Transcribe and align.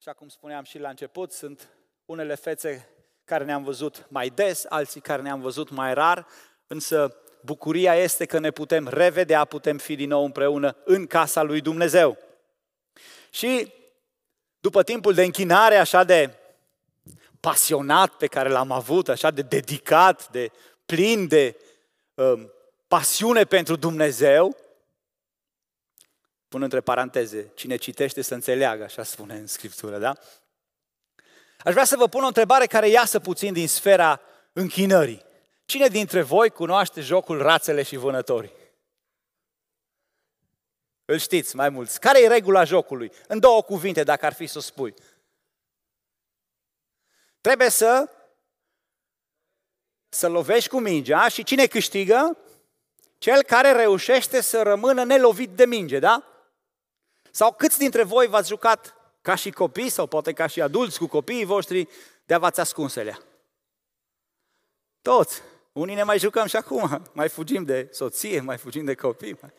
Așa 0.00 0.12
cum 0.12 0.28
spuneam 0.28 0.64
și 0.64 0.78
la 0.78 0.88
început, 0.88 1.32
sunt 1.32 1.68
unele 2.04 2.34
fețe 2.34 2.88
care 3.24 3.44
ne-am 3.44 3.64
văzut 3.64 4.06
mai 4.08 4.28
des, 4.28 4.66
alții 4.68 5.00
care 5.00 5.22
ne-am 5.22 5.40
văzut 5.40 5.70
mai 5.70 5.94
rar, 5.94 6.26
însă 6.66 7.16
bucuria 7.40 7.94
este 7.94 8.24
că 8.24 8.38
ne 8.38 8.50
putem 8.50 8.88
revedea, 8.88 9.44
putem 9.44 9.78
fi 9.78 9.94
din 9.94 10.08
nou 10.08 10.24
împreună 10.24 10.76
în 10.84 11.06
casa 11.06 11.42
lui 11.42 11.60
Dumnezeu. 11.60 12.18
Și 13.30 13.72
după 14.60 14.82
timpul 14.82 15.14
de 15.14 15.22
închinare 15.22 15.76
așa 15.76 16.04
de 16.04 16.34
pasionat 17.40 18.10
pe 18.10 18.26
care 18.26 18.48
l-am 18.48 18.70
avut, 18.70 19.08
așa 19.08 19.30
de 19.30 19.42
dedicat, 19.42 20.30
de 20.30 20.50
plin 20.86 21.28
de 21.28 21.56
um, 22.14 22.52
pasiune 22.88 23.44
pentru 23.44 23.76
Dumnezeu, 23.76 24.56
pun 26.50 26.62
între 26.62 26.80
paranteze, 26.80 27.50
cine 27.54 27.76
citește 27.76 28.22
să 28.22 28.34
înțeleagă, 28.34 28.82
așa 28.84 29.02
spune 29.02 29.34
în 29.34 29.46
Scriptură, 29.46 29.98
da? 29.98 30.16
Aș 31.58 31.72
vrea 31.72 31.84
să 31.84 31.96
vă 31.96 32.08
pun 32.08 32.22
o 32.22 32.26
întrebare 32.26 32.66
care 32.66 32.88
iasă 32.88 33.20
puțin 33.20 33.52
din 33.52 33.68
sfera 33.68 34.20
închinării. 34.52 35.24
Cine 35.64 35.86
dintre 35.86 36.22
voi 36.22 36.50
cunoaște 36.50 37.00
jocul 37.00 37.42
rațele 37.42 37.82
și 37.82 37.96
vânătorii? 37.96 38.52
Îl 41.04 41.18
știți 41.18 41.56
mai 41.56 41.68
mulți. 41.68 42.00
Care 42.00 42.22
e 42.22 42.28
regula 42.28 42.64
jocului? 42.64 43.12
În 43.28 43.38
două 43.38 43.62
cuvinte, 43.62 44.02
dacă 44.02 44.26
ar 44.26 44.32
fi 44.32 44.46
să 44.46 44.58
o 44.58 44.60
spui. 44.60 44.94
Trebuie 47.40 47.68
să 47.68 48.10
să 50.08 50.28
lovești 50.28 50.68
cu 50.68 50.80
mingea 50.80 51.28
și 51.28 51.44
cine 51.44 51.66
câștigă? 51.66 52.38
Cel 53.18 53.42
care 53.42 53.72
reușește 53.72 54.40
să 54.40 54.62
rămână 54.62 55.04
nelovit 55.04 55.50
de 55.50 55.66
minge, 55.66 55.98
da? 55.98 56.24
Sau 57.30 57.52
câți 57.52 57.78
dintre 57.78 58.02
voi 58.02 58.26
v-ați 58.26 58.48
jucat 58.48 58.94
ca 59.22 59.34
și 59.34 59.50
copii 59.50 59.88
sau 59.88 60.06
poate 60.06 60.32
ca 60.32 60.46
și 60.46 60.60
adulți 60.60 60.98
cu 60.98 61.06
copiii 61.06 61.44
voștri 61.44 61.88
de 62.24 62.36
v-ați 62.36 62.60
ascunselea? 62.60 63.18
Toți. 65.02 65.42
Unii 65.72 65.94
ne 65.94 66.02
mai 66.02 66.18
jucăm 66.18 66.46
și 66.46 66.56
acum. 66.56 67.02
Mai 67.12 67.28
fugim 67.28 67.64
de 67.64 67.88
soție, 67.92 68.40
mai 68.40 68.56
fugim 68.56 68.84
de 68.84 68.94
copii. 68.94 69.38
Mai... 69.40 69.52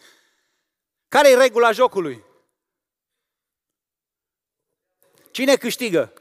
Care 1.08 1.30
e 1.30 1.36
regula 1.36 1.72
jocului? 1.72 2.23
Cine 5.31 5.56
câștigă? 5.56 6.14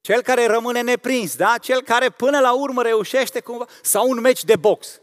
Cel 0.00 0.22
care 0.22 0.46
rămâne 0.46 0.80
neprins, 0.80 1.36
da? 1.36 1.58
Cel 1.58 1.82
care 1.82 2.10
până 2.10 2.40
la 2.40 2.52
urmă 2.52 2.82
reușește 2.82 3.40
cumva, 3.40 3.66
sau 3.82 4.08
un 4.08 4.20
meci 4.20 4.44
de 4.44 4.56
box. 4.56 5.00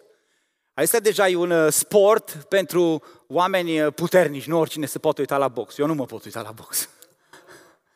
Asta 0.74 1.00
deja 1.00 1.28
e 1.28 1.36
un 1.36 1.52
uh, 1.52 1.72
sport 1.72 2.32
pentru 2.50 3.04
oameni 3.34 3.82
uh, 3.82 3.94
puternici, 3.94 4.48
nu 4.48 4.60
oricine 4.60 4.86
se 4.86 5.00
poate 5.00 5.22
uita 5.22 5.38
la 5.38 5.48
box. 5.48 5.78
Eu 5.78 5.86
nu 5.86 5.94
mă 5.94 6.06
pot 6.06 6.26
uita 6.26 6.42
la 6.42 6.52
box. 6.52 6.90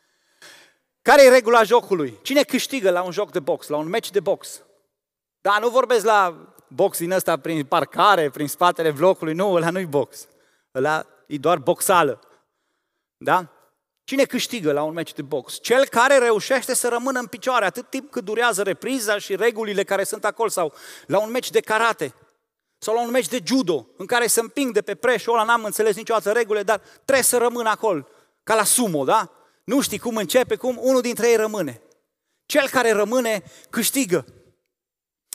Care 1.02 1.24
e 1.24 1.28
regula 1.28 1.62
jocului? 1.62 2.18
Cine 2.22 2.42
câștigă 2.42 2.90
la 2.90 3.02
un 3.02 3.10
joc 3.10 3.30
de 3.30 3.40
box, 3.40 3.68
la 3.68 3.76
un 3.76 3.88
meci 3.88 4.10
de 4.10 4.20
box? 4.20 4.62
Da, 5.40 5.58
nu 5.58 5.68
vorbesc 5.68 6.04
la 6.04 6.48
box 6.68 6.98
din 6.98 7.12
ăsta 7.12 7.36
prin 7.36 7.64
parcare, 7.64 8.30
prin 8.30 8.48
spatele 8.48 8.90
blocului, 8.90 9.34
nu, 9.34 9.52
ăla 9.52 9.70
nu-i 9.70 9.86
box. 9.86 10.28
Ăla 10.74 11.06
e 11.26 11.36
doar 11.36 11.58
boxală. 11.58 12.20
Da? 13.16 13.52
Cine 14.04 14.24
câștigă 14.24 14.72
la 14.72 14.82
un 14.82 14.92
meci 14.92 15.12
de 15.12 15.22
box? 15.22 15.58
Cel 15.60 15.86
care 15.86 16.18
reușește 16.18 16.74
să 16.74 16.88
rămână 16.88 17.18
în 17.18 17.26
picioare 17.26 17.64
atât 17.64 17.90
timp 17.90 18.10
cât 18.10 18.24
durează 18.24 18.62
repriza 18.62 19.18
și 19.18 19.36
regulile 19.36 19.84
care 19.84 20.04
sunt 20.04 20.24
acolo 20.24 20.48
sau 20.48 20.72
la 21.06 21.18
un 21.18 21.30
meci 21.30 21.50
de 21.50 21.60
karate 21.60 22.14
sau 22.78 22.94
la 22.94 23.00
un 23.00 23.10
meci 23.10 23.28
de 23.28 23.40
judo 23.44 23.86
în 23.96 24.06
care 24.06 24.26
se 24.26 24.40
împing 24.40 24.72
de 24.72 24.82
pe 24.82 24.94
preșul 24.94 25.32
ăla, 25.32 25.42
n-am 25.42 25.64
înțeles 25.64 25.96
niciodată 25.96 26.32
regulile, 26.32 26.62
dar 26.62 26.78
trebuie 26.78 27.24
să 27.24 27.36
rămână 27.36 27.68
acolo, 27.68 28.06
ca 28.42 28.54
la 28.54 28.64
sumo, 28.64 29.04
da? 29.04 29.32
Nu 29.64 29.80
știi 29.80 29.98
cum 29.98 30.16
începe, 30.16 30.56
cum 30.56 30.78
unul 30.80 31.00
dintre 31.00 31.28
ei 31.28 31.36
rămâne. 31.36 31.82
Cel 32.46 32.68
care 32.68 32.92
rămâne 32.92 33.42
câștigă. 33.70 34.24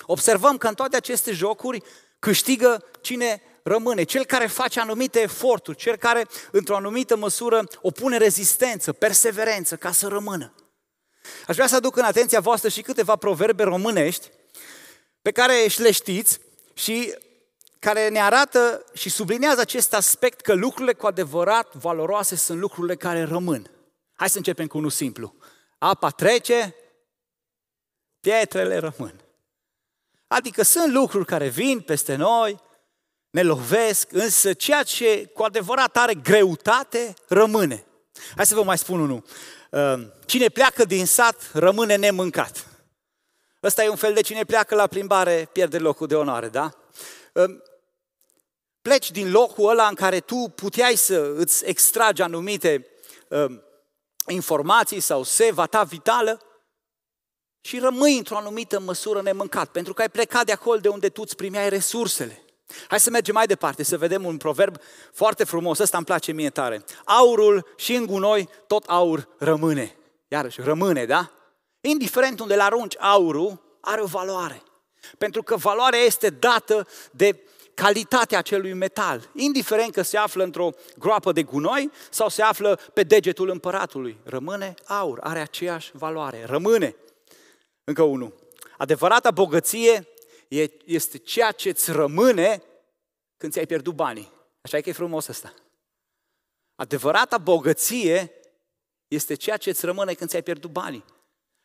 Observăm 0.05 0.58
că 0.58 0.67
în 0.67 0.73
toate 0.73 0.95
aceste 0.95 1.31
jocuri 1.31 1.84
câștigă 2.19 2.85
cine 3.01 3.41
rămâne, 3.63 4.03
cel 4.03 4.25
care 4.25 4.47
face 4.47 4.79
anumite 4.79 5.22
eforturi, 5.22 5.78
cel 5.78 5.96
care, 5.96 6.28
într-o 6.51 6.75
anumită 6.75 7.16
măsură, 7.16 7.63
opune 7.81 8.17
rezistență, 8.17 8.94
perseverență 8.94 9.75
ca 9.75 9.91
să 9.91 10.07
rămână. 10.07 10.53
Aș 11.47 11.56
vrea 11.56 11.67
să 11.67 11.75
aduc 11.75 11.96
în 11.96 12.03
atenția 12.03 12.40
voastră 12.40 12.69
și 12.69 12.81
câteva 12.81 13.16
proverbe 13.16 13.63
românești 13.63 14.29
pe 15.22 15.31
care 15.31 15.67
și 15.67 15.81
le 15.81 15.91
știți 15.91 16.40
și 16.73 17.16
care 17.83 18.09
ne 18.09 18.21
arată 18.21 18.85
și 18.94 19.09
sublinează 19.09 19.61
acest 19.61 19.94
aspect 19.94 20.41
că 20.41 20.53
lucrurile 20.53 20.94
cu 20.94 21.07
adevărat 21.07 21.73
valoroase 21.75 22.35
sunt 22.35 22.59
lucrurile 22.59 22.95
care 22.95 23.23
rămân. 23.23 23.71
Hai 24.13 24.29
să 24.29 24.38
începem 24.38 24.67
cu 24.67 24.77
unul 24.77 24.89
simplu. 24.89 25.35
Apa 25.77 26.09
trece, 26.09 26.75
pietrele 28.19 28.77
rămân. 28.77 29.22
Adică 30.27 30.63
sunt 30.63 30.93
lucruri 30.93 31.25
care 31.25 31.47
vin 31.47 31.81
peste 31.81 32.16
noi, 32.16 32.59
ne 33.29 33.41
lovesc, 33.41 34.11
însă 34.11 34.53
ceea 34.53 34.83
ce 34.83 35.25
cu 35.25 35.43
adevărat 35.43 35.97
are 35.97 36.13
greutate 36.13 37.13
rămâne. 37.27 37.85
Hai 38.35 38.45
să 38.45 38.55
vă 38.55 38.63
mai 38.63 38.77
spun 38.77 38.99
unul. 38.99 39.23
Uh, 39.72 40.07
cine 40.25 40.47
pleacă 40.47 40.85
din 40.85 41.05
sat 41.05 41.49
rămâne 41.53 41.95
nemâncat. 41.95 42.67
Ăsta 43.63 43.83
e 43.83 43.89
un 43.89 43.95
fel 43.95 44.13
de 44.13 44.22
cine 44.22 44.43
pleacă 44.43 44.75
la 44.75 44.88
plimbare 44.88 45.49
pierde 45.51 45.77
locul 45.77 46.07
de 46.07 46.16
onoare, 46.16 46.49
da? 46.49 46.77
Uh, 48.83 48.89
pleci 48.89 49.11
din 49.11 49.31
locul 49.31 49.69
ăla 49.69 49.88
în 49.88 49.95
care 49.95 50.19
tu 50.19 50.51
puteai 50.55 50.95
să 50.95 51.33
îți 51.35 51.66
extragi 51.66 52.21
anumite 52.21 52.88
uh, 53.27 53.45
informații 54.27 54.99
sau 54.99 55.23
seva 55.23 55.66
ta 55.66 55.83
vitală 55.83 56.41
și 57.61 57.79
rămâi 57.79 58.17
într-o 58.17 58.38
anumită 58.38 58.79
măsură 58.79 59.22
nemâncat, 59.22 59.69
pentru 59.69 59.93
că 59.93 60.01
ai 60.01 60.09
plecat 60.09 60.45
de 60.45 60.51
acolo 60.51 60.79
de 60.79 60.88
unde 60.88 61.09
tu 61.09 61.22
îți 61.22 61.35
primeai 61.35 61.69
resursele. 61.69 62.43
Hai 62.88 62.99
să 62.99 63.09
mergem 63.09 63.33
mai 63.33 63.45
departe, 63.45 63.83
să 63.83 63.97
vedem 63.97 64.25
un 64.25 64.38
proverb 64.38 64.77
foarte 65.13 65.43
frumos, 65.43 65.79
ăsta 65.79 65.97
îmi 65.97 66.05
place 66.05 66.31
mie 66.31 66.49
tare. 66.49 66.83
Aurul 67.05 67.73
și 67.75 67.93
în 67.95 68.05
gunoi 68.05 68.49
tot 68.67 68.83
aur 68.88 69.27
rămâne. 69.38 69.95
Iarăși, 70.27 70.61
rămâne, 70.61 71.05
da? 71.05 71.31
Indiferent 71.81 72.39
unde 72.39 72.55
l 72.55 72.59
arunci 72.59 72.95
aurul, 72.99 73.77
are 73.81 74.01
o 74.01 74.05
valoare. 74.05 74.63
Pentru 75.17 75.43
că 75.43 75.55
valoarea 75.55 75.99
este 75.99 76.29
dată 76.29 76.88
de 77.11 77.43
calitatea 77.73 78.38
acelui 78.38 78.73
metal, 78.73 79.29
indiferent 79.35 79.94
că 79.94 80.01
se 80.01 80.17
află 80.17 80.44
într-o 80.44 80.69
groapă 80.97 81.31
de 81.31 81.44
gunoi 81.44 81.91
sau 82.09 82.29
se 82.29 82.41
află 82.41 82.79
pe 82.94 83.03
degetul 83.03 83.50
împăratului. 83.50 84.17
Rămâne 84.23 84.73
aur, 84.85 85.19
are 85.22 85.39
aceeași 85.39 85.91
valoare, 85.94 86.45
rămâne. 86.45 86.95
Încă 87.84 88.01
unul. 88.01 88.35
Adevărata 88.78 89.31
bogăție 89.31 90.07
este 90.85 91.17
ceea 91.17 91.51
ce 91.51 91.69
îți 91.69 91.91
rămâne 91.91 92.63
când 93.38 93.51
ți-ai 93.51 93.66
pierdut 93.66 93.95
banii. 93.95 94.31
Așa 94.61 94.78
e 94.78 94.81
că 94.81 94.90
e 94.90 94.94
frumos 94.94 95.28
asta. 95.28 95.53
Adevărata 96.75 97.38
bogăție 97.38 98.31
este 99.07 99.34
ceea 99.34 99.57
ce 99.57 99.69
îți 99.69 99.85
rămâne 99.85 100.13
când 100.13 100.29
ți-ai 100.29 100.44
pierdut 100.44 100.72
banii. 100.72 101.05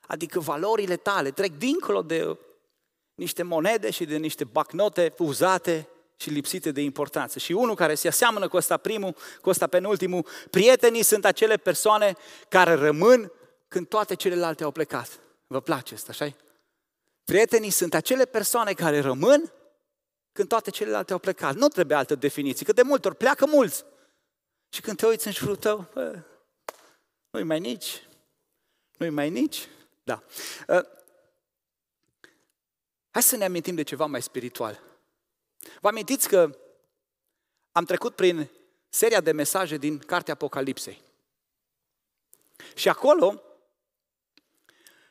Adică 0.07 0.41
valorile 0.41 0.97
tale 0.97 1.31
trec 1.31 1.53
dincolo 1.53 2.03
de 2.03 2.39
niște 3.15 3.43
monede 3.43 3.91
și 3.91 4.05
de 4.05 4.17
niște 4.17 4.45
bacnote 4.45 5.15
uzate 5.19 5.89
și 6.21 6.31
lipsite 6.31 6.71
de 6.71 6.81
importanță. 6.81 7.39
Și 7.39 7.53
unul 7.53 7.75
care 7.75 7.95
se 7.95 8.09
aseamănă 8.09 8.49
cu 8.49 8.57
ăsta 8.57 8.77
primul, 8.77 9.17
cu 9.41 9.49
ăsta 9.49 9.67
penultimul, 9.67 10.27
prietenii 10.51 11.03
sunt 11.03 11.25
acele 11.25 11.57
persoane 11.57 12.17
care 12.49 12.75
rămân 12.75 13.33
când 13.69 13.89
toate 13.89 14.15
celelalte 14.15 14.65
au 14.65 14.71
plecat. 14.71 15.21
Vă 15.47 15.61
place 15.61 15.95
asta, 15.95 16.09
așa 16.11 16.37
Prietenii 17.25 17.71
sunt 17.71 17.95
acele 17.95 18.25
persoane 18.25 18.73
care 18.73 19.01
rămân 19.01 19.53
când 20.33 20.49
toate 20.49 20.71
celelalte 20.71 21.13
au 21.13 21.19
plecat. 21.19 21.55
Nu 21.55 21.69
trebuie 21.69 21.97
altă 21.97 22.15
definiție, 22.15 22.67
că 22.67 22.73
de 22.73 22.83
multe 22.83 23.09
ori 23.09 23.17
pleacă 23.17 23.47
mulți. 23.47 23.85
Și 24.69 24.81
când 24.81 24.97
te 24.97 25.07
uiți 25.07 25.27
în 25.27 25.33
jurul 25.33 25.57
tău, 25.57 25.87
bă, 25.95 26.23
nu-i 27.31 27.43
mai 27.43 27.61
nici, 27.61 28.03
nu-i 28.97 29.11
mai 29.11 29.31
nici, 29.31 29.69
da. 30.03 30.23
Uh, 30.69 30.85
hai 33.11 33.23
să 33.23 33.37
ne 33.37 33.45
amintim 33.45 33.75
de 33.75 33.83
ceva 33.83 34.07
mai 34.07 34.23
spiritual. 34.23 34.88
Vă 35.81 35.89
amintiți 35.89 36.29
că 36.29 36.59
am 37.73 37.85
trecut 37.85 38.15
prin 38.15 38.51
seria 38.89 39.21
de 39.21 39.33
mesaje 39.33 39.77
din 39.77 39.99
Cartea 39.99 40.33
Apocalipsei. 40.33 41.03
Și 42.75 42.89
acolo 42.89 43.43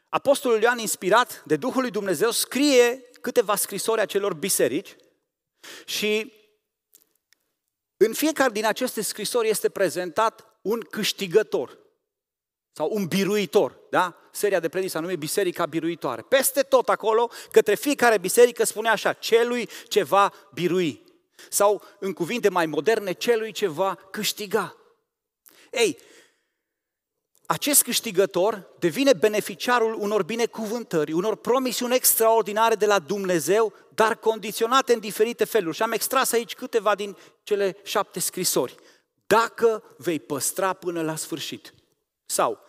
Apostolul 0.10 0.62
Ioan, 0.62 0.78
inspirat 0.78 1.44
de 1.46 1.56
Duhul 1.56 1.82
lui 1.82 1.92
Dumnezeu, 1.92 2.32
scrie 2.32 3.10
câteva 3.22 3.56
scrisori 3.56 4.02
acelor 4.02 4.34
biserici 4.34 4.96
și 5.86 6.34
în 7.98 8.14
fiecare 8.14 8.52
din 8.52 8.66
aceste 8.66 9.02
scrisori 9.02 9.50
este 9.50 9.70
prezentat 9.70 10.60
un 10.62 10.80
câștigător 10.82 11.78
sau 12.78 12.90
un 12.92 13.06
biruitor, 13.06 13.80
da? 13.90 14.16
Seria 14.32 14.60
de 14.60 14.70
predici 14.70 14.96
anume 14.96 15.16
Biserica 15.16 15.66
Biruitoare. 15.66 16.22
Peste 16.22 16.62
tot 16.62 16.90
acolo, 16.90 17.30
către 17.52 17.76
fiecare 17.76 18.18
biserică 18.18 18.66
spune 18.66 18.90
așa, 18.90 19.14
celui 19.14 19.70
ce 19.88 20.04
va 20.04 20.34
birui. 20.54 21.04
Sau, 21.50 21.84
în 22.00 22.14
cuvinte 22.14 22.50
mai 22.50 22.66
moderne, 22.66 23.12
celui 23.12 23.52
ce 23.52 23.68
va 23.68 23.98
câștiga. 24.12 24.76
Ei, 25.72 25.98
acest 27.46 27.84
câștigător 27.84 28.68
devine 28.80 29.14
beneficiarul 29.14 29.94
unor 30.00 30.24
binecuvântări, 30.24 31.12
unor 31.12 31.36
promisiuni 31.36 31.96
extraordinare 31.96 32.76
de 32.76 32.86
la 32.86 33.00
Dumnezeu, 33.00 33.74
dar 33.96 34.16
condiționate 34.16 34.94
în 34.94 35.00
diferite 35.00 35.46
feluri. 35.46 35.76
Și 35.76 35.84
am 35.84 35.92
extras 35.92 36.32
aici 36.32 36.56
câteva 36.56 36.96
din 36.96 37.18
cele 37.44 37.78
șapte 37.84 38.20
scrisori. 38.20 38.76
Dacă 39.28 39.84
vei 39.98 40.20
păstra 40.20 40.74
până 40.74 41.02
la 41.02 41.16
sfârșit. 41.16 41.74
Sau, 42.30 42.66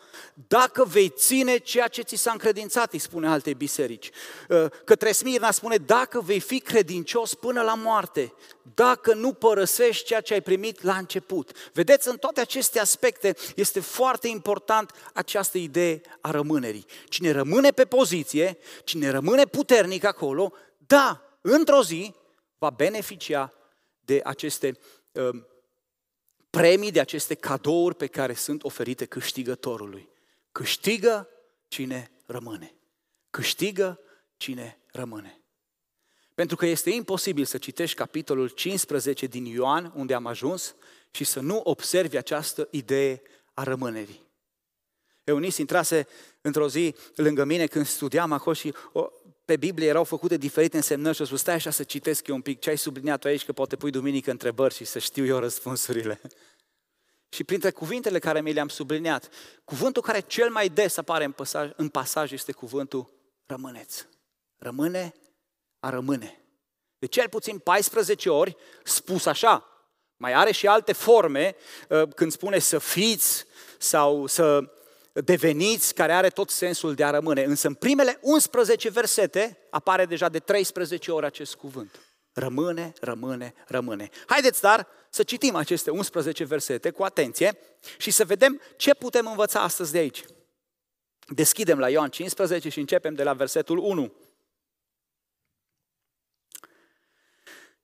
dacă 0.49 0.85
vei 0.85 1.09
ține 1.09 1.57
ceea 1.57 1.89
ce 1.89 2.03
ți 2.03 2.17
s-a 2.17 2.31
încredințat, 2.31 2.93
îi 2.93 2.99
spune 2.99 3.29
alte 3.29 3.55
biserici. 3.55 4.11
Uh, 4.49 4.67
către 4.85 5.13
Smirna 5.13 5.51
spune, 5.51 5.77
dacă 5.77 6.21
vei 6.21 6.41
fi 6.41 6.61
credincios 6.61 7.35
până 7.35 7.63
la 7.63 7.75
moarte, 7.75 8.33
dacă 8.75 9.15
nu 9.15 9.33
părăsești 9.33 10.05
ceea 10.05 10.21
ce 10.21 10.33
ai 10.33 10.41
primit 10.41 10.83
la 10.83 10.97
început. 10.97 11.53
Vedeți, 11.73 12.09
în 12.09 12.17
toate 12.17 12.41
aceste 12.41 12.81
aspecte 12.81 13.37
este 13.55 13.81
foarte 13.81 14.29
important 14.29 14.93
această 15.15 15.59
idee 15.59 16.01
a 16.21 16.31
rămânerii. 16.31 16.87
Cine 17.09 17.31
rămâne 17.31 17.71
pe 17.71 17.85
poziție, 17.85 18.59
cine 18.85 19.11
rămâne 19.11 19.45
puternic 19.45 20.05
acolo, 20.05 20.53
da, 20.87 21.23
într-o 21.41 21.83
zi 21.83 22.15
va 22.59 22.71
beneficia 22.71 23.53
de 24.01 24.21
aceste 24.25 24.79
uh, 25.13 25.29
premii, 26.51 26.91
de 26.91 27.01
aceste 27.01 27.35
cadouri 27.35 27.95
pe 27.95 28.07
care 28.07 28.35
sunt 28.35 28.65
oferite 28.65 29.05
câștigătorului. 29.05 30.09
Câștigă 30.53 31.29
cine 31.69 32.11
rămâne. 32.27 32.75
Câștigă 33.31 34.01
cine 34.37 34.79
rămâne. 34.93 35.41
Pentru 36.35 36.57
că 36.57 36.67
este 36.67 36.91
imposibil 36.91 37.45
să 37.45 37.59
citești 37.59 37.97
capitolul 37.97 38.49
15 38.49 39.27
din 39.27 39.45
Ioan, 39.45 39.93
unde 39.95 40.15
am 40.15 40.27
ajuns, 40.27 40.75
și 41.11 41.25
să 41.25 41.41
nu 41.41 41.61
observi 41.65 42.17
această 42.17 42.69
idee 42.71 43.23
a 43.55 43.63
rămânerii. 43.63 44.27
Eunis 45.25 45.57
intrase 45.57 46.07
într-o 46.41 46.69
zi 46.69 46.95
lângă 47.15 47.45
mine 47.45 47.67
când 47.67 47.87
studiam 47.87 48.33
acolo 48.33 48.55
și 48.55 48.75
o, 48.93 49.07
pe 49.49 49.57
Biblie 49.57 49.89
erau 49.89 50.05
făcute 50.05 50.37
diferite 50.37 50.77
însemnări 50.77 51.17
și 51.17 51.23
a 51.23 51.25
spus, 51.25 51.41
stai 51.41 51.55
așa 51.55 51.71
să 51.71 51.83
citesc 51.83 52.27
eu 52.27 52.35
un 52.35 52.41
pic 52.41 52.61
ce 52.61 52.71
ai 52.71 52.79
subliniat 52.79 53.25
aici, 53.25 53.45
că 53.45 53.53
poate 53.53 53.77
pui 53.77 53.91
duminică 53.91 54.31
întrebări 54.31 54.75
și 54.75 54.85
să 54.85 54.99
știu 54.99 55.25
eu 55.25 55.39
răspunsurile. 55.39 56.21
Și 57.35 57.45
printre 57.45 57.71
cuvintele 57.71 58.19
care 58.19 58.41
mi 58.41 58.53
le-am 58.53 58.69
subliniat, 58.69 59.29
cuvântul 59.65 60.03
care 60.03 60.21
cel 60.21 60.51
mai 60.51 60.69
des 60.69 60.97
apare 60.97 61.25
în 61.25 61.33
pasaj, 61.33 61.71
în 61.77 61.89
pasaj 61.89 62.33
este 62.33 62.53
cuvântul 62.53 63.11
rămâneți. 63.47 64.07
Rămâne 64.59 65.15
a 65.81 65.91
rămâne. 65.91 66.41
De 66.99 67.07
cel 67.07 67.29
puțin 67.29 67.59
14 67.59 68.31
ori 68.31 68.57
spus 68.85 69.27
așa. 69.27 69.65
Mai 70.17 70.33
are 70.33 70.53
și 70.53 70.67
alte 70.67 70.93
forme 70.93 71.57
uh, 71.89 72.03
când 72.15 72.33
spune 72.33 72.59
să 72.59 72.79
fiți 72.79 73.45
sau 73.79 74.27
să 74.27 74.73
deveniți, 75.25 75.95
care 75.95 76.13
are 76.13 76.29
tot 76.29 76.51
sensul 76.51 76.95
de 76.95 77.05
a 77.05 77.11
rămâne. 77.11 77.43
Însă 77.45 77.67
în 77.67 77.75
primele 77.75 78.19
11 78.23 78.89
versete 78.89 79.59
apare 79.71 80.07
deja 80.07 80.29
de 80.29 80.39
13 80.39 81.11
ori 81.11 81.27
acest 81.27 81.55
cuvânt. 81.55 82.01
Rămâne, 82.33 82.93
rămâne, 83.01 83.55
rămâne. 83.67 84.09
Haideți 84.27 84.61
dar 84.61 84.87
să 85.11 85.23
citim 85.23 85.55
aceste 85.55 85.91
11 85.91 86.45
versete 86.45 86.91
cu 86.91 87.03
atenție 87.03 87.59
și 87.97 88.11
să 88.11 88.25
vedem 88.25 88.61
ce 88.77 88.95
putem 88.95 89.27
învăța 89.27 89.61
astăzi 89.61 89.93
de 89.93 89.99
aici. 89.99 90.25
Deschidem 91.27 91.79
la 91.79 91.89
Ioan 91.89 92.11
15 92.11 92.69
și 92.69 92.79
începem 92.79 93.15
de 93.15 93.23
la 93.23 93.33
versetul 93.33 93.79
1. 93.79 94.13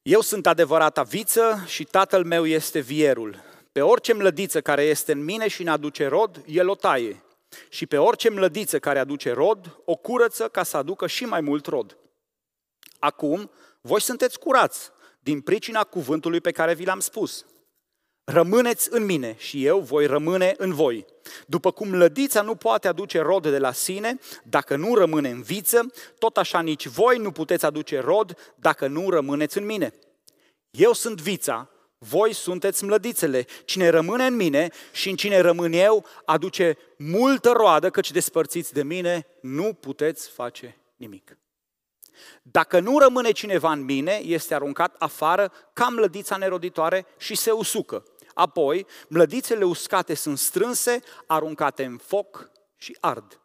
Eu 0.03 0.21
sunt 0.21 0.47
adevărata 0.47 1.03
viță 1.03 1.65
și 1.67 1.85
tatăl 1.85 2.25
meu 2.25 2.47
este 2.47 2.81
vierul. 2.81 3.54
Pe 3.75 3.83
orice 3.83 4.13
mlădiță 4.13 4.61
care 4.61 4.83
este 4.83 5.13
în 5.13 5.25
mine 5.25 5.49
și 5.49 5.63
ne 5.63 5.71
aduce 5.71 6.07
rod, 6.07 6.43
el 6.47 6.69
o 6.69 6.75
taie. 6.75 7.23
Și 7.69 7.87
pe 7.87 7.97
orice 7.97 8.31
mlădiță 8.31 8.79
care 8.79 8.99
aduce 8.99 9.33
rod, 9.33 9.81
o 9.85 9.97
curăță 9.97 10.49
ca 10.49 10.63
să 10.63 10.77
aducă 10.77 11.07
și 11.07 11.25
mai 11.25 11.41
mult 11.41 11.67
rod. 11.67 11.97
Acum, 12.99 13.51
voi 13.81 14.01
sunteți 14.01 14.39
curați 14.39 14.91
din 15.21 15.41
pricina 15.41 15.85
cuvântului 15.85 16.41
pe 16.41 16.51
care 16.51 16.75
vi 16.75 16.85
l-am 16.85 17.01
spus. 17.01 17.47
Rămâneți 18.25 18.89
în 18.91 19.05
mine 19.05 19.35
și 19.39 19.65
eu 19.65 19.81
voi 19.81 20.07
rămâne 20.07 20.55
în 20.57 20.75
voi. 20.75 21.07
După 21.47 21.71
cum 21.71 21.95
lădița 21.95 22.43
nu 22.43 22.55
poate 22.55 22.89
aduce 22.89 23.21
rod 23.21 23.43
de 23.43 23.59
la 23.59 23.73
sine 23.73 24.19
dacă 24.43 24.77
nu 24.77 24.95
rămâne 24.95 25.31
în 25.31 25.43
viță, 25.43 25.93
tot 26.19 26.37
așa 26.37 26.61
nici 26.61 26.87
voi 26.87 27.19
nu 27.19 27.31
puteți 27.31 27.65
aduce 27.65 28.01
rod 28.01 28.55
dacă 28.55 28.87
nu 28.87 29.11
rămâneți 29.11 29.59
în 29.59 29.65
mine. 29.65 29.95
Eu 30.71 30.93
sunt 30.93 31.21
vița, 31.21 31.69
voi 32.09 32.33
sunteți 32.33 32.85
mlădițele. 32.85 33.47
Cine 33.65 33.89
rămâne 33.89 34.27
în 34.27 34.37
mine 34.37 34.71
și 34.93 35.11
în 35.11 35.17
cine 35.17 35.41
rămân 35.41 35.73
eu, 35.73 36.07
aduce 36.25 36.79
multă 36.99 37.51
roadă, 37.51 37.91
căci 37.91 38.11
despărțiți 38.11 38.73
de 38.73 38.83
mine, 38.83 39.27
nu 39.41 39.73
puteți 39.73 40.29
face 40.29 40.77
nimic. 40.97 41.39
Dacă 42.43 42.81
nu 42.81 42.99
rămâne 42.99 43.31
cineva 43.31 43.73
în 43.73 43.85
mine, 43.85 44.21
este 44.25 44.55
aruncat 44.55 44.95
afară 44.99 45.53
ca 45.73 45.89
mlădița 45.89 46.37
neroditoare 46.37 47.07
și 47.19 47.35
se 47.35 47.51
usucă. 47.51 48.05
Apoi, 48.35 48.87
mlădițele 49.09 49.65
uscate 49.65 50.15
sunt 50.15 50.39
strânse, 50.39 51.01
aruncate 51.27 51.85
în 51.85 51.97
foc 51.97 52.51
și 52.77 52.97
ard. 53.01 53.41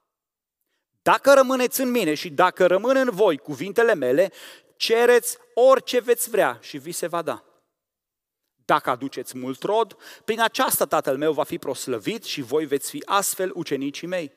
Dacă 1.01 1.33
rămâneți 1.33 1.81
în 1.81 1.91
mine 1.91 2.13
și 2.13 2.29
dacă 2.29 2.65
rămân 2.65 2.95
în 2.95 3.09
voi 3.11 3.37
cuvintele 3.37 3.95
mele, 3.95 4.31
cereți 4.75 5.37
orice 5.53 5.99
veți 5.99 6.29
vrea 6.29 6.57
și 6.61 6.77
vi 6.77 6.91
se 6.91 7.07
va 7.07 7.21
da. 7.21 7.48
Dacă 8.69 8.89
aduceți 8.89 9.37
mult 9.37 9.63
rod, 9.63 9.97
prin 10.25 10.41
aceasta 10.41 10.85
Tatăl 10.85 11.17
meu 11.17 11.33
va 11.33 11.43
fi 11.43 11.57
proslăvit 11.57 12.23
și 12.23 12.41
voi 12.41 12.65
veți 12.65 12.89
fi 12.89 13.01
astfel 13.05 13.51
ucenicii 13.53 14.07
mei. 14.07 14.31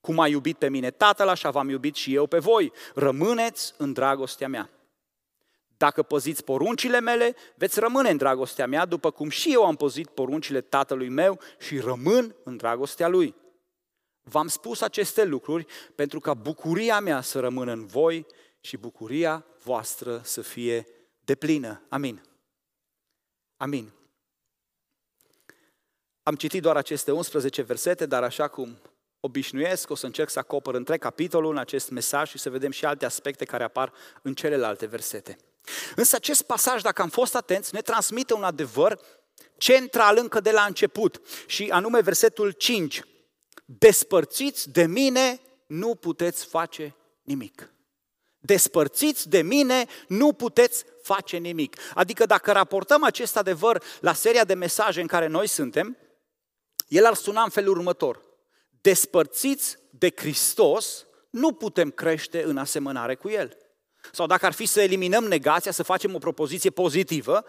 Cum 0.00 0.18
a 0.18 0.26
iubit 0.26 0.58
pe 0.58 0.68
mine 0.68 0.90
Tatăl, 0.90 1.28
așa 1.28 1.50
v-am 1.50 1.68
iubit 1.68 1.94
și 1.94 2.14
eu 2.14 2.26
pe 2.26 2.38
voi. 2.38 2.72
Rămâneți 2.94 3.74
în 3.76 3.92
dragostea 3.92 4.48
mea. 4.48 4.70
Dacă 5.76 6.02
păziți 6.02 6.44
poruncile 6.44 7.00
mele, 7.00 7.36
veți 7.54 7.80
rămâne 7.80 8.10
în 8.10 8.16
dragostea 8.16 8.66
mea, 8.66 8.86
după 8.86 9.10
cum 9.10 9.28
și 9.28 9.52
eu 9.52 9.64
am 9.64 9.76
păzit 9.76 10.08
poruncile 10.08 10.60
Tatălui 10.60 11.08
meu 11.08 11.40
și 11.58 11.78
rămân 11.78 12.34
în 12.44 12.56
dragostea 12.56 13.08
Lui. 13.08 13.34
V-am 14.22 14.48
spus 14.48 14.80
aceste 14.80 15.24
lucruri 15.24 15.66
pentru 15.94 16.20
ca 16.20 16.34
bucuria 16.34 17.00
mea 17.00 17.20
să 17.20 17.40
rămână 17.40 17.72
în 17.72 17.86
voi 17.86 18.26
și 18.60 18.76
bucuria 18.76 19.44
voastră 19.62 20.20
să 20.24 20.40
fie 20.40 20.86
deplină. 21.24 21.82
Amin. 21.88 22.29
Amin. 23.60 23.92
Am 26.22 26.34
citit 26.34 26.62
doar 26.62 26.76
aceste 26.76 27.10
11 27.10 27.62
versete, 27.62 28.06
dar 28.06 28.22
așa 28.22 28.48
cum 28.48 28.78
obișnuiesc, 29.20 29.90
o 29.90 29.94
să 29.94 30.06
încerc 30.06 30.30
să 30.30 30.38
acopăr 30.38 30.74
întreg 30.74 31.00
capitolul 31.00 31.50
în 31.50 31.58
acest 31.58 31.90
mesaj 31.90 32.28
și 32.28 32.38
să 32.38 32.50
vedem 32.50 32.70
și 32.70 32.84
alte 32.84 33.04
aspecte 33.04 33.44
care 33.44 33.64
apar 33.64 33.92
în 34.22 34.34
celelalte 34.34 34.86
versete. 34.86 35.38
Însă 35.96 36.16
acest 36.16 36.42
pasaj, 36.42 36.82
dacă 36.82 37.02
am 37.02 37.08
fost 37.08 37.34
atenți, 37.34 37.74
ne 37.74 37.80
transmite 37.80 38.34
un 38.34 38.42
adevăr 38.42 39.00
central 39.56 40.18
încă 40.18 40.40
de 40.40 40.50
la 40.50 40.64
început 40.64 41.20
și 41.46 41.68
anume 41.70 42.00
versetul 42.00 42.50
5. 42.50 43.02
Despărțiți 43.64 44.70
de 44.70 44.86
mine, 44.86 45.40
nu 45.66 45.94
puteți 45.94 46.44
face 46.44 46.94
nimic. 47.22 47.72
Despărțiți 48.38 49.28
de 49.28 49.42
mine, 49.42 49.86
nu 50.08 50.32
puteți 50.32 50.84
face 51.02 51.36
nimic. 51.36 51.76
Adică 51.94 52.26
dacă 52.26 52.52
raportăm 52.52 53.04
acest 53.04 53.36
adevăr 53.36 53.82
la 54.00 54.12
seria 54.12 54.44
de 54.44 54.54
mesaje 54.54 55.00
în 55.00 55.06
care 55.06 55.26
noi 55.26 55.46
suntem, 55.46 55.96
el 56.88 57.06
ar 57.06 57.14
suna 57.14 57.42
în 57.42 57.50
felul 57.50 57.76
următor 57.76 58.28
despărțiți 58.80 59.76
de 59.90 60.12
Hristos, 60.16 61.06
nu 61.30 61.52
putem 61.52 61.90
crește 61.90 62.42
în 62.42 62.56
asemănare 62.56 63.14
cu 63.14 63.28
El. 63.28 63.56
Sau 64.12 64.26
dacă 64.26 64.46
ar 64.46 64.52
fi 64.52 64.66
să 64.66 64.80
eliminăm 64.80 65.24
negația, 65.24 65.72
să 65.72 65.82
facem 65.82 66.14
o 66.14 66.18
propoziție 66.18 66.70
pozitivă, 66.70 67.44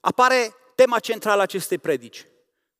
apare 0.00 0.54
tema 0.74 0.98
centrală 0.98 1.40
a 1.40 1.42
acestei 1.42 1.78
predici. 1.78 2.26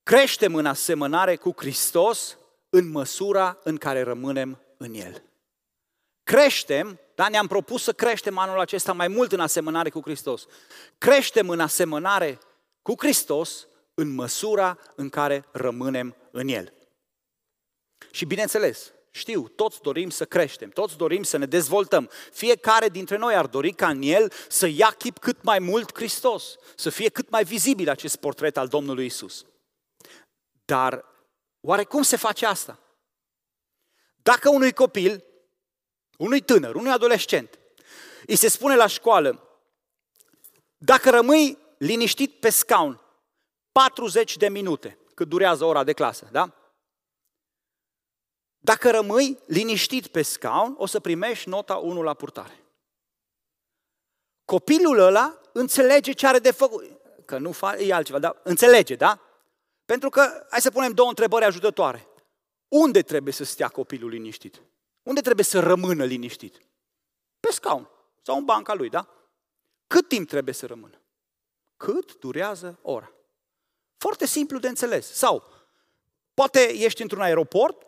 Creștem 0.02 0.54
în 0.54 0.66
asemănare 0.66 1.36
cu 1.36 1.52
Hristos 1.56 2.38
în 2.70 2.90
măsura 2.90 3.58
în 3.62 3.76
care 3.76 4.02
rămânem 4.02 4.60
în 4.76 4.94
El. 4.94 5.22
Creștem, 6.24 7.00
dar 7.14 7.30
ne-am 7.30 7.46
propus 7.46 7.82
să 7.82 7.92
creștem 7.92 8.38
anul 8.38 8.60
acesta 8.60 8.92
mai 8.92 9.08
mult 9.08 9.32
în 9.32 9.40
asemănare 9.40 9.90
cu 9.90 10.00
Hristos. 10.00 10.46
Creștem 10.98 11.48
în 11.48 11.60
asemănare 11.60 12.38
cu 12.82 12.94
Hristos 12.98 13.66
în 13.94 14.14
măsura 14.14 14.78
în 14.96 15.08
care 15.08 15.44
rămânem 15.52 16.16
în 16.30 16.48
El. 16.48 16.72
Și 18.10 18.24
bineînțeles, 18.24 18.92
știu, 19.10 19.48
toți 19.48 19.80
dorim 19.82 20.10
să 20.10 20.24
creștem, 20.24 20.70
toți 20.70 20.96
dorim 20.96 21.22
să 21.22 21.36
ne 21.36 21.46
dezvoltăm. 21.46 22.10
Fiecare 22.32 22.88
dintre 22.88 23.16
noi 23.16 23.34
ar 23.34 23.46
dori 23.46 23.72
ca 23.72 23.88
în 23.88 24.02
el 24.02 24.32
să 24.48 24.66
ia 24.66 24.90
chip 24.90 25.18
cât 25.18 25.42
mai 25.42 25.58
mult 25.58 25.94
Hristos, 25.94 26.56
să 26.76 26.90
fie 26.90 27.08
cât 27.08 27.30
mai 27.30 27.44
vizibil 27.44 27.88
acest 27.88 28.16
portret 28.16 28.56
al 28.56 28.68
Domnului 28.68 29.04
Isus. 29.04 29.44
Dar 30.64 31.04
oare 31.60 31.84
cum 31.84 32.02
se 32.02 32.16
face 32.16 32.46
asta? 32.46 32.78
Dacă 34.16 34.48
unui 34.50 34.72
copil, 34.72 35.24
unui 36.18 36.40
tânăr, 36.40 36.74
unui 36.74 36.90
adolescent, 36.90 37.58
îi 38.26 38.36
se 38.36 38.48
spune 38.48 38.76
la 38.76 38.86
școală, 38.86 39.48
dacă 40.76 41.10
rămâi 41.10 41.58
liniștit 41.78 42.40
pe 42.40 42.50
scaun 42.50 43.00
40 43.72 44.36
de 44.36 44.48
minute, 44.48 44.98
cât 45.14 45.28
durează 45.28 45.64
ora 45.64 45.84
de 45.84 45.92
clasă, 45.92 46.28
da? 46.32 46.54
Dacă 48.58 48.90
rămâi 48.90 49.38
liniștit 49.46 50.06
pe 50.06 50.22
scaun, 50.22 50.74
o 50.78 50.86
să 50.86 51.00
primești 51.00 51.48
nota 51.48 51.76
1 51.76 52.02
la 52.02 52.14
purtare. 52.14 52.64
Copilul 54.44 54.98
ăla 54.98 55.40
înțelege 55.52 56.12
ce 56.12 56.26
are 56.26 56.38
de 56.38 56.50
făcut. 56.50 56.90
Că 57.24 57.38
nu 57.38 57.52
fa- 57.52 57.78
e 57.78 57.94
altceva, 57.94 58.18
dar 58.18 58.40
înțelege, 58.42 58.94
da? 58.94 59.20
Pentru 59.84 60.08
că, 60.08 60.46
hai 60.50 60.60
să 60.60 60.70
punem 60.70 60.92
două 60.92 61.08
întrebări 61.08 61.44
ajutătoare. 61.44 62.08
Unde 62.68 63.02
trebuie 63.02 63.32
să 63.32 63.44
stea 63.44 63.68
copilul 63.68 64.10
liniștit? 64.10 64.62
Unde 65.04 65.20
trebuie 65.20 65.44
să 65.44 65.60
rămână 65.60 66.04
liniștit? 66.04 66.62
Pe 67.40 67.52
scaun 67.52 67.88
sau 68.22 68.36
în 68.36 68.44
banca 68.44 68.74
lui, 68.74 68.88
da? 68.88 69.08
Cât 69.86 70.08
timp 70.08 70.28
trebuie 70.28 70.54
să 70.54 70.66
rămână? 70.66 71.00
Cât 71.76 72.18
durează 72.18 72.78
ora? 72.82 73.12
Foarte 73.96 74.26
simplu 74.26 74.58
de 74.58 74.68
înțeles. 74.68 75.12
Sau, 75.12 75.44
poate 76.34 76.60
ești 76.72 77.02
într-un 77.02 77.20
aeroport 77.20 77.86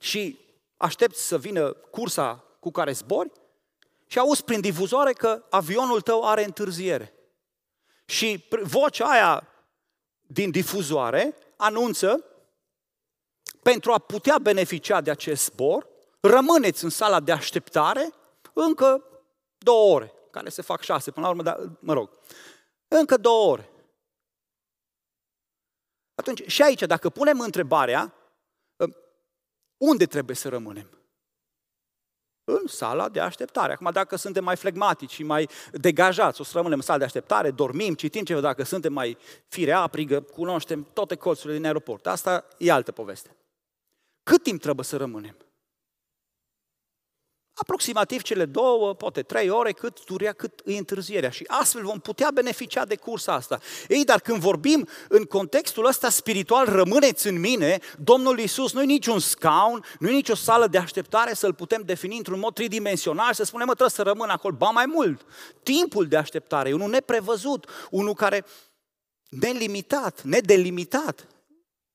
și 0.00 0.38
aștepți 0.76 1.26
să 1.26 1.38
vină 1.38 1.72
cursa 1.72 2.44
cu 2.60 2.70
care 2.70 2.92
zbori 2.92 3.30
și 4.06 4.18
auzi 4.18 4.44
prin 4.44 4.60
difuzoare 4.60 5.12
că 5.12 5.44
avionul 5.50 6.00
tău 6.00 6.24
are 6.24 6.44
întârziere. 6.44 7.14
Și 8.04 8.44
vocea 8.62 9.10
aia 9.10 9.48
din 10.26 10.50
difuzoare 10.50 11.36
anunță 11.56 12.24
pentru 13.62 13.92
a 13.92 13.98
putea 13.98 14.38
beneficia 14.38 15.00
de 15.00 15.10
acest 15.10 15.44
zbor, 15.44 15.88
rămâneți 16.22 16.84
în 16.84 16.90
sala 16.90 17.20
de 17.20 17.32
așteptare 17.32 18.12
încă 18.52 19.04
două 19.58 19.94
ore, 19.94 20.12
care 20.30 20.48
se 20.48 20.62
fac 20.62 20.82
șase 20.82 21.10
până 21.10 21.26
la 21.26 21.32
urmă, 21.32 21.42
dar 21.42 21.70
mă 21.80 21.92
rog, 21.92 22.10
încă 22.88 23.16
două 23.16 23.50
ore. 23.50 23.70
Atunci, 26.14 26.46
și 26.46 26.62
aici, 26.62 26.82
dacă 26.82 27.10
punem 27.10 27.40
întrebarea, 27.40 28.14
unde 29.76 30.06
trebuie 30.06 30.36
să 30.36 30.48
rămânem? 30.48 30.90
În 32.44 32.66
sala 32.66 33.08
de 33.08 33.20
așteptare. 33.20 33.72
Acum, 33.72 33.90
dacă 33.90 34.16
suntem 34.16 34.44
mai 34.44 34.56
flegmatici 34.56 35.10
și 35.10 35.22
mai 35.22 35.48
degajați, 35.72 36.40
o 36.40 36.44
să 36.44 36.52
rămânem 36.54 36.78
în 36.78 36.84
sala 36.84 36.98
de 36.98 37.04
așteptare, 37.04 37.50
dormim, 37.50 37.94
citim 37.94 38.24
ceva, 38.24 38.40
dacă 38.40 38.62
suntem 38.62 38.92
mai 38.92 39.18
fire 39.48 39.72
aprigă, 39.72 40.20
cunoaștem 40.20 40.88
toate 40.92 41.16
colțurile 41.16 41.56
din 41.56 41.64
aeroport. 41.64 42.06
Asta 42.06 42.46
e 42.58 42.72
altă 42.72 42.92
poveste. 42.92 43.36
Cât 44.22 44.42
timp 44.42 44.60
trebuie 44.60 44.84
să 44.84 44.96
rămânem? 44.96 45.36
Aproximativ 47.54 48.22
cele 48.22 48.44
două, 48.44 48.94
poate 48.94 49.22
trei 49.22 49.50
ore, 49.50 49.72
cât 49.72 50.04
durea, 50.04 50.32
cât 50.32 50.60
îi 50.64 50.78
întârzierea. 50.78 51.30
Și 51.30 51.44
astfel 51.46 51.82
vom 51.82 51.98
putea 51.98 52.30
beneficia 52.34 52.84
de 52.84 52.96
cursa 52.96 53.32
asta. 53.32 53.60
Ei, 53.88 54.04
dar 54.04 54.20
când 54.20 54.38
vorbim 54.38 54.88
în 55.08 55.24
contextul 55.24 55.86
ăsta 55.86 56.10
spiritual, 56.10 56.66
rămâneți 56.66 57.26
în 57.26 57.40
mine, 57.40 57.78
Domnul 57.98 58.38
Iisus 58.38 58.72
nu 58.72 58.82
e 58.82 58.84
niciun 58.84 59.18
scaun, 59.18 59.84
nu 59.98 60.08
e 60.08 60.12
nicio 60.12 60.34
sală 60.34 60.66
de 60.66 60.78
așteptare 60.78 61.34
să-L 61.34 61.54
putem 61.54 61.82
defini 61.84 62.16
într-un 62.16 62.38
mod 62.38 62.54
tridimensional, 62.54 63.32
să 63.32 63.44
spunem, 63.44 63.66
mă, 63.66 63.72
trebuie 63.72 63.96
să 63.96 64.02
rămân 64.02 64.28
acolo. 64.28 64.56
Ba 64.56 64.70
mai 64.70 64.86
mult, 64.86 65.26
timpul 65.62 66.06
de 66.06 66.16
așteptare 66.16 66.68
e 66.68 66.74
unul 66.74 66.90
neprevăzut, 66.90 67.66
unul 67.90 68.14
care 68.14 68.44
nelimitat, 69.28 70.22
nedelimitat. 70.22 71.26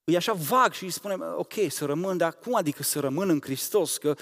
E 0.03 0.15
așa 0.15 0.33
vag 0.33 0.71
și 0.73 0.83
îi 0.83 0.89
spunem, 0.89 1.23
ok, 1.37 1.53
să 1.69 1.85
rămân, 1.85 2.17
dar 2.17 2.33
cum 2.33 2.55
adică 2.55 2.83
să 2.83 2.99
rămân 2.99 3.29
în 3.29 3.41
Hristos? 3.41 3.97
Că 3.97 4.15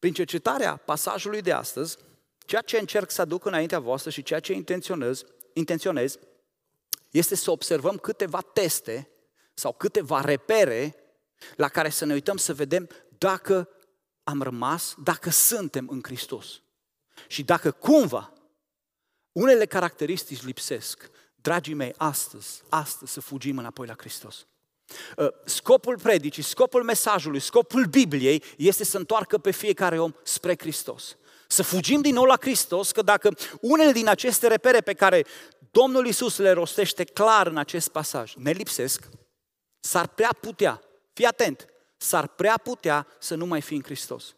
Prin 0.00 0.12
cercetarea 0.12 0.76
pasajului 0.76 1.40
de 1.40 1.52
astăzi, 1.52 1.96
ceea 2.38 2.60
ce 2.60 2.78
încerc 2.78 3.10
să 3.10 3.20
aduc 3.20 3.44
înaintea 3.44 3.78
voastră 3.78 4.10
și 4.10 4.22
ceea 4.22 4.40
ce 4.40 4.52
intenționez, 4.52 5.24
intenționez 5.52 6.18
este 7.10 7.34
să 7.34 7.50
observăm 7.50 7.96
câteva 7.96 8.40
teste 8.40 9.10
sau 9.54 9.72
câteva 9.72 10.20
repere 10.20 10.96
la 11.56 11.68
care 11.68 11.88
să 11.88 12.04
ne 12.04 12.12
uităm 12.12 12.36
să 12.36 12.54
vedem 12.54 12.88
dacă 13.18 13.68
am 14.22 14.42
rămas, 14.42 14.94
dacă 15.02 15.30
suntem 15.30 15.88
în 15.88 16.00
Hristos. 16.02 16.62
Și 17.26 17.42
dacă 17.42 17.70
cumva 17.70 18.32
unele 19.32 19.66
caracteristici 19.66 20.42
lipsesc, 20.42 21.10
dragii 21.34 21.74
mei, 21.74 21.94
astăzi, 21.96 22.62
astăzi 22.68 23.12
să 23.12 23.20
fugim 23.20 23.58
înapoi 23.58 23.86
la 23.86 23.94
Hristos. 23.98 24.46
Ă, 25.18 25.34
scopul 25.44 25.98
predicii, 25.98 26.42
scopul 26.42 26.82
mesajului, 26.82 27.40
scopul 27.40 27.84
Bibliei 27.84 28.42
este 28.56 28.84
să 28.84 28.96
întoarcă 28.96 29.38
pe 29.38 29.50
fiecare 29.50 29.98
om 29.98 30.12
spre 30.22 30.54
Hristos. 30.58 31.16
Să 31.48 31.62
fugim 31.62 32.00
din 32.00 32.14
nou 32.14 32.24
la 32.24 32.36
Hristos, 32.40 32.92
că 32.92 33.02
dacă 33.02 33.34
unele 33.60 33.92
din 33.92 34.08
aceste 34.08 34.46
repere 34.46 34.80
pe 34.80 34.92
care 34.92 35.26
Domnul 35.70 36.06
Isus 36.06 36.38
le 36.38 36.50
rostește 36.50 37.04
clar 37.04 37.46
în 37.46 37.56
acest 37.56 37.88
pasaj 37.88 38.32
ne 38.36 38.50
lipsesc, 38.50 39.08
s-ar 39.80 40.06
prea 40.06 40.36
putea, 40.40 40.80
fii 41.12 41.24
atent, 41.24 41.66
s-ar 41.96 42.26
prea 42.26 42.58
putea 42.62 43.06
să 43.18 43.34
nu 43.34 43.46
mai 43.46 43.60
fi 43.60 43.74
în 43.74 43.82
Hristos. 43.82 44.34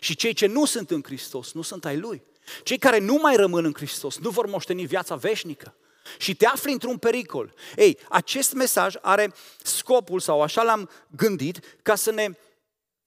Și 0.00 0.16
cei 0.16 0.32
ce 0.32 0.46
nu 0.46 0.64
sunt 0.64 0.90
în 0.90 1.02
Hristos 1.02 1.52
nu 1.52 1.62
sunt 1.62 1.84
ai 1.84 1.98
Lui. 1.98 2.22
Cei 2.62 2.78
care 2.78 2.98
nu 2.98 3.18
mai 3.22 3.36
rămân 3.36 3.64
în 3.64 3.72
Hristos 3.74 4.18
nu 4.18 4.30
vor 4.30 4.46
moșteni 4.46 4.86
viața 4.86 5.14
veșnică 5.14 5.74
și 6.18 6.36
te 6.36 6.46
afli 6.46 6.72
într-un 6.72 6.98
pericol. 6.98 7.54
Ei, 7.76 7.98
acest 8.08 8.52
mesaj 8.52 8.94
are 9.00 9.34
scopul, 9.62 10.20
sau 10.20 10.42
așa 10.42 10.62
l-am 10.62 10.90
gândit, 11.08 11.60
ca 11.82 11.94
să 11.94 12.10
ne, 12.10 12.28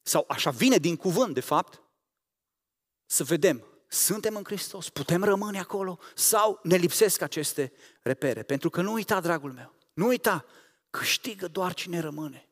sau 0.01 0.25
așa 0.27 0.50
vine 0.50 0.77
din 0.77 0.96
cuvânt, 0.96 1.34
de 1.34 1.39
fapt, 1.39 1.82
să 3.06 3.24
vedem, 3.24 3.63
suntem 3.88 4.36
în 4.36 4.44
Hristos, 4.44 4.89
putem 4.89 5.24
rămâne 5.24 5.60
acolo 5.60 6.00
sau 6.15 6.60
ne 6.63 6.75
lipsesc 6.75 7.22
aceste 7.22 7.72
repere. 8.01 8.44
Pentru 8.44 8.70
că 8.70 8.82
nu 8.82 8.91
uita, 8.91 9.20
dragul 9.20 9.51
meu, 9.51 9.74
nu 9.94 10.08
uita, 10.08 10.46
câștigă 10.89 11.48
doar 11.48 11.74
cine 11.74 12.00
rămâne. 12.00 12.50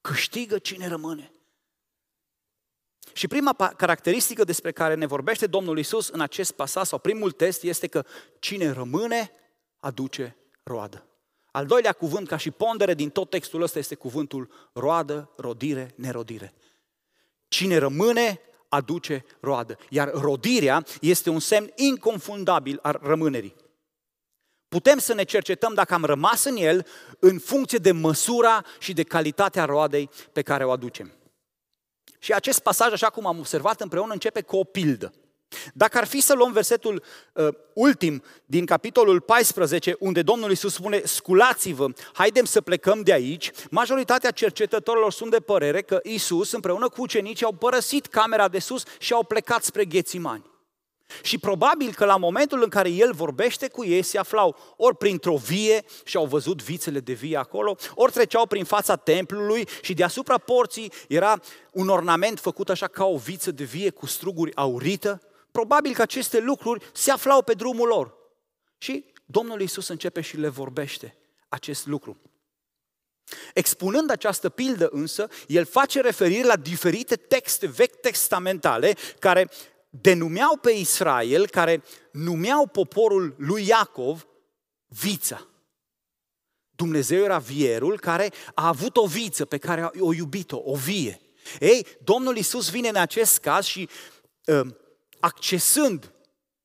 Câștigă 0.00 0.58
cine 0.58 0.86
rămâne. 0.86 1.32
Și 3.12 3.28
prima 3.28 3.54
caracteristică 3.76 4.44
despre 4.44 4.72
care 4.72 4.94
ne 4.94 5.06
vorbește 5.06 5.46
Domnul 5.46 5.78
Isus 5.78 6.08
în 6.08 6.20
acest 6.20 6.52
pasaj, 6.52 6.86
sau 6.86 6.98
primul 6.98 7.30
test, 7.30 7.62
este 7.62 7.86
că 7.86 8.04
cine 8.38 8.70
rămâne 8.70 9.30
aduce 9.80 10.36
roadă. 10.62 11.04
Al 11.52 11.66
doilea 11.66 11.92
cuvânt, 11.92 12.28
ca 12.28 12.36
și 12.36 12.50
pondere 12.50 12.94
din 12.94 13.10
tot 13.10 13.30
textul 13.30 13.62
ăsta, 13.62 13.78
este 13.78 13.94
cuvântul 13.94 14.70
roadă, 14.72 15.30
rodire, 15.36 15.92
nerodire. 15.94 16.54
Cine 17.48 17.76
rămâne, 17.76 18.40
aduce 18.68 19.24
roadă. 19.40 19.78
Iar 19.88 20.10
rodirea 20.12 20.84
este 21.00 21.30
un 21.30 21.40
semn 21.40 21.72
inconfundabil 21.74 22.78
al 22.82 23.00
rămânerii. 23.02 23.54
Putem 24.68 24.98
să 24.98 25.14
ne 25.14 25.22
cercetăm 25.22 25.74
dacă 25.74 25.94
am 25.94 26.04
rămas 26.04 26.44
în 26.44 26.56
el 26.56 26.86
în 27.18 27.38
funcție 27.38 27.78
de 27.78 27.92
măsura 27.92 28.64
și 28.78 28.92
de 28.92 29.02
calitatea 29.02 29.64
roadei 29.64 30.10
pe 30.32 30.42
care 30.42 30.64
o 30.64 30.70
aducem. 30.70 31.12
Și 32.18 32.32
acest 32.32 32.60
pasaj, 32.60 32.92
așa 32.92 33.10
cum 33.10 33.26
am 33.26 33.38
observat 33.38 33.80
împreună, 33.80 34.12
începe 34.12 34.42
cu 34.42 34.56
o 34.56 34.64
pildă. 34.64 35.12
Dacă 35.74 35.98
ar 35.98 36.06
fi 36.06 36.20
să 36.20 36.34
luăm 36.34 36.52
versetul 36.52 37.02
uh, 37.32 37.48
ultim 37.72 38.22
din 38.46 38.66
capitolul 38.66 39.20
14, 39.20 39.96
unde 39.98 40.22
Domnul 40.22 40.50
Iisus 40.50 40.74
spune, 40.74 41.00
sculați-vă, 41.04 41.86
haidem 42.12 42.44
să 42.44 42.60
plecăm 42.60 43.02
de 43.02 43.12
aici, 43.12 43.50
majoritatea 43.70 44.30
cercetătorilor 44.30 45.12
sunt 45.12 45.30
de 45.30 45.40
părere 45.40 45.82
că 45.82 46.00
Iisus 46.02 46.52
împreună 46.52 46.88
cu 46.88 47.00
ucenicii 47.00 47.46
au 47.46 47.52
părăsit 47.52 48.06
camera 48.06 48.48
de 48.48 48.58
sus 48.58 48.82
și 48.98 49.12
au 49.12 49.24
plecat 49.24 49.64
spre 49.64 49.84
Ghețimani. 49.84 50.48
Și 51.22 51.38
probabil 51.38 51.92
că 51.94 52.04
la 52.04 52.16
momentul 52.16 52.62
în 52.62 52.68
care 52.68 52.90
el 52.90 53.12
vorbește 53.12 53.68
cu 53.68 53.84
ei 53.84 54.02
se 54.02 54.18
aflau 54.18 54.56
ori 54.76 54.96
printr-o 54.96 55.36
vie 55.36 55.84
și 56.04 56.16
au 56.16 56.26
văzut 56.26 56.62
vițele 56.62 57.00
de 57.00 57.12
vie 57.12 57.36
acolo, 57.36 57.76
ori 57.94 58.12
treceau 58.12 58.46
prin 58.46 58.64
fața 58.64 58.96
templului 58.96 59.68
și 59.82 59.94
deasupra 59.94 60.38
porții 60.38 60.92
era 61.08 61.40
un 61.72 61.88
ornament 61.88 62.38
făcut 62.38 62.68
așa 62.68 62.86
ca 62.86 63.04
o 63.04 63.16
viță 63.16 63.50
de 63.50 63.64
vie 63.64 63.90
cu 63.90 64.06
struguri 64.06 64.56
aurită 64.56 65.20
probabil 65.52 65.94
că 65.94 66.02
aceste 66.02 66.40
lucruri 66.40 66.90
se 66.92 67.10
aflau 67.10 67.42
pe 67.42 67.54
drumul 67.54 67.88
lor. 67.88 68.14
Și 68.78 69.04
Domnul 69.26 69.60
Iisus 69.60 69.88
începe 69.88 70.20
și 70.20 70.36
le 70.36 70.48
vorbește 70.48 71.16
acest 71.48 71.86
lucru. 71.86 72.20
Expunând 73.54 74.10
această 74.10 74.48
pildă 74.48 74.88
însă, 74.92 75.28
el 75.46 75.64
face 75.64 76.00
referire 76.00 76.46
la 76.46 76.56
diferite 76.56 77.16
texte 77.16 77.66
vechi 77.66 78.00
testamentale 78.00 78.96
care 79.18 79.50
denumeau 79.90 80.56
pe 80.56 80.70
Israel, 80.70 81.48
care 81.48 81.82
numeau 82.12 82.66
poporul 82.66 83.34
lui 83.38 83.66
Iacov 83.66 84.26
vița. 84.86 85.46
Dumnezeu 86.70 87.22
era 87.22 87.38
vierul 87.38 87.98
care 87.98 88.32
a 88.54 88.66
avut 88.66 88.96
o 88.96 89.06
viță 89.06 89.44
pe 89.44 89.58
care 89.58 89.80
a 89.80 89.90
o 89.98 90.14
iubit-o, 90.14 90.62
o 90.64 90.74
vie. 90.74 91.20
Ei, 91.60 91.86
Domnul 92.04 92.36
Iisus 92.36 92.70
vine 92.70 92.88
în 92.88 92.96
acest 92.96 93.38
caz 93.38 93.64
și 93.64 93.88
uh, 94.44 94.66
accesând 95.20 96.12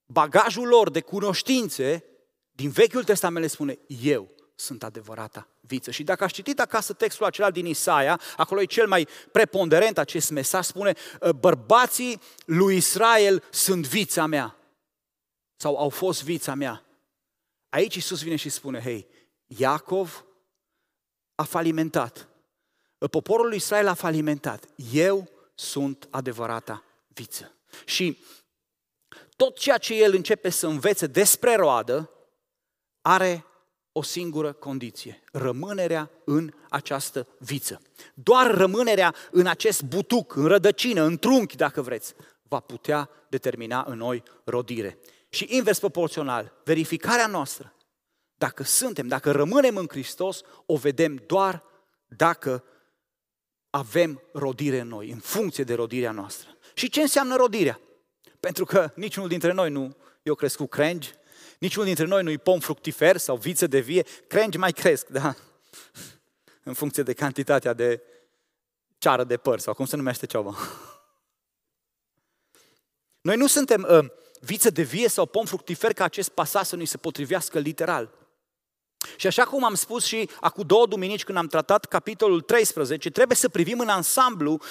bagajul 0.06 0.68
lor 0.68 0.90
de 0.90 1.02
cunoștințe, 1.02 2.04
din 2.52 2.70
Vechiul 2.70 3.04
Testament 3.04 3.46
le 3.46 3.52
spune, 3.52 3.80
eu 3.88 4.36
sunt 4.56 4.84
adevărata 4.84 5.48
viță. 5.62 5.92
Și 5.92 6.04
dacă 6.04 6.24
aș 6.24 6.32
citit 6.32 6.60
acasă 6.60 6.94
textul 6.94 7.26
acela 7.26 7.52
din 7.52 7.66
Isaia, 7.66 8.20
acolo 8.38 8.62
e 8.62 8.66
cel 8.66 8.88
mai 8.88 9.08
preponderent 9.32 9.98
acest 9.98 10.30
mesaj, 10.30 10.66
spune, 10.66 10.94
ă, 11.22 11.32
bărbații 11.32 12.22
lui 12.46 12.76
Israel 12.76 13.44
sunt 13.52 13.88
vița 13.88 14.26
mea. 14.26 14.56
Sau 15.56 15.78
au 15.78 15.90
fost 15.90 16.24
vița 16.24 16.54
mea. 16.54 16.86
Aici 17.70 17.96
Iisus 17.96 18.22
vine 18.22 18.36
și 18.36 18.50
spune, 18.50 18.82
hei, 18.82 19.08
Iacov 19.46 20.26
a 21.36 21.44
falimentat. 21.44 22.28
Poporul 23.10 23.48
lui 23.48 23.56
Israel 23.56 23.88
a 23.88 23.94
falimentat. 23.94 24.66
Eu 24.92 25.30
sunt 25.56 26.08
adevărata 26.10 26.84
viță. 27.08 27.56
Și 27.86 28.18
tot 29.36 29.58
ceea 29.58 29.78
ce 29.78 29.94
el 30.04 30.14
începe 30.14 30.50
să 30.50 30.68
învețe 30.68 31.08
despre 31.08 31.56
roadă 31.56 32.10
are 33.02 33.46
o 33.92 34.02
singură 34.02 34.54
condiție, 34.54 35.24
rămânerea 35.32 36.12
în 36.26 36.54
această 36.70 37.28
viță. 37.40 37.82
Doar 38.14 38.56
rămânerea 38.56 39.16
în 39.32 39.48
acest 39.48 39.84
butuc, 39.84 40.36
în 40.36 40.46
rădăcină, 40.46 41.04
în 41.04 41.18
trunchi, 41.18 41.56
dacă 41.56 41.82
vreți, 41.82 42.14
va 42.42 42.60
putea 42.60 43.10
determina 43.30 43.86
în 43.88 43.98
noi 43.98 44.24
rodire. 44.44 45.00
Și 45.30 45.48
invers 45.50 45.80
proporțional, 45.80 46.54
verificarea 46.64 47.28
noastră, 47.28 47.74
dacă 48.38 48.64
suntem, 48.64 49.08
dacă 49.08 49.32
rămânem 49.32 49.76
în 49.76 49.88
Hristos, 49.90 50.42
o 50.66 50.76
vedem 50.76 51.24
doar 51.28 51.64
dacă 52.08 52.64
avem 53.70 54.22
rodire 54.34 54.80
în 54.80 54.88
noi, 54.88 55.10
în 55.10 55.20
funcție 55.20 55.64
de 55.64 55.74
rodirea 55.74 56.12
noastră. 56.12 56.58
Și 56.74 56.90
ce 56.90 57.02
înseamnă 57.02 57.36
rodirea? 57.36 57.80
Pentru 58.46 58.66
că 58.66 58.92
niciunul 58.96 59.30
dintre 59.30 59.52
noi 59.52 59.70
nu, 59.70 59.96
eu 60.24 60.36
crescut 60.36 60.70
crengi, 60.70 61.14
niciunul 61.60 61.86
dintre 61.86 62.06
noi 62.06 62.24
nu-i 62.24 62.38
pom 62.38 62.60
fructifer 62.60 63.18
sau 63.18 63.36
viță 63.36 63.68
de 63.68 63.80
vie, 63.80 64.06
crengi 64.28 64.58
mai 64.58 64.72
cresc, 64.72 65.08
da? 65.08 65.36
În 66.64 66.74
funcție 66.74 67.04
de 67.04 67.14
cantitatea 67.14 67.74
de 67.74 68.02
ceară 68.98 69.24
de 69.24 69.38
păr 69.38 69.60
sau 69.60 69.74
cum 69.74 69.86
se 69.86 69.96
numește 69.96 70.26
ceva. 70.26 70.56
Noi 73.28 73.36
nu 73.36 73.48
suntem 73.48 73.88
uh, 73.90 74.06
viță 74.40 74.70
de 74.70 74.82
vie 74.82 75.10
sau 75.10 75.26
pom 75.26 75.46
fructifer 75.46 75.94
ca 75.94 76.04
acest 76.04 76.30
pasaj 76.30 76.66
să 76.66 76.76
nu 76.76 76.86
se 76.86 76.98
potrivească 76.98 77.60
literal. 77.60 78.14
Și 79.16 79.28
așa 79.28 79.44
cum 79.44 79.64
am 79.64 79.76
spus 79.76 80.06
și 80.06 80.30
acum 80.40 80.64
două 80.68 80.86
duminici 80.86 81.24
când 81.24 81.38
am 81.38 81.48
tratat 81.48 81.86
capitolul 81.86 82.42
13, 82.42 83.10
trebuie 83.10 83.38
să 83.38 83.50
privim 83.50 83.80
în 83.80 83.90
ansamblu 83.90 84.62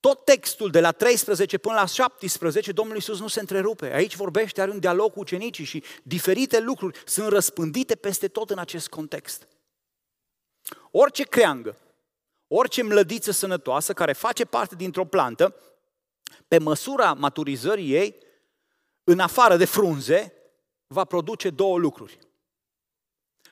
tot 0.00 0.24
textul 0.24 0.70
de 0.70 0.80
la 0.80 0.92
13 0.92 1.58
până 1.58 1.74
la 1.74 1.84
17, 1.84 2.72
Domnul 2.72 2.94
Iisus 2.94 3.20
nu 3.20 3.28
se 3.28 3.40
întrerupe. 3.40 3.94
Aici 3.94 4.16
vorbește, 4.16 4.60
are 4.60 4.70
un 4.70 4.78
dialog 4.78 5.12
cu 5.12 5.20
ucenicii 5.20 5.64
și 5.64 5.84
diferite 6.02 6.60
lucruri 6.60 7.02
sunt 7.06 7.28
răspândite 7.28 7.94
peste 7.94 8.28
tot 8.28 8.50
în 8.50 8.58
acest 8.58 8.88
context. 8.88 9.48
Orice 10.90 11.22
creangă, 11.22 11.76
orice 12.48 12.82
mlădiță 12.82 13.30
sănătoasă 13.30 13.92
care 13.92 14.12
face 14.12 14.44
parte 14.44 14.74
dintr-o 14.74 15.04
plantă, 15.04 15.54
pe 16.48 16.58
măsura 16.58 17.12
maturizării 17.12 17.94
ei, 17.94 18.16
în 19.04 19.18
afară 19.18 19.56
de 19.56 19.64
frunze, 19.64 20.34
va 20.86 21.04
produce 21.04 21.50
două 21.50 21.78
lucruri. 21.78 22.18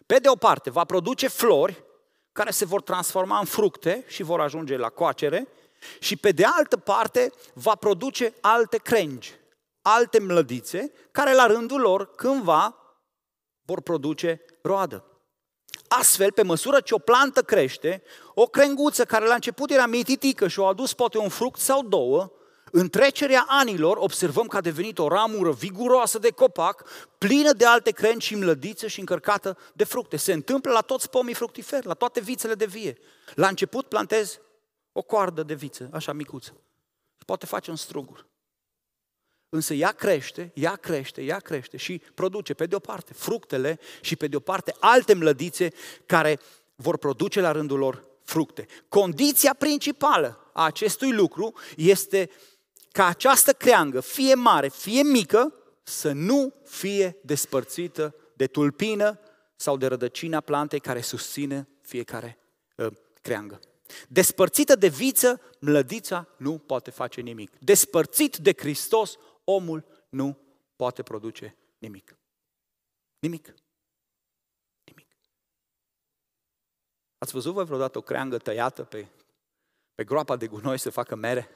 Pe 0.06 0.18
de 0.18 0.28
o 0.28 0.36
parte, 0.36 0.70
va 0.70 0.84
produce 0.84 1.28
flori 1.28 1.84
care 2.32 2.50
se 2.50 2.64
vor 2.64 2.82
transforma 2.82 3.38
în 3.38 3.44
fructe 3.44 4.04
și 4.06 4.22
vor 4.22 4.40
ajunge 4.40 4.76
la 4.76 4.88
coacere, 4.88 5.48
și 5.98 6.16
pe 6.16 6.30
de 6.30 6.44
altă 6.44 6.76
parte 6.76 7.32
va 7.52 7.74
produce 7.74 8.34
alte 8.40 8.76
crengi, 8.76 9.34
alte 9.82 10.18
mlădițe, 10.18 10.92
care 11.10 11.34
la 11.34 11.46
rândul 11.46 11.80
lor 11.80 12.14
cândva 12.14 12.76
vor 13.62 13.80
produce 13.80 14.44
roadă. 14.62 15.04
Astfel, 15.88 16.32
pe 16.32 16.42
măsură 16.42 16.80
ce 16.80 16.94
o 16.94 16.98
plantă 16.98 17.42
crește, 17.42 18.02
o 18.34 18.46
crenguță 18.46 19.04
care 19.04 19.26
la 19.26 19.34
început 19.34 19.70
era 19.70 19.86
mititică 19.86 20.48
și 20.48 20.58
o 20.58 20.66
adus 20.66 20.92
poate 20.92 21.18
un 21.18 21.28
fruct 21.28 21.60
sau 21.60 21.82
două, 21.82 22.32
în 22.72 22.88
trecerea 22.88 23.44
anilor 23.48 23.96
observăm 23.96 24.46
că 24.46 24.56
a 24.56 24.60
devenit 24.60 24.98
o 24.98 25.08
ramură 25.08 25.52
viguroasă 25.52 26.18
de 26.18 26.30
copac, 26.30 26.84
plină 27.18 27.52
de 27.52 27.64
alte 27.64 27.90
crengi 27.90 28.26
și 28.26 28.34
mlădițe 28.34 28.86
și 28.86 29.00
încărcată 29.00 29.58
de 29.72 29.84
fructe. 29.84 30.16
Se 30.16 30.32
întâmplă 30.32 30.72
la 30.72 30.80
toți 30.80 31.10
pomii 31.10 31.34
fructiferi, 31.34 31.86
la 31.86 31.94
toate 31.94 32.20
vițele 32.20 32.54
de 32.54 32.66
vie. 32.66 32.98
La 33.34 33.48
început 33.48 33.86
plantezi 33.86 34.40
o 34.92 35.02
coardă 35.02 35.42
de 35.42 35.54
viță, 35.54 35.90
așa 35.92 36.12
micuță. 36.12 36.56
Și 37.18 37.24
poate 37.24 37.46
face 37.46 37.70
un 37.70 37.76
strugur. 37.76 38.26
Însă 39.48 39.74
ea 39.74 39.92
crește, 39.92 40.52
ea 40.54 40.76
crește, 40.76 41.22
ea 41.22 41.38
crește 41.38 41.76
și 41.76 42.02
produce 42.14 42.54
pe 42.54 42.66
de 42.66 42.74
o 42.74 42.78
parte 42.78 43.12
fructele 43.12 43.78
și 44.00 44.16
pe 44.16 44.26
de 44.26 44.36
o 44.36 44.40
parte 44.40 44.74
alte 44.80 45.14
mlădițe 45.14 45.72
care 46.06 46.40
vor 46.74 46.98
produce 46.98 47.40
la 47.40 47.52
rândul 47.52 47.78
lor 47.78 48.04
fructe. 48.22 48.66
Condiția 48.88 49.54
principală 49.54 50.50
a 50.52 50.64
acestui 50.64 51.12
lucru 51.12 51.54
este 51.76 52.30
ca 52.92 53.06
această 53.06 53.52
creangă, 53.52 54.00
fie 54.00 54.34
mare, 54.34 54.68
fie 54.68 55.02
mică, 55.02 55.54
să 55.82 56.12
nu 56.12 56.54
fie 56.64 57.18
despărțită 57.22 58.14
de 58.34 58.46
tulpină 58.46 59.20
sau 59.56 59.76
de 59.76 59.86
rădăcina 59.86 60.40
plantei 60.40 60.80
care 60.80 61.00
susține 61.00 61.68
fiecare 61.80 62.38
uh, 62.76 62.86
creangă. 63.22 63.60
Despărțită 64.08 64.74
de 64.74 64.88
viță, 64.88 65.40
mlădița 65.60 66.28
nu 66.36 66.58
poate 66.58 66.90
face 66.90 67.20
nimic. 67.20 67.58
Despărțit 67.58 68.36
de 68.36 68.52
Hristos, 68.56 69.16
omul 69.44 69.84
nu 70.08 70.38
poate 70.76 71.02
produce 71.02 71.56
nimic. 71.78 72.16
Nimic. 73.18 73.54
Nimic. 74.84 75.08
Ați 77.18 77.32
văzut 77.32 77.52
voi 77.52 77.64
vreodată 77.64 77.98
o 77.98 78.02
creangă 78.02 78.38
tăiată 78.38 78.84
pe, 78.84 79.08
pe 79.94 80.04
groapa 80.04 80.36
de 80.36 80.46
gunoi 80.46 80.78
să 80.78 80.90
facă 80.90 81.14
mere? 81.14 81.50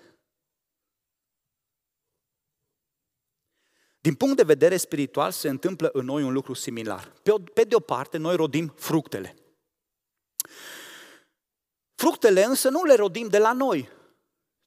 Din 4.01 4.15
punct 4.15 4.37
de 4.37 4.43
vedere 4.43 4.77
spiritual 4.77 5.31
se 5.31 5.49
întâmplă 5.49 5.91
în 5.93 6.05
noi 6.05 6.23
un 6.23 6.33
lucru 6.33 6.53
similar. 6.53 7.13
Pe, 7.23 7.33
pe 7.55 7.65
de 7.65 7.75
o 7.75 7.81
parte, 7.81 8.17
noi 8.17 8.37
rodim 8.37 8.69
fructele. 8.69 9.37
Fructele 12.03 12.45
însă 12.45 12.69
nu 12.69 12.85
le 12.85 12.95
rodim 12.95 13.29
de 13.29 13.39
la 13.39 13.53
noi, 13.53 13.89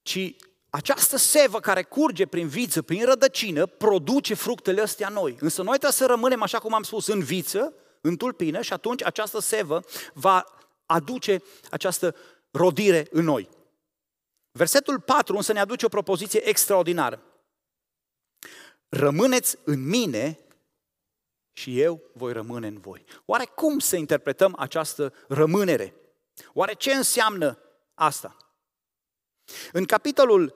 ci 0.02 0.36
această 0.70 1.18
sevă 1.18 1.60
care 1.60 1.84
curge 1.84 2.26
prin 2.26 2.48
viță, 2.48 2.82
prin 2.82 3.06
rădăcină, 3.06 3.66
produce 3.66 4.34
fructele 4.34 4.82
astea 4.82 5.10
noi. 5.10 5.38
Însă 5.40 5.62
noi 5.62 5.72
trebuie 5.72 5.92
să 5.92 6.06
rămânem, 6.06 6.42
așa 6.42 6.60
cum 6.60 6.74
am 6.74 6.84
spus, 6.84 7.08
în 7.08 7.24
viță, 7.24 7.74
în 8.02 8.18
tulpină 8.18 8.62
și 8.62 8.74
atunci 8.74 9.04
această 9.04 9.40
sevă 9.40 9.84
va 10.14 10.44
aduce 10.86 11.42
această 11.72 12.16
rodire 12.52 13.08
în 13.12 13.24
noi. 13.24 13.50
Versetul 14.52 15.00
4 15.00 15.36
însă 15.36 15.54
ne 15.54 15.60
aduce 15.60 15.86
o 15.86 15.90
propoziție 15.90 16.48
extraordinară. 16.48 17.24
Rămâneți 18.90 19.58
în 19.64 19.88
mine 19.88 20.40
și 21.54 21.82
eu 21.82 22.02
voi 22.14 22.34
rămâne 22.34 22.68
în 22.68 22.80
voi. 22.80 23.06
Oare 23.26 23.46
cum 23.46 23.80
să 23.80 23.96
interpretăm 23.96 24.56
această 24.58 25.14
rămânere? 25.28 25.94
Oare 26.54 26.74
ce 26.74 26.94
înseamnă 26.94 27.60
asta? 27.94 28.38
În 29.72 29.86
capitolul 29.86 30.56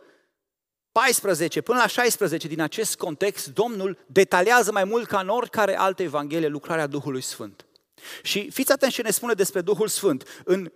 14 0.91 1.61
până 1.61 1.77
la 1.77 1.87
16 1.87 2.47
din 2.47 2.61
acest 2.61 2.97
context, 2.97 3.47
Domnul 3.47 3.97
detaliază 4.07 4.71
mai 4.71 4.83
mult 4.83 5.07
ca 5.07 5.19
în 5.19 5.29
oricare 5.29 5.77
altă 5.77 6.03
evanghelie 6.03 6.47
lucrarea 6.47 6.87
Duhului 6.87 7.21
Sfânt. 7.21 7.65
Și 8.23 8.49
fiți 8.49 8.71
atenți 8.71 8.95
ce 8.95 9.01
ne 9.01 9.11
spune 9.11 9.33
despre 9.33 9.61
Duhul 9.61 9.87
Sfânt. 9.87 10.41
În 10.43 10.71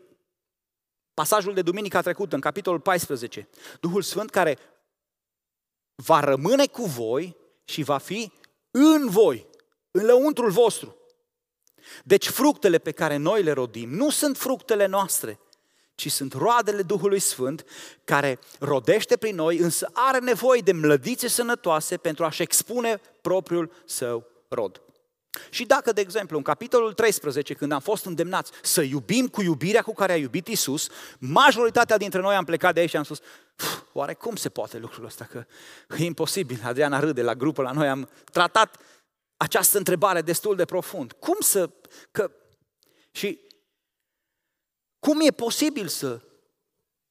pasajul 1.13 1.53
de 1.53 1.61
duminica 1.61 2.01
trecută, 2.01 2.35
în 2.35 2.41
capitolul 2.41 2.79
14, 2.79 3.49
Duhul 3.79 4.01
Sfânt 4.01 4.29
care 4.29 4.57
va 5.95 6.19
rămâne 6.19 6.67
cu 6.67 6.83
voi 6.85 7.37
și 7.63 7.83
va 7.83 7.97
fi 7.97 8.31
în 8.71 9.09
voi, 9.09 9.47
în 9.91 10.05
lăuntrul 10.05 10.51
vostru. 10.51 10.97
Deci 12.03 12.27
fructele 12.27 12.77
pe 12.77 12.91
care 12.91 13.15
noi 13.15 13.43
le 13.43 13.51
rodim 13.51 13.89
nu 13.89 14.09
sunt 14.09 14.37
fructele 14.37 14.85
noastre, 14.85 15.39
ci 15.95 16.11
sunt 16.11 16.33
roadele 16.33 16.81
Duhului 16.81 17.19
Sfânt 17.19 17.65
care 18.03 18.39
rodește 18.59 19.17
prin 19.17 19.35
noi, 19.35 19.57
însă 19.57 19.89
are 19.93 20.19
nevoie 20.19 20.61
de 20.61 20.71
mlădițe 20.71 21.27
sănătoase 21.27 21.97
pentru 21.97 22.23
a-și 22.23 22.41
expune 22.41 23.01
propriul 23.21 23.71
său 23.85 24.27
rod. 24.47 24.81
Și 25.49 25.65
dacă, 25.65 25.91
de 25.91 26.01
exemplu, 26.01 26.37
în 26.37 26.43
capitolul 26.43 26.93
13, 26.93 27.53
când 27.53 27.71
am 27.71 27.79
fost 27.79 28.05
îndemnați 28.05 28.51
să 28.61 28.81
iubim 28.81 29.27
cu 29.27 29.41
iubirea 29.41 29.81
cu 29.81 29.93
care 29.93 30.11
a 30.11 30.17
iubit 30.17 30.47
Isus, 30.47 30.87
majoritatea 31.19 31.97
dintre 31.97 32.21
noi 32.21 32.35
am 32.35 32.43
plecat 32.43 32.73
de 32.73 32.79
aici 32.79 32.89
și 32.89 32.97
am 32.97 33.03
spus, 33.03 33.19
oare 33.93 34.13
cum 34.13 34.35
se 34.35 34.49
poate 34.49 34.77
lucrul 34.77 35.05
ăsta? 35.05 35.25
Că 35.25 35.45
e 35.97 36.03
imposibil. 36.03 36.61
Adriana 36.63 36.99
râde 36.99 37.21
la 37.21 37.35
grupă 37.35 37.61
la 37.61 37.71
noi, 37.71 37.87
am 37.87 38.09
tratat 38.31 38.77
această 39.43 39.77
întrebare 39.77 40.21
destul 40.21 40.55
de 40.55 40.65
profund. 40.65 41.11
Cum 41.11 41.35
să... 41.39 41.69
Că, 42.11 42.31
și 43.11 43.39
cum 44.99 45.19
e 45.21 45.31
posibil 45.31 45.87
să 45.87 46.21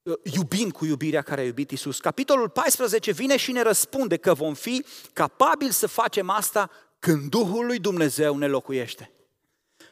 uh, 0.02 0.18
iubim 0.22 0.70
cu 0.70 0.84
iubirea 0.84 1.22
care 1.22 1.40
a 1.40 1.44
iubit 1.44 1.70
Isus? 1.70 2.00
Capitolul 2.00 2.48
14 2.48 3.12
vine 3.12 3.36
și 3.36 3.52
ne 3.52 3.62
răspunde 3.62 4.16
că 4.16 4.34
vom 4.34 4.54
fi 4.54 4.84
capabili 5.12 5.72
să 5.72 5.86
facem 5.86 6.30
asta 6.30 6.70
când 6.98 7.30
Duhul 7.30 7.66
lui 7.66 7.78
Dumnezeu 7.78 8.36
ne 8.36 8.46
locuiește. 8.46 9.10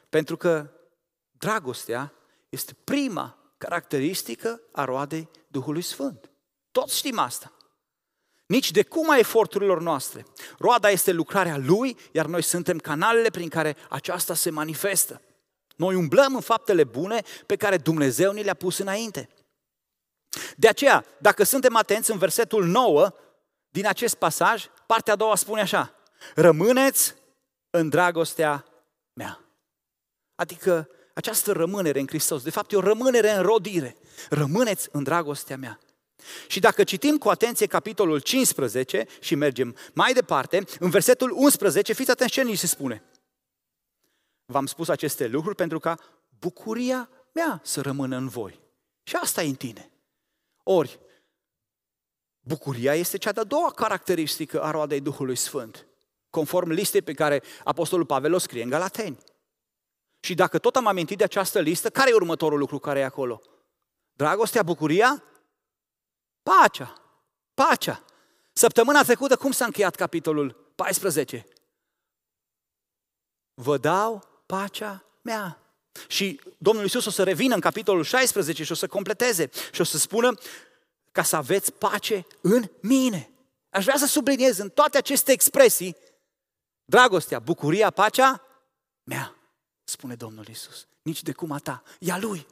Pentru 0.08 0.36
că 0.36 0.70
dragostea 1.30 2.12
este 2.48 2.76
prima 2.84 3.54
caracteristică 3.58 4.60
a 4.72 4.84
roadei 4.84 5.28
Duhului 5.46 5.82
Sfânt. 5.82 6.30
Toți 6.70 6.96
știm 6.96 7.18
asta 7.18 7.52
nici 8.50 8.70
de 8.70 8.82
cum 8.82 9.10
a 9.10 9.18
eforturilor 9.18 9.80
noastre. 9.80 10.26
Roada 10.58 10.90
este 10.90 11.12
lucrarea 11.12 11.56
Lui, 11.56 11.96
iar 12.12 12.26
noi 12.26 12.42
suntem 12.42 12.78
canalele 12.78 13.30
prin 13.30 13.48
care 13.48 13.76
aceasta 13.88 14.34
se 14.34 14.50
manifestă. 14.50 15.22
Noi 15.76 15.94
umblăm 15.94 16.34
în 16.34 16.40
faptele 16.40 16.84
bune 16.84 17.22
pe 17.46 17.56
care 17.56 17.76
Dumnezeu 17.76 18.32
ni 18.32 18.42
le-a 18.42 18.54
pus 18.54 18.78
înainte. 18.78 19.28
De 20.56 20.68
aceea, 20.68 21.04
dacă 21.18 21.42
suntem 21.42 21.76
atenți 21.76 22.10
în 22.10 22.18
versetul 22.18 22.64
9 22.64 23.10
din 23.68 23.86
acest 23.86 24.14
pasaj, 24.14 24.66
partea 24.86 25.12
a 25.12 25.16
doua 25.16 25.34
spune 25.34 25.60
așa, 25.60 25.94
rămâneți 26.34 27.14
în 27.70 27.88
dragostea 27.88 28.64
mea. 29.12 29.40
Adică 30.34 30.88
această 31.14 31.52
rămânere 31.52 32.00
în 32.00 32.06
Hristos, 32.06 32.42
de 32.42 32.50
fapt 32.50 32.72
e 32.72 32.76
o 32.76 32.80
rămânere 32.80 33.30
în 33.30 33.42
rodire. 33.42 33.96
Rămâneți 34.30 34.88
în 34.92 35.02
dragostea 35.02 35.56
mea. 35.56 35.78
Și 36.46 36.60
dacă 36.60 36.84
citim 36.84 37.18
cu 37.18 37.28
atenție 37.28 37.66
capitolul 37.66 38.20
15 38.20 39.06
și 39.20 39.34
mergem 39.34 39.76
mai 39.92 40.12
departe, 40.12 40.64
în 40.78 40.90
versetul 40.90 41.30
11, 41.36 41.92
fiți 41.92 42.10
atenți 42.10 42.32
ce 42.32 42.42
ni 42.42 42.54
se 42.54 42.66
spune. 42.66 43.04
V-am 44.46 44.66
spus 44.66 44.88
aceste 44.88 45.26
lucruri 45.26 45.56
pentru 45.56 45.78
ca 45.78 45.98
bucuria 46.38 47.08
mea 47.32 47.60
să 47.64 47.80
rămână 47.80 48.16
în 48.16 48.28
voi. 48.28 48.60
Și 49.02 49.16
asta 49.16 49.42
e 49.42 49.48
în 49.48 49.54
tine. 49.54 49.90
Ori, 50.62 51.00
bucuria 52.40 52.94
este 52.94 53.18
cea 53.18 53.32
de-a 53.32 53.44
doua 53.44 53.70
caracteristică 53.70 54.62
a 54.62 54.70
roadei 54.70 55.00
Duhului 55.00 55.36
Sfânt, 55.36 55.86
conform 56.30 56.70
listei 56.70 57.02
pe 57.02 57.12
care 57.12 57.42
Apostolul 57.64 58.06
Pavel 58.06 58.34
o 58.34 58.38
scrie 58.38 58.62
în 58.62 58.68
Galateni. 58.68 59.18
Și 60.20 60.34
dacă 60.34 60.58
tot 60.58 60.76
am 60.76 60.86
amintit 60.86 61.18
de 61.18 61.24
această 61.24 61.60
listă, 61.60 61.90
care 61.90 62.10
e 62.10 62.14
următorul 62.14 62.58
lucru 62.58 62.78
care 62.78 62.98
e 62.98 63.04
acolo? 63.04 63.40
Dragostea, 64.12 64.62
bucuria? 64.62 65.24
Pacea. 66.42 67.02
Pacea. 67.54 68.04
Săptămâna 68.52 69.02
trecută, 69.02 69.36
cum 69.36 69.52
s-a 69.52 69.64
încheiat 69.64 69.94
capitolul 69.94 70.72
14? 70.74 71.46
Vă 73.54 73.78
dau 73.78 74.42
pacea 74.46 75.04
mea. 75.22 75.58
Și 76.08 76.40
Domnul 76.58 76.82
Iisus 76.82 77.04
o 77.04 77.10
să 77.10 77.22
revină 77.22 77.54
în 77.54 77.60
capitolul 77.60 78.04
16 78.04 78.64
și 78.64 78.72
o 78.72 78.74
să 78.74 78.86
completeze 78.86 79.50
și 79.72 79.80
o 79.80 79.84
să 79.84 79.98
spună 79.98 80.34
ca 81.12 81.22
să 81.22 81.36
aveți 81.36 81.72
pace 81.72 82.26
în 82.40 82.70
mine. 82.80 83.30
Aș 83.70 83.84
vrea 83.84 83.96
să 83.96 84.06
subliniez 84.06 84.58
în 84.58 84.68
toate 84.68 84.98
aceste 84.98 85.32
expresii 85.32 85.96
dragostea, 86.84 87.38
bucuria, 87.38 87.90
pacea 87.90 88.42
mea, 89.02 89.36
spune 89.84 90.14
Domnul 90.14 90.46
Iisus. 90.48 90.86
Nici 91.02 91.22
de 91.22 91.32
cum 91.32 91.50
a 91.50 91.58
ta, 91.58 91.82
e 91.98 92.12
a 92.12 92.18
Lui. 92.18 92.46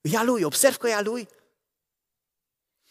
E 0.00 0.16
a 0.16 0.22
Lui, 0.22 0.42
observ 0.42 0.76
că 0.76 0.88
e 0.88 0.94
a 0.94 1.00
Lui. 1.00 1.28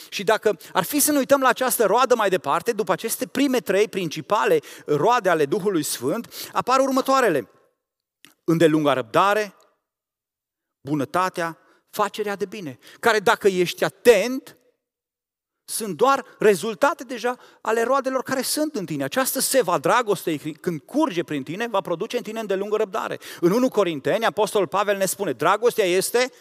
Și 0.09 0.23
dacă 0.23 0.57
ar 0.73 0.83
fi 0.83 0.99
să 0.99 1.11
ne 1.11 1.17
uităm 1.17 1.41
la 1.41 1.47
această 1.47 1.85
roadă 1.85 2.15
mai 2.15 2.29
departe, 2.29 2.71
după 2.71 2.91
aceste 2.91 3.27
prime 3.27 3.59
trei 3.59 3.87
principale 3.87 4.59
roade 4.85 5.29
ale 5.29 5.45
Duhului 5.45 5.83
Sfânt, 5.83 6.49
apar 6.51 6.79
următoarele. 6.79 7.49
Îndelunga 8.43 8.93
răbdare, 8.93 9.55
bunătatea, 10.81 11.57
facerea 11.89 12.35
de 12.35 12.45
bine, 12.45 12.79
care 12.99 13.19
dacă 13.19 13.47
ești 13.47 13.83
atent, 13.83 14.55
sunt 15.63 15.97
doar 15.97 16.25
rezultate 16.39 17.03
deja 17.03 17.37
ale 17.61 17.83
roadelor 17.83 18.23
care 18.23 18.41
sunt 18.41 18.75
în 18.75 18.85
tine. 18.85 19.03
Această 19.03 19.39
seva 19.39 19.77
dragostei, 19.77 20.37
când 20.37 20.81
curge 20.81 21.23
prin 21.23 21.43
tine, 21.43 21.67
va 21.67 21.81
produce 21.81 22.17
în 22.17 22.23
tine 22.23 22.39
îndelungă 22.39 22.75
răbdare. 22.75 23.19
În 23.39 23.51
1 23.51 23.69
Corinteni, 23.69 24.25
Apostolul 24.25 24.67
Pavel 24.67 24.97
ne 24.97 25.05
spune, 25.05 25.31
dragostea 25.31 25.85
este 25.85 26.31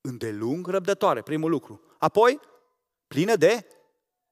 îndelung 0.00 0.66
răbdătoare, 0.66 1.22
primul 1.22 1.50
lucru. 1.50 1.80
Apoi, 1.98 2.40
plină 3.06 3.36
de 3.36 3.66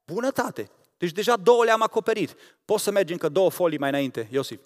bunătate. 0.04 0.70
Deci 0.96 1.12
deja 1.12 1.36
două 1.36 1.64
le-am 1.64 1.82
acoperit. 1.82 2.36
Poți 2.64 2.82
să 2.82 2.90
mergi 2.90 3.12
încă 3.12 3.28
două 3.28 3.50
folii 3.50 3.78
mai 3.78 3.88
înainte, 3.88 4.28
Iosif. 4.30 4.60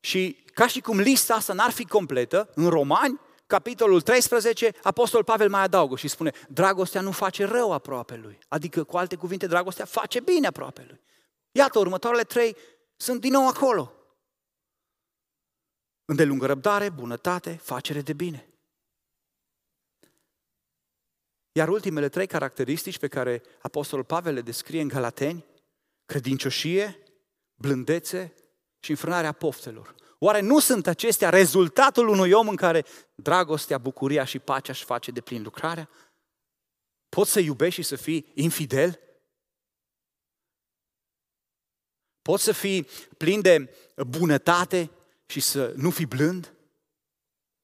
Și 0.00 0.44
ca 0.54 0.66
și 0.66 0.80
cum 0.80 0.98
lista 0.98 1.34
asta 1.34 1.52
n-ar 1.52 1.70
fi 1.70 1.86
completă, 1.86 2.50
în 2.54 2.68
Romani, 2.68 3.20
capitolul 3.46 4.00
13, 4.00 4.72
Apostol 4.82 5.24
Pavel 5.24 5.48
mai 5.48 5.62
adaugă 5.62 5.96
și 5.96 6.08
spune, 6.08 6.32
dragostea 6.48 7.00
nu 7.00 7.10
face 7.10 7.44
rău 7.44 7.72
aproape 7.72 8.16
lui. 8.16 8.38
Adică, 8.48 8.84
cu 8.84 8.96
alte 8.96 9.16
cuvinte, 9.16 9.46
dragostea 9.46 9.84
face 9.84 10.20
bine 10.20 10.46
aproape 10.46 10.84
lui. 10.88 11.00
Iată, 11.52 11.78
următoarele 11.78 12.22
trei 12.22 12.56
sunt 12.96 13.20
din 13.20 13.32
nou 13.32 13.48
acolo. 13.48 13.92
Îndelungă 16.04 16.46
răbdare, 16.46 16.90
bunătate, 16.90 17.52
facere 17.62 18.00
de 18.00 18.12
bine. 18.12 18.48
Iar 21.56 21.68
ultimele 21.68 22.08
trei 22.08 22.26
caracteristici 22.26 22.98
pe 22.98 23.08
care 23.08 23.42
Apostolul 23.62 24.04
Pavel 24.04 24.34
le 24.34 24.40
descrie 24.40 24.80
în 24.80 24.88
Galateni, 24.88 25.44
credincioșie, 26.06 26.98
blândețe 27.54 28.34
și 28.78 28.90
înfrânarea 28.90 29.32
poftelor. 29.32 29.94
Oare 30.18 30.40
nu 30.40 30.58
sunt 30.58 30.86
acestea 30.86 31.28
rezultatul 31.28 32.08
unui 32.08 32.32
om 32.32 32.48
în 32.48 32.56
care 32.56 32.84
dragostea, 33.14 33.78
bucuria 33.78 34.24
și 34.24 34.38
pacea 34.38 34.72
își 34.72 34.84
face 34.84 35.10
de 35.10 35.20
plin 35.20 35.42
lucrarea? 35.42 35.90
Poți 37.08 37.30
să 37.30 37.40
iubești 37.40 37.80
și 37.80 37.86
să 37.86 37.96
fii 37.96 38.30
infidel? 38.34 39.00
Poți 42.22 42.44
să 42.44 42.52
fii 42.52 42.88
plin 43.16 43.40
de 43.40 43.74
bunătate 44.06 44.90
și 45.26 45.40
să 45.40 45.72
nu 45.76 45.90
fii 45.90 46.06
blând? 46.06 46.54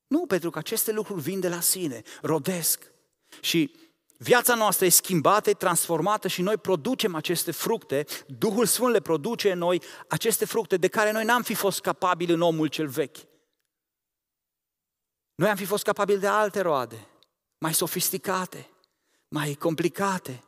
Nu, 0.06 0.26
pentru 0.26 0.50
că 0.50 0.58
aceste 0.58 0.92
lucruri 0.92 1.20
vin 1.20 1.40
de 1.40 1.48
la 1.48 1.60
sine, 1.60 2.02
rodesc. 2.22 2.90
Și 3.40 3.81
viața 4.22 4.54
noastră 4.54 4.86
e 4.86 4.88
schimbată, 4.88 5.50
e 5.50 5.54
transformată 5.54 6.28
și 6.28 6.42
noi 6.42 6.56
producem 6.56 7.14
aceste 7.14 7.50
fructe, 7.50 8.04
Duhul 8.26 8.66
Sfânt 8.66 8.92
le 8.92 9.00
produce 9.00 9.52
în 9.52 9.58
noi 9.58 9.82
aceste 10.08 10.44
fructe 10.44 10.76
de 10.76 10.88
care 10.88 11.10
noi 11.10 11.24
n-am 11.24 11.42
fi 11.42 11.54
fost 11.54 11.80
capabili 11.80 12.32
în 12.32 12.40
omul 12.40 12.66
cel 12.66 12.86
vechi. 12.86 13.16
Noi 15.34 15.48
am 15.48 15.56
fi 15.56 15.64
fost 15.64 15.84
capabili 15.84 16.20
de 16.20 16.26
alte 16.26 16.60
roade, 16.60 17.06
mai 17.58 17.74
sofisticate, 17.74 18.70
mai 19.28 19.54
complicate 19.54 20.42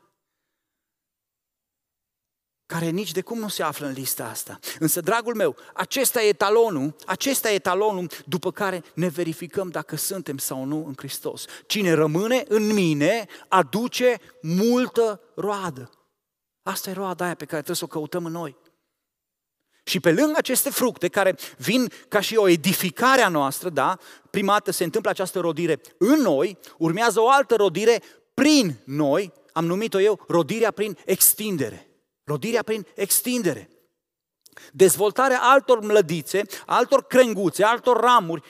care 2.67 2.89
nici 2.89 3.13
de 3.13 3.21
cum 3.21 3.39
nu 3.39 3.49
se 3.49 3.63
află 3.63 3.87
în 3.87 3.93
lista 3.93 4.25
asta. 4.25 4.59
Însă, 4.79 5.01
dragul 5.01 5.35
meu, 5.35 5.57
acesta 5.75 6.23
e 6.23 6.29
etalonul, 6.29 6.97
acesta 7.07 7.51
e 7.51 7.55
etalonul 7.55 8.11
după 8.27 8.53
care 8.53 8.83
ne 8.95 9.09
verificăm 9.09 9.69
dacă 9.69 9.97
suntem 9.97 10.39
sau 10.39 10.65
nu 10.65 10.85
în 10.87 10.95
Hristos. 10.97 11.45
Cine 11.67 11.93
rămâne 11.93 12.45
în 12.49 12.73
mine 12.73 13.27
aduce 13.49 14.17
multă 14.43 15.21
roadă. 15.35 15.91
Asta 16.63 16.91
e 16.91 16.93
roada 16.93 17.25
aia 17.25 17.35
pe 17.35 17.45
care 17.45 17.63
trebuie 17.63 17.77
să 17.77 17.85
o 17.85 17.99
căutăm 17.99 18.25
în 18.25 18.33
noi. 18.33 18.57
Și 19.85 20.01
pe 20.01 20.13
lângă 20.13 20.35
aceste 20.37 20.71
fructe 20.71 21.09
care 21.09 21.37
vin 21.59 21.91
ca 22.09 22.21
și 22.21 22.37
o 22.37 22.49
edificare 22.49 23.21
a 23.21 23.29
noastră, 23.29 23.69
da, 23.69 23.99
prima 24.31 24.53
dată 24.53 24.71
se 24.71 24.85
întâmplă 24.85 25.11
această 25.11 25.41
rodire 25.41 25.81
în 25.99 26.21
noi, 26.21 26.59
urmează 26.79 27.21
o 27.21 27.31
altă 27.31 27.55
rodire 27.55 28.03
prin 28.35 28.77
noi, 28.85 29.33
am 29.53 29.67
numit-o 29.67 30.01
eu 30.01 30.25
rodirea 30.29 30.71
prin 30.71 30.99
extindere. 31.05 31.94
Rodirea 32.25 32.63
prin 32.63 32.87
extindere. 32.95 33.69
Dezvoltarea 34.73 35.41
altor 35.43 35.81
mlădițe, 35.81 36.43
altor 36.67 37.07
crenguțe, 37.07 37.65
altor 37.65 38.01
ramuri, 38.01 38.43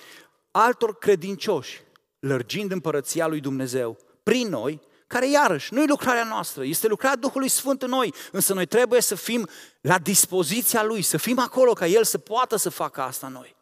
altor 0.51 0.99
credincioși, 0.99 1.83
lărgind 2.19 2.71
împărăția 2.71 3.27
lui 3.27 3.41
Dumnezeu 3.41 3.99
prin 4.23 4.49
noi, 4.49 4.81
care 5.07 5.31
iarăși 5.31 5.75
nu 5.75 5.83
e 5.83 5.87
lucrarea 5.87 6.25
noastră, 6.25 6.65
este 6.65 6.87
lucrarea 6.87 7.17
Duhului 7.17 7.49
Sfânt 7.49 7.83
în 7.83 7.89
noi, 7.89 8.15
însă 8.33 8.55
noi 8.55 8.67
trebuie 8.67 9.01
să 9.01 9.15
fim 9.15 9.49
la 9.81 9.99
dispoziția 9.99 10.85
Lui, 10.85 11.03
să 11.03 11.17
fim 11.17 11.39
acolo 11.39 11.73
ca 11.73 11.87
El 11.87 12.05
să 12.05 12.19
poată 12.19 12.57
să 12.57 12.71
facă 12.71 13.01
asta 13.01 13.29
noi. 13.29 13.57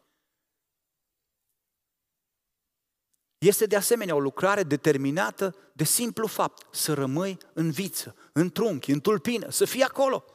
Este 3.43 3.65
de 3.65 3.75
asemenea 3.75 4.15
o 4.15 4.19
lucrare 4.19 4.63
determinată 4.63 5.55
de 5.73 5.83
simplu 5.83 6.27
fapt, 6.27 6.75
să 6.75 6.93
rămâi 6.93 7.37
în 7.53 7.71
viță, 7.71 8.15
în 8.31 8.51
trunchi, 8.51 8.91
în 8.91 9.01
tulpină, 9.01 9.49
să 9.49 9.65
fii 9.65 9.83
acolo. 9.83 10.25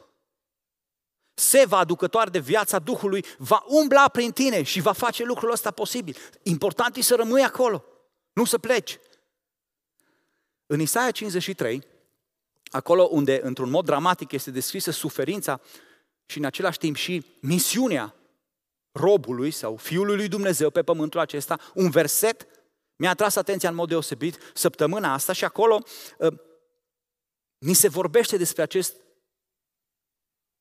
Seva 1.33 1.77
aducătoare 1.77 2.29
de 2.29 2.39
viața 2.39 2.79
Duhului 2.79 3.25
va 3.37 3.63
umbla 3.67 4.07
prin 4.07 4.31
tine 4.31 4.63
și 4.63 4.81
va 4.81 4.91
face 4.91 5.23
lucrul 5.23 5.51
ăsta 5.51 5.71
posibil. 5.71 6.15
Important 6.43 6.95
e 6.95 7.01
să 7.01 7.15
rămâi 7.15 7.43
acolo, 7.43 7.85
nu 8.33 8.45
să 8.45 8.57
pleci. 8.57 8.99
În 10.65 10.79
Isaia 10.79 11.11
53, 11.11 11.83
acolo 12.71 13.03
unde 13.03 13.39
într-un 13.43 13.69
mod 13.69 13.85
dramatic 13.85 14.31
este 14.31 14.51
descrisă 14.51 14.91
suferința 14.91 15.61
și 16.25 16.37
în 16.37 16.45
același 16.45 16.77
timp 16.77 16.95
și 16.95 17.25
misiunea 17.41 18.15
robului 18.91 19.51
sau 19.51 19.75
fiului 19.75 20.15
lui 20.15 20.27
Dumnezeu 20.27 20.69
pe 20.69 20.83
pământul 20.83 21.19
acesta, 21.19 21.59
un 21.73 21.89
verset 21.89 22.58
mi-a 22.99 23.09
atras 23.09 23.35
atenția 23.35 23.69
în 23.69 23.75
mod 23.75 23.89
deosebit 23.89 24.37
săptămâna 24.53 25.13
asta 25.13 25.33
și 25.33 25.45
acolo 25.45 25.83
uh, 26.17 26.33
ni 27.57 27.73
se 27.73 27.87
vorbește 27.87 28.37
despre 28.37 28.61
acest 28.61 28.95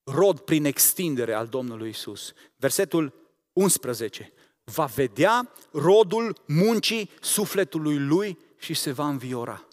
rod 0.05 0.38
prin 0.38 0.64
extindere 0.64 1.35
al 1.35 1.46
Domnului 1.46 1.88
Isus. 1.88 2.33
Versetul 2.57 3.14
11. 3.53 4.33
Va 4.64 4.85
vedea 4.85 5.53
rodul 5.72 6.42
muncii 6.46 7.11
sufletului 7.20 7.98
lui 7.98 8.38
și 8.59 8.74
se 8.74 8.92
va 8.92 9.09
înviora. 9.09 9.66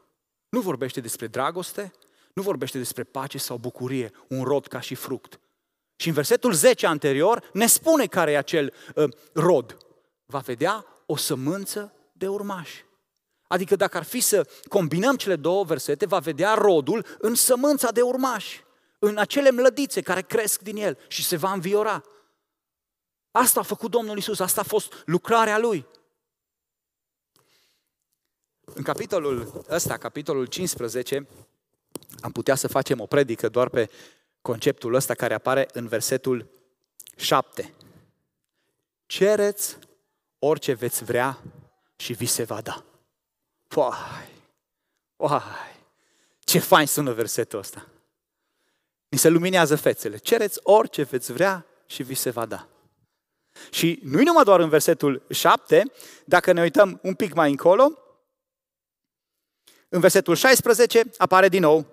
Nu 0.50 0.62
vorbește 0.62 1.02
despre 1.02 1.28
dragoste, 1.28 1.94
nu 2.34 2.42
vorbește 2.42 2.78
despre 2.78 3.04
pace 3.04 3.38
sau 3.38 3.58
bucurie, 3.58 4.12
un 4.28 4.44
rod 4.44 4.68
ca 4.68 4.80
și 4.80 4.96
fruct, 4.96 5.40
Și 5.96 6.08
în 6.08 6.14
versetul 6.14 6.54
10 6.54 6.86
anterior 6.88 7.50
ne 7.54 7.68
spune 7.68 8.06
care 8.06 8.32
e 8.32 8.38
acel 8.38 8.74
uh, 8.96 9.10
rod. 9.34 9.78
Va 10.26 10.40
vedea 10.40 10.86
o 11.06 11.16
sămânță 11.16 11.94
de 12.18 12.28
urmași. 12.28 12.86
Adică 13.48 13.76
dacă 13.76 13.98
ar 13.98 14.04
fi 14.04 14.20
să 14.20 14.50
combinăm 14.70 15.16
cele 15.16 15.36
două 15.36 15.64
versete, 15.64 16.06
va 16.06 16.20
vedea 16.20 16.54
rodul 16.54 17.06
în 17.20 17.36
sămânța 17.36 17.92
de 17.92 18.02
urmași, 18.02 18.64
în 19.00 19.18
acele 19.18 19.52
mlădițe 19.52 20.02
care 20.02 20.22
cresc 20.22 20.62
din 20.62 20.78
el 20.78 20.98
și 21.08 21.24
se 21.24 21.36
va 21.36 21.52
înviora. 21.52 22.04
Asta 23.32 23.60
a 23.60 23.64
făcut 23.64 23.92
Domnul 23.92 24.18
Isus, 24.18 24.40
asta 24.40 24.62
a 24.62 24.64
fost 24.64 25.04
lucrarea 25.06 25.58
Lui. 25.58 25.88
În 28.66 28.84
capitolul 28.84 29.66
ăsta, 29.70 29.98
capitolul 29.98 30.46
15, 30.46 31.28
am 32.20 32.32
putea 32.32 32.56
să 32.56 32.68
facem 32.68 33.00
o 33.00 33.06
predică 33.06 33.50
doar 33.50 33.70
pe 33.70 33.90
conceptul 34.42 34.94
ăsta 34.94 35.14
care 35.14 35.34
apare 35.34 35.68
în 35.74 35.88
versetul 35.88 36.50
7. 37.16 37.74
Cereți 39.06 39.78
orice 40.40 40.74
veți 40.74 41.04
vrea 41.04 41.42
și 41.96 42.14
vi 42.14 42.26
se 42.26 42.44
va 42.44 42.62
da. 42.62 42.84
Poai, 43.68 44.30
poai, 45.16 45.76
ce 46.40 46.60
fain 46.60 46.88
sună 46.88 47.12
versetul 47.12 47.60
ăsta. 47.60 47.88
Ni 49.10 49.18
se 49.18 49.30
luminează 49.30 49.76
fețele. 49.76 50.18
Cereți 50.18 50.60
orice 50.64 51.04
veți 51.04 51.32
vrea 51.32 51.66
și 51.86 52.04
vi 52.04 52.14
se 52.14 52.30
va 52.30 52.46
da. 52.46 52.68
Și 53.72 54.00
nu-i 54.04 54.24
numai 54.24 54.44
doar 54.44 54.60
în 54.60 54.70
versetul 54.70 55.26
7, 55.30 55.92
dacă 56.26 56.52
ne 56.52 56.62
uităm 56.62 57.00
un 57.04 57.14
pic 57.14 57.34
mai 57.34 57.50
încolo, 57.50 58.00
în 59.90 60.00
versetul 60.00 60.36
16 60.36 61.04
apare 61.18 61.50
din 61.50 61.62
nou 61.62 61.86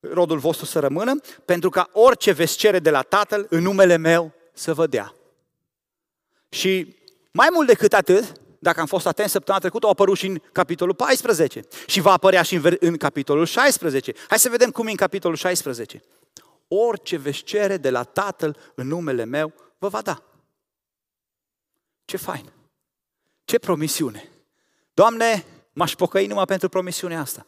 rodul 0.00 0.38
vostru 0.38 0.64
să 0.64 0.78
rămână, 0.78 1.20
pentru 1.44 1.70
ca 1.70 1.88
orice 1.92 2.32
veți 2.32 2.56
cere 2.56 2.78
de 2.78 2.90
la 2.90 3.02
Tatăl 3.02 3.46
în 3.50 3.62
numele 3.62 3.96
meu 3.96 4.32
să 4.52 4.74
vă 4.74 4.86
dea. 4.86 5.14
Și 6.52 6.96
mai 7.30 7.48
mult 7.52 7.66
decât 7.66 7.92
atât, 7.92 8.32
dacă 8.58 8.80
am 8.80 8.86
fost 8.86 9.06
atent 9.06 9.30
săptămâna 9.30 9.62
trecută, 9.62 9.86
au 9.86 9.92
apărut 9.92 10.16
și 10.16 10.26
în 10.26 10.38
capitolul 10.52 10.94
14 10.94 11.60
și 11.86 12.00
va 12.00 12.12
apărea 12.12 12.42
și 12.42 12.54
în, 12.54 12.76
în 12.80 12.96
capitolul 12.96 13.46
16. 13.46 14.12
Hai 14.28 14.38
să 14.38 14.48
vedem 14.48 14.70
cum 14.70 14.86
e 14.86 14.90
în 14.90 14.96
capitolul 14.96 15.36
16. 15.36 16.02
Orice 16.68 17.16
veți 17.16 17.42
cere 17.42 17.76
de 17.76 17.90
la 17.90 18.02
Tatăl 18.02 18.56
în 18.74 18.86
numele 18.86 19.24
meu, 19.24 19.52
vă 19.78 19.88
va 19.88 20.00
da. 20.00 20.22
Ce 22.04 22.16
fain! 22.16 22.52
Ce 23.44 23.58
promisiune! 23.58 24.28
Doamne, 24.94 25.44
m-aș 25.72 25.94
pocăi 25.94 26.26
numai 26.26 26.44
pentru 26.44 26.68
promisiunea 26.68 27.20
asta. 27.20 27.46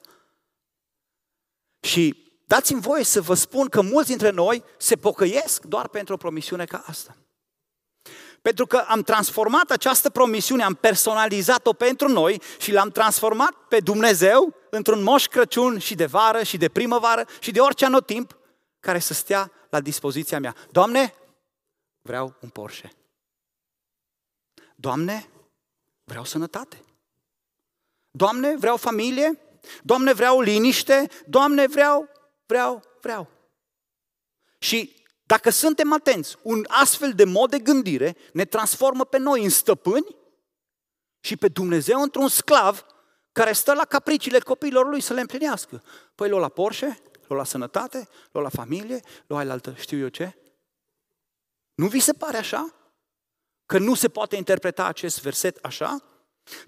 Și 1.80 2.32
dați-mi 2.46 2.80
voie 2.80 3.04
să 3.04 3.20
vă 3.20 3.34
spun 3.34 3.68
că 3.68 3.80
mulți 3.80 4.08
dintre 4.08 4.30
noi 4.30 4.64
se 4.78 4.96
pocăiesc 4.96 5.62
doar 5.64 5.88
pentru 5.88 6.14
o 6.14 6.16
promisiune 6.16 6.64
ca 6.64 6.84
asta. 6.86 7.16
Pentru 8.44 8.66
că 8.66 8.76
am 8.76 9.02
transformat 9.02 9.70
această 9.70 10.10
promisiune, 10.10 10.62
am 10.62 10.74
personalizat-o 10.74 11.72
pentru 11.72 12.08
noi 12.08 12.42
și 12.58 12.72
l-am 12.72 12.90
transformat 12.90 13.52
pe 13.68 13.80
Dumnezeu 13.80 14.54
într-un 14.70 15.02
moș 15.02 15.26
Crăciun 15.26 15.78
și 15.78 15.94
de 15.94 16.06
vară 16.06 16.42
și 16.42 16.56
de 16.56 16.68
primăvară 16.68 17.26
și 17.40 17.50
de 17.50 17.60
orice 17.60 17.84
anotimp 17.84 18.38
care 18.80 18.98
să 18.98 19.14
stea 19.14 19.52
la 19.70 19.80
dispoziția 19.80 20.40
mea. 20.40 20.54
Doamne, 20.70 21.14
vreau 22.02 22.34
un 22.40 22.48
Porsche. 22.48 22.92
Doamne, 24.74 25.28
vreau 26.04 26.24
sănătate. 26.24 26.84
Doamne, 28.10 28.56
vreau 28.56 28.76
familie. 28.76 29.38
Doamne, 29.82 30.12
vreau 30.12 30.40
liniște. 30.40 31.08
Doamne, 31.26 31.66
vreau, 31.66 32.08
vreau, 32.46 32.82
vreau. 33.00 33.30
Și 34.58 35.03
dacă 35.34 35.50
suntem 35.50 35.92
atenți, 35.92 36.36
un 36.42 36.64
astfel 36.68 37.12
de 37.12 37.24
mod 37.24 37.50
de 37.50 37.58
gândire 37.58 38.16
ne 38.32 38.44
transformă 38.44 39.04
pe 39.04 39.18
noi 39.18 39.44
în 39.44 39.50
stăpâni 39.50 40.16
și 41.20 41.36
pe 41.36 41.48
Dumnezeu 41.48 42.00
într-un 42.00 42.28
sclav 42.28 42.86
care 43.32 43.52
stă 43.52 43.72
la 43.72 43.84
capriciile 43.84 44.38
copiilor 44.38 44.88
lui 44.88 45.00
să 45.00 45.12
le 45.12 45.20
împlinească. 45.20 45.82
Păi 46.14 46.28
l-o 46.28 46.38
la 46.38 46.48
Porsche, 46.48 46.98
l-o 47.26 47.34
la 47.34 47.44
sănătate, 47.44 48.08
l-o 48.32 48.40
la 48.40 48.48
familie, 48.48 49.00
l-o 49.26 49.36
ai 49.36 49.44
la 49.44 49.52
altă, 49.52 49.74
știu 49.78 49.98
eu 49.98 50.08
ce? 50.08 50.36
Nu 51.74 51.86
vi 51.86 52.00
se 52.00 52.12
pare 52.12 52.36
așa? 52.36 52.74
Că 53.66 53.78
nu 53.78 53.94
se 53.94 54.08
poate 54.08 54.36
interpreta 54.36 54.86
acest 54.86 55.22
verset 55.22 55.58
așa? 55.62 56.02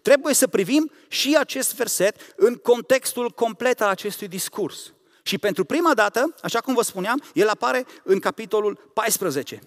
Trebuie 0.03 0.35
să 0.35 0.47
privim 0.47 0.91
și 1.09 1.37
acest 1.39 1.75
verset 1.75 2.35
în 2.37 2.55
contextul 2.55 3.31
complet 3.31 3.81
al 3.81 3.89
acestui 3.89 4.29
discurs. 4.29 4.93
Și 5.27 5.39
pentru 5.39 5.65
prima 5.65 5.95
dată, 5.95 6.35
așa 6.43 6.61
cum 6.61 6.75
vă 6.75 6.83
spuneam, 6.83 7.23
el 7.35 7.49
apare 7.49 7.87
în 8.03 8.21
capitolul 8.21 8.91
14. 8.95 9.63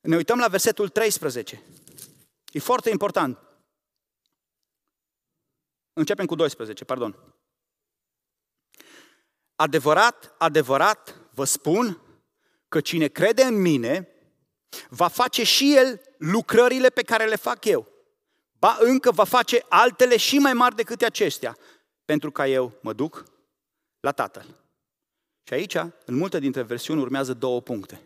Ne 0.00 0.16
uităm 0.16 0.38
la 0.38 0.48
versetul 0.48 0.88
13. 0.88 1.62
E 2.52 2.58
foarte 2.58 2.90
important. 2.90 3.38
Începem 5.92 6.26
cu 6.26 6.34
12, 6.34 6.84
pardon. 6.84 7.16
Adevărat, 9.56 10.34
adevărat, 10.38 11.14
vă 11.34 11.44
spun 11.44 12.00
că 12.68 12.80
cine 12.80 13.08
crede 13.08 13.42
în 13.42 13.60
mine 13.60 14.08
va 14.88 15.08
face 15.08 15.44
și 15.44 15.76
el 15.76 16.00
lucrările 16.18 16.88
pe 16.88 17.02
care 17.02 17.26
le 17.26 17.36
fac 17.36 17.64
eu. 17.64 17.88
Ba 18.52 18.76
încă 18.80 19.10
va 19.10 19.24
face 19.24 19.64
altele 19.68 20.16
și 20.16 20.38
mai 20.38 20.52
mari 20.52 20.74
decât 20.74 21.02
acestea, 21.02 21.56
pentru 22.04 22.30
ca 22.30 22.46
eu 22.46 22.78
mă 22.82 22.92
duc 22.92 23.24
la 24.00 24.12
Tatăl. 24.12 24.58
Și 25.50 25.56
aici, 25.56 25.74
în 26.04 26.14
multe 26.14 26.38
dintre 26.38 26.62
versiuni, 26.62 27.00
urmează 27.00 27.34
două 27.34 27.60
puncte. 27.60 28.00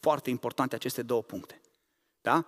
Foarte 0.00 0.30
importante 0.30 0.74
aceste 0.74 1.02
două 1.02 1.22
puncte. 1.22 1.60
Da? 2.20 2.46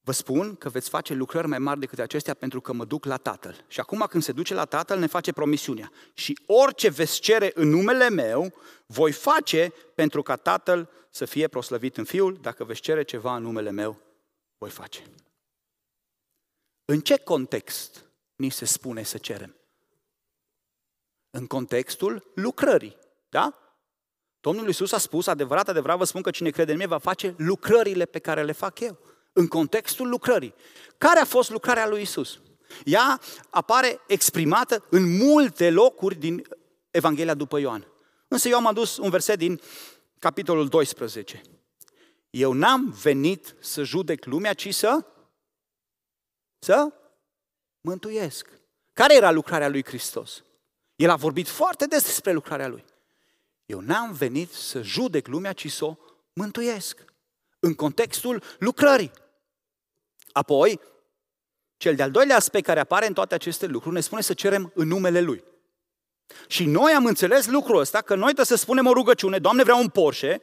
Vă 0.00 0.12
spun 0.12 0.56
că 0.56 0.68
veți 0.68 0.88
face 0.88 1.14
lucrări 1.14 1.46
mai 1.46 1.58
mari 1.58 1.80
decât 1.80 1.98
acestea 1.98 2.34
pentru 2.34 2.60
că 2.60 2.72
mă 2.72 2.84
duc 2.84 3.04
la 3.04 3.16
Tatăl. 3.16 3.64
Și 3.68 3.80
acum 3.80 4.06
când 4.08 4.22
se 4.22 4.32
duce 4.32 4.54
la 4.54 4.64
Tatăl, 4.64 4.98
ne 4.98 5.06
face 5.06 5.32
promisiunea. 5.32 5.92
Și 6.14 6.38
orice 6.46 6.88
veți 6.88 7.20
cere 7.20 7.50
în 7.54 7.68
numele 7.68 8.08
meu, 8.08 8.54
voi 8.86 9.12
face 9.12 9.72
pentru 9.94 10.22
ca 10.22 10.36
Tatăl 10.36 10.90
să 11.10 11.24
fie 11.24 11.48
proslăvit 11.48 11.96
în 11.96 12.04
Fiul. 12.04 12.38
Dacă 12.40 12.64
veți 12.64 12.80
cere 12.80 13.02
ceva 13.02 13.36
în 13.36 13.42
numele 13.42 13.70
meu, 13.70 14.00
voi 14.58 14.70
face. 14.70 15.02
În 16.84 17.00
ce 17.00 17.18
context 17.18 18.04
ni 18.36 18.50
se 18.50 18.64
spune 18.64 19.02
să 19.02 19.18
cerem? 19.18 19.59
În 21.30 21.46
contextul 21.46 22.30
lucrării, 22.34 22.96
da? 23.28 23.54
Domnul 24.40 24.66
Iisus 24.66 24.92
a 24.92 24.98
spus, 24.98 25.26
adevărat, 25.26 25.68
adevărat 25.68 25.98
vă 25.98 26.04
spun 26.04 26.22
că 26.22 26.30
cine 26.30 26.50
crede 26.50 26.70
în 26.70 26.76
mine 26.76 26.88
va 26.88 26.98
face 26.98 27.34
lucrările 27.38 28.04
pe 28.04 28.18
care 28.18 28.42
le 28.42 28.52
fac 28.52 28.80
eu. 28.80 28.98
În 29.32 29.46
contextul 29.48 30.08
lucrării. 30.08 30.54
Care 30.98 31.20
a 31.20 31.24
fost 31.24 31.50
lucrarea 31.50 31.88
lui 31.88 31.98
Iisus? 31.98 32.40
Ea 32.84 33.20
apare 33.50 34.00
exprimată 34.06 34.84
în 34.90 35.16
multe 35.16 35.70
locuri 35.70 36.14
din 36.14 36.46
Evanghelia 36.90 37.34
după 37.34 37.58
Ioan. 37.58 37.86
Însă 38.28 38.48
eu 38.48 38.56
am 38.56 38.66
adus 38.66 38.96
un 38.96 39.10
verset 39.10 39.38
din 39.38 39.60
capitolul 40.18 40.68
12. 40.68 41.42
Eu 42.30 42.52
n-am 42.52 42.96
venit 43.02 43.54
să 43.60 43.82
judec 43.82 44.24
lumea, 44.24 44.52
ci 44.52 44.74
să 44.74 45.04
să 46.58 46.92
mântuiesc. 47.80 48.48
Care 48.92 49.16
era 49.16 49.30
lucrarea 49.30 49.68
lui 49.68 49.84
Hristos? 49.84 50.44
El 51.00 51.10
a 51.10 51.16
vorbit 51.16 51.48
foarte 51.48 51.86
des 51.86 52.02
despre 52.02 52.32
lucrarea 52.32 52.68
lui. 52.68 52.84
Eu 53.66 53.80
n-am 53.80 54.12
venit 54.12 54.52
să 54.52 54.82
judec 54.82 55.26
lumea, 55.26 55.52
ci 55.52 55.72
să 55.72 55.84
o 55.84 55.96
mântuiesc. 56.32 57.04
În 57.58 57.74
contextul 57.74 58.42
lucrării. 58.58 59.10
Apoi, 60.32 60.80
cel 61.76 61.94
de-al 61.94 62.10
doilea 62.10 62.36
aspect 62.36 62.66
care 62.66 62.80
apare 62.80 63.06
în 63.06 63.12
toate 63.12 63.34
aceste 63.34 63.66
lucruri 63.66 63.94
ne 63.94 64.00
spune 64.00 64.20
să 64.20 64.34
cerem 64.34 64.72
în 64.74 64.88
numele 64.88 65.20
Lui. 65.20 65.44
Și 66.46 66.64
noi 66.64 66.92
am 66.92 67.06
înțeles 67.06 67.46
lucrul 67.46 67.78
ăsta, 67.78 68.00
că 68.00 68.14
noi 68.14 68.24
trebuie 68.24 68.46
să 68.46 68.56
spunem 68.56 68.86
o 68.86 68.92
rugăciune, 68.92 69.38
Doamne 69.38 69.62
vreau 69.62 69.80
un 69.80 69.88
Porsche, 69.88 70.42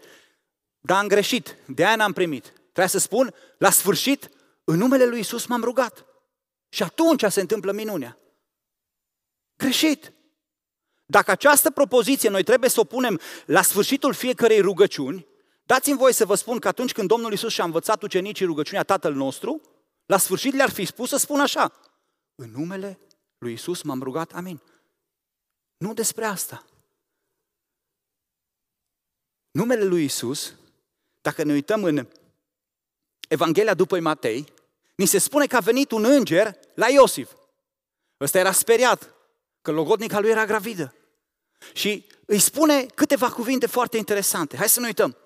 dar 0.79 0.97
am 0.97 1.07
greșit, 1.07 1.55
de 1.67 1.85
aia 1.85 1.95
n-am 1.95 2.13
primit. 2.13 2.43
Trebuie 2.45 2.87
să 2.87 2.99
spun, 2.99 3.33
la 3.57 3.69
sfârșit, 3.69 4.29
în 4.63 4.77
numele 4.77 5.05
Lui 5.05 5.19
Isus 5.19 5.45
m-am 5.45 5.63
rugat. 5.63 6.05
Și 6.69 6.83
atunci 6.83 7.23
se 7.27 7.41
întâmplă 7.41 7.71
minunea. 7.71 8.17
Greșit. 9.55 10.11
Dacă 11.09 11.31
această 11.31 11.71
propoziție 11.71 12.29
noi 12.29 12.43
trebuie 12.43 12.69
să 12.69 12.79
o 12.79 12.83
punem 12.83 13.19
la 13.45 13.61
sfârșitul 13.61 14.13
fiecărei 14.13 14.59
rugăciuni, 14.59 15.27
dați-mi 15.65 15.97
voie 15.97 16.13
să 16.13 16.25
vă 16.25 16.35
spun 16.35 16.59
că 16.59 16.67
atunci 16.67 16.91
când 16.91 17.07
Domnul 17.07 17.33
Isus 17.33 17.53
și-a 17.53 17.63
învățat 17.63 18.01
ucenicii 18.01 18.45
rugăciunea 18.45 18.83
Tatăl 18.83 19.13
nostru, 19.13 19.61
la 20.05 20.17
sfârșit 20.17 20.53
le-ar 20.53 20.69
fi 20.69 20.85
spus 20.85 21.09
să 21.09 21.17
spun 21.17 21.39
așa, 21.39 21.71
în 22.35 22.51
numele 22.51 22.99
lui 23.37 23.53
Isus 23.53 23.81
m-am 23.81 24.01
rugat, 24.01 24.31
amin. 24.31 24.61
Nu 25.77 25.93
despre 25.93 26.25
asta. 26.25 26.65
Numele 29.51 29.83
lui 29.83 30.03
Isus, 30.03 30.53
dacă 31.21 31.43
ne 31.43 31.53
uităm 31.53 31.83
în 31.83 32.07
Evanghelia 33.27 33.73
după 33.73 33.99
Matei, 33.99 34.45
ni 34.95 35.05
se 35.05 35.17
spune 35.17 35.45
că 35.45 35.55
a 35.55 35.59
venit 35.59 35.91
un 35.91 36.05
înger 36.05 36.59
la 36.73 36.89
Iosif. 36.89 37.31
Ăsta 38.19 38.39
era 38.39 38.51
speriat, 38.51 39.13
că 39.61 39.71
logodnica 39.71 40.19
lui 40.19 40.29
era 40.29 40.45
gravidă. 40.45 40.96
Și 41.73 42.05
îi 42.25 42.39
spune 42.39 42.85
câteva 42.85 43.31
cuvinte 43.31 43.65
foarte 43.65 43.97
interesante. 43.97 44.57
Hai 44.57 44.69
să 44.69 44.79
nu 44.79 44.85
uităm. 44.85 45.17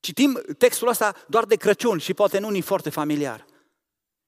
Citim 0.00 0.42
textul 0.58 0.88
ăsta 0.88 1.14
doar 1.28 1.44
de 1.44 1.56
Crăciun 1.56 1.98
și 1.98 2.14
poate 2.14 2.38
nu 2.38 2.48
ni 2.48 2.60
foarte 2.60 2.90
familiar. 2.90 3.46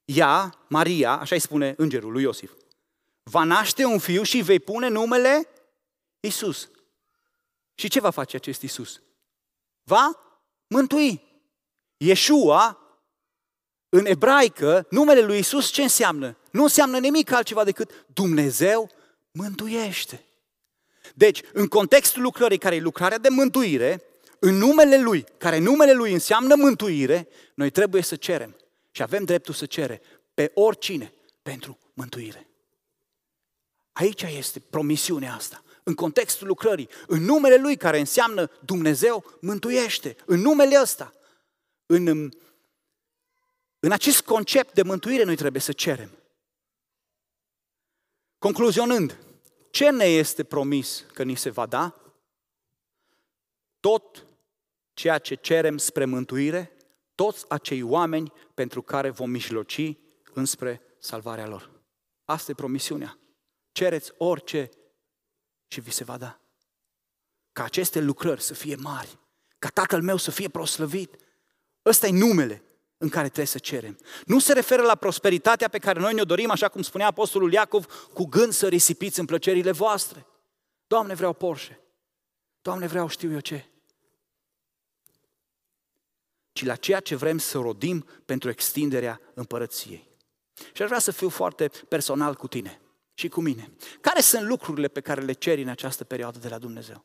Ea, 0.05 0.65
Maria, 0.69 1.19
așa 1.19 1.35
îi 1.35 1.41
spune 1.41 1.75
îngerul 1.77 2.13
lui 2.13 2.23
Iosif, 2.23 2.53
va 3.23 3.45
naște 3.45 3.85
un 3.85 3.99
fiu 3.99 4.23
și 4.23 4.41
vei 4.41 4.61
pune 4.61 4.89
numele 4.89 5.49
Isus. 6.21 6.69
Și 7.75 7.89
ce 7.89 8.01
va 8.01 8.11
face 8.11 8.37
acest 8.37 8.63
Isus? 8.63 9.01
Va 9.83 10.11
mântui. 10.67 11.23
Yeshua, 11.97 12.79
în 13.89 14.07
ebraică, 14.07 14.87
numele 14.91 15.21
lui 15.21 15.39
Isus 15.39 15.69
ce 15.69 15.83
înseamnă? 15.83 16.37
Nu 16.51 16.63
înseamnă 16.63 16.99
nimic 16.99 17.33
altceva 17.33 17.65
decât 17.65 18.07
Dumnezeu 18.15 18.91
mântuiește. 19.31 20.26
Deci, 21.19 21.41
în 21.53 21.67
contextul 21.67 22.23
lucrării 22.23 22.59
care 22.59 22.75
e 22.75 22.81
lucrarea 22.81 23.19
de 23.19 23.29
mântuire, 23.29 24.03
în 24.39 24.55
numele 24.55 25.01
Lui, 25.01 25.25
care 25.39 25.59
numele 25.59 25.93
Lui 25.93 26.13
înseamnă 26.13 26.55
mântuire, 26.55 27.29
noi 27.55 27.71
trebuie 27.71 28.03
să 28.03 28.17
cerem 28.17 28.57
și 28.91 29.03
avem 29.03 29.25
dreptul 29.25 29.55
să 29.55 29.67
cere 29.67 30.03
pe 30.35 30.51
oricine 30.55 31.13
pentru 31.43 31.79
mântuire. 31.95 32.49
Aici 33.93 34.23
este 34.23 34.61
promisiunea 34.61 35.35
asta. 35.35 35.63
În 35.83 35.95
contextul 35.95 36.47
lucrării, 36.47 36.89
în 37.07 37.23
numele 37.23 37.57
Lui 37.57 37.77
care 37.77 37.99
înseamnă 37.99 38.51
Dumnezeu 38.65 39.25
mântuiește, 39.41 40.17
în 40.27 40.41
numele 40.41 40.81
ăsta, 40.81 41.15
în, 41.87 42.31
în 43.79 43.93
acest 43.93 44.21
concept 44.21 44.75
de 44.75 44.83
mântuire 44.83 45.23
noi 45.23 45.37
trebuie 45.37 45.63
să 45.63 45.73
cerem. 45.73 46.11
Concluzionând, 48.39 49.26
ce 49.77 49.91
ne 49.91 50.05
este 50.05 50.45
promis 50.45 51.05
că 51.13 51.23
ni 51.23 51.35
se 51.35 51.51
va 51.51 51.67
da? 51.67 51.95
Tot 53.81 54.27
ceea 54.93 55.19
ce 55.19 55.35
cerem 55.35 55.79
spre 55.79 56.05
mântuire, 56.05 56.77
toți 57.15 57.45
acei 57.49 57.83
oameni 57.83 58.33
pentru 58.55 58.83
care 58.83 59.11
vom 59.11 59.31
mijloci 59.31 59.93
înspre 60.33 60.83
salvarea 60.99 61.47
lor. 61.47 61.71
Asta 62.25 62.51
e 62.51 62.55
promisiunea. 62.55 63.19
Cereți 63.73 64.13
orice 64.17 64.71
și 65.67 65.81
vi 65.81 65.91
se 65.91 66.05
va 66.05 66.17
da. 66.17 66.41
Ca 67.53 67.65
aceste 67.65 68.01
lucrări 68.01 68.43
să 68.43 68.55
fie 68.55 68.77
mari, 68.77 69.19
ca 69.59 69.69
Tatăl 69.69 70.03
meu 70.03 70.17
să 70.17 70.31
fie 70.31 70.49
proslăvit. 70.49 71.17
Ăsta 71.85 72.07
e 72.07 72.11
numele 72.11 72.63
în 72.99 73.09
care 73.09 73.27
trebuie 73.27 73.47
să 73.47 73.59
cerem. 73.59 73.99
Nu 74.27 74.39
se 74.39 74.53
referă 74.53 74.83
la 74.83 74.95
prosperitatea 74.95 75.69
pe 75.69 75.79
care 75.79 76.01
noi 76.01 76.15
ne-o 76.15 76.25
dorim, 76.25 76.51
așa 76.51 76.69
cum 76.69 76.83
spunea 76.83 77.07
Apostolul 77.07 77.53
Iacov, 77.53 78.09
cu 78.13 78.25
gând 78.25 78.53
să 78.53 78.69
risipiți 78.69 79.21
în 79.21 79.27
plăcerile 79.27 79.71
voastre. 79.71 80.27
Doamne, 80.87 81.15
vreau 81.15 81.33
Porsche. 81.33 81.81
Doamne, 82.63 82.87
vreau 82.87 83.09
știu 83.09 83.33
eu 83.33 83.41
ce. 83.41 83.65
Ci 86.53 86.65
la 86.65 86.77
ceea 86.77 87.01
ce 87.01 87.15
vrem 87.15 87.39
să 87.39 87.59
rodim 87.59 88.07
pentru 88.25 88.51
extinderea 88.51 89.21
împărăției. 89.35 90.09
Și 90.73 90.83
aș 90.83 90.89
vrea 90.89 90.99
să 91.01 91.11
fiu 91.11 91.29
foarte 91.29 91.71
personal 91.89 92.35
cu 92.35 92.49
tine 92.49 92.81
și 93.15 93.29
cu 93.29 93.41
mine. 93.41 93.73
Care 94.01 94.21
sunt 94.21 94.43
lucrurile 94.43 94.89
pe 94.89 95.01
care 95.01 95.21
le 95.21 95.33
ceri 95.33 95.63
în 95.63 95.69
această 95.69 96.05
perioadă 96.05 96.39
de 96.39 96.49
la 96.49 96.59
Dumnezeu? 96.59 97.05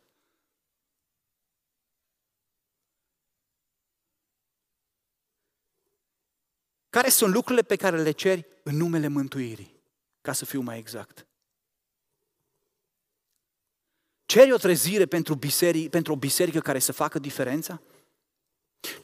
Care 6.92 7.10
sunt 7.10 7.34
lucrurile 7.34 7.64
pe 7.64 7.76
care 7.76 8.02
le 8.02 8.12
ceri 8.12 8.48
în 8.64 8.78
numele 8.78 9.08
mântuirii? 9.08 9.82
Ca 10.22 10.34
să 10.34 10.46
fiu 10.46 10.62
mai 10.62 10.78
exact. 10.78 11.26
Ceri 14.26 14.52
o 14.52 14.58
trezire 14.58 15.06
pentru, 15.06 15.36
biseric, 15.36 15.90
pentru 15.90 16.14
o 16.14 16.16
biserică 16.16 16.60
care 16.60 16.80
să 16.80 16.92
facă 16.92 17.20
diferența? 17.20 17.82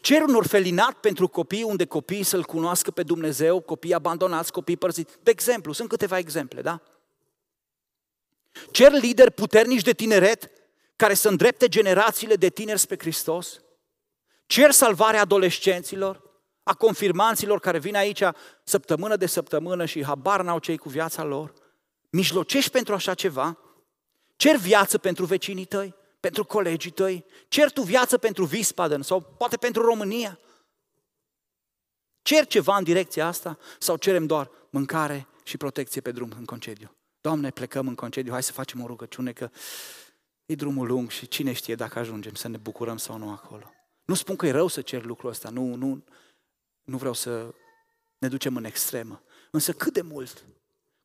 Cer 0.02 0.22
un 0.22 0.36
orfelinat 0.36 0.94
pentru 0.94 1.28
copii 1.28 1.64
unde 1.64 1.86
copiii 1.86 2.24
să-L 2.24 2.44
cunoască 2.44 2.92
pe 2.92 3.04
Dumnezeu, 3.04 3.60
copii 3.60 3.94
abandonați, 3.94 4.52
copii 4.52 4.78
părțiți. 4.78 5.18
De 5.24 5.32
exemplu, 5.32 5.72
sunt 5.72 5.90
câteva 5.90 6.18
exemple, 6.18 6.62
da? 6.62 6.82
Cer 8.72 8.92
lideri 8.92 9.32
puternici 9.32 9.82
de 9.82 9.94
tineret 9.94 10.52
care 10.96 11.14
să 11.14 11.30
îndrepte 11.30 11.68
generațiile 11.68 12.36
de 12.36 12.50
tineri 12.50 12.80
spre 12.80 12.96
Hristos. 13.00 13.62
Cer 14.46 14.72
salvarea 14.72 15.22
adolescenților 15.22 16.27
a 16.68 16.74
confirmanților 16.74 17.60
care 17.60 17.80
vin 17.80 17.96
aici 17.96 18.24
săptămână 18.64 19.16
de 19.16 19.26
săptămână 19.26 19.86
și 19.86 20.04
habar 20.04 20.42
n-au 20.42 20.60
cei 20.60 20.78
cu 20.78 20.90
viața 20.90 21.24
lor, 21.24 21.54
mijlocești 22.10 22.72
pentru 22.72 22.94
așa 22.94 23.14
ceva, 23.14 23.58
cer 24.36 24.56
viață 24.56 24.98
pentru 24.98 25.26
vecinii 25.26 25.66
tăi, 25.66 25.96
pentru 26.20 26.46
colegii 26.46 26.92
tăi, 26.92 27.26
cer 27.48 27.72
tu 27.72 27.82
viață 27.82 28.18
pentru 28.18 28.50
Wiesbaden 28.52 29.02
sau 29.02 29.22
poate 29.22 29.58
pentru 29.58 29.82
România. 29.82 30.40
Cer 32.22 32.46
ceva 32.46 32.78
în 32.78 32.84
direcția 32.84 33.28
asta 33.28 33.58
sau 33.80 33.96
cerem 33.96 34.26
doar 34.26 34.52
mâncare 34.70 35.28
și 35.44 35.58
protecție 35.58 36.02
pe 36.02 36.12
drum 36.12 36.32
în 36.38 36.46
concediu. 36.46 36.96
Doamne, 37.22 37.50
plecăm 37.50 37.88
în 37.88 37.96
concediu, 37.96 38.32
hai 38.32 38.44
să 38.44 38.52
facem 38.52 38.84
o 38.84 38.88
rugăciune 38.88 39.32
că 39.32 39.50
e 40.46 40.56
drumul 40.56 40.88
lung 40.88 41.10
și 41.10 41.28
cine 41.28 41.54
știe 41.54 41.76
dacă 41.76 42.00
ajungem 42.00 42.34
să 42.34 42.48
ne 42.48 42.58
bucurăm 42.58 42.98
sau 42.98 43.18
nu 43.18 43.30
acolo. 43.32 43.72
Nu 44.06 44.14
spun 44.14 44.36
că 44.36 44.48
e 44.48 44.52
rău 44.52 44.68
să 44.68 44.82
cer 44.82 45.04
lucrul 45.04 45.30
ăsta, 45.30 45.50
nu, 45.50 45.76
nu, 45.76 46.04
nu 46.88 46.98
vreau 46.98 47.14
să 47.14 47.54
ne 48.18 48.28
ducem 48.28 48.56
în 48.56 48.64
extremă. 48.64 49.22
Însă 49.52 49.72
cât 49.72 49.94
de 49.94 50.02
mult? 50.02 50.46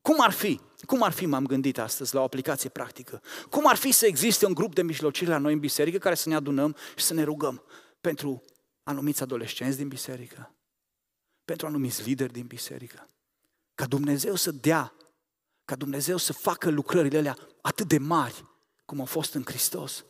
Cum 0.01 0.21
ar 0.21 0.31
fi? 0.31 0.59
Cum 0.85 1.03
ar 1.03 1.11
fi, 1.11 1.25
m-am 1.25 1.45
gândit 1.45 1.77
astăzi, 1.77 2.13
la 2.13 2.19
o 2.19 2.23
aplicație 2.23 2.69
practică? 2.69 3.21
Cum 3.49 3.67
ar 3.67 3.75
fi 3.75 3.91
să 3.91 4.05
existe 4.05 4.45
un 4.45 4.53
grup 4.53 4.73
de 4.73 4.81
mijlociri 4.81 5.29
la 5.29 5.37
noi 5.37 5.53
în 5.53 5.59
biserică 5.59 5.97
care 5.97 6.15
să 6.15 6.29
ne 6.29 6.35
adunăm 6.35 6.75
și 6.95 7.03
să 7.03 7.13
ne 7.13 7.23
rugăm 7.23 7.63
pentru 8.01 8.43
anumiți 8.83 9.21
adolescenți 9.21 9.77
din 9.77 9.87
biserică, 9.87 10.55
pentru 11.45 11.67
anumiți 11.67 12.03
lideri 12.03 12.33
din 12.33 12.45
biserică, 12.45 13.07
ca 13.75 13.85
Dumnezeu 13.85 14.35
să 14.35 14.51
dea, 14.51 14.93
ca 15.65 15.75
Dumnezeu 15.75 16.17
să 16.17 16.33
facă 16.33 16.69
lucrările 16.69 17.17
alea 17.17 17.37
atât 17.61 17.87
de 17.87 17.97
mari 17.97 18.45
cum 18.85 18.99
au 18.99 19.05
fost 19.05 19.33
în 19.33 19.43
Hristos. 19.45 20.05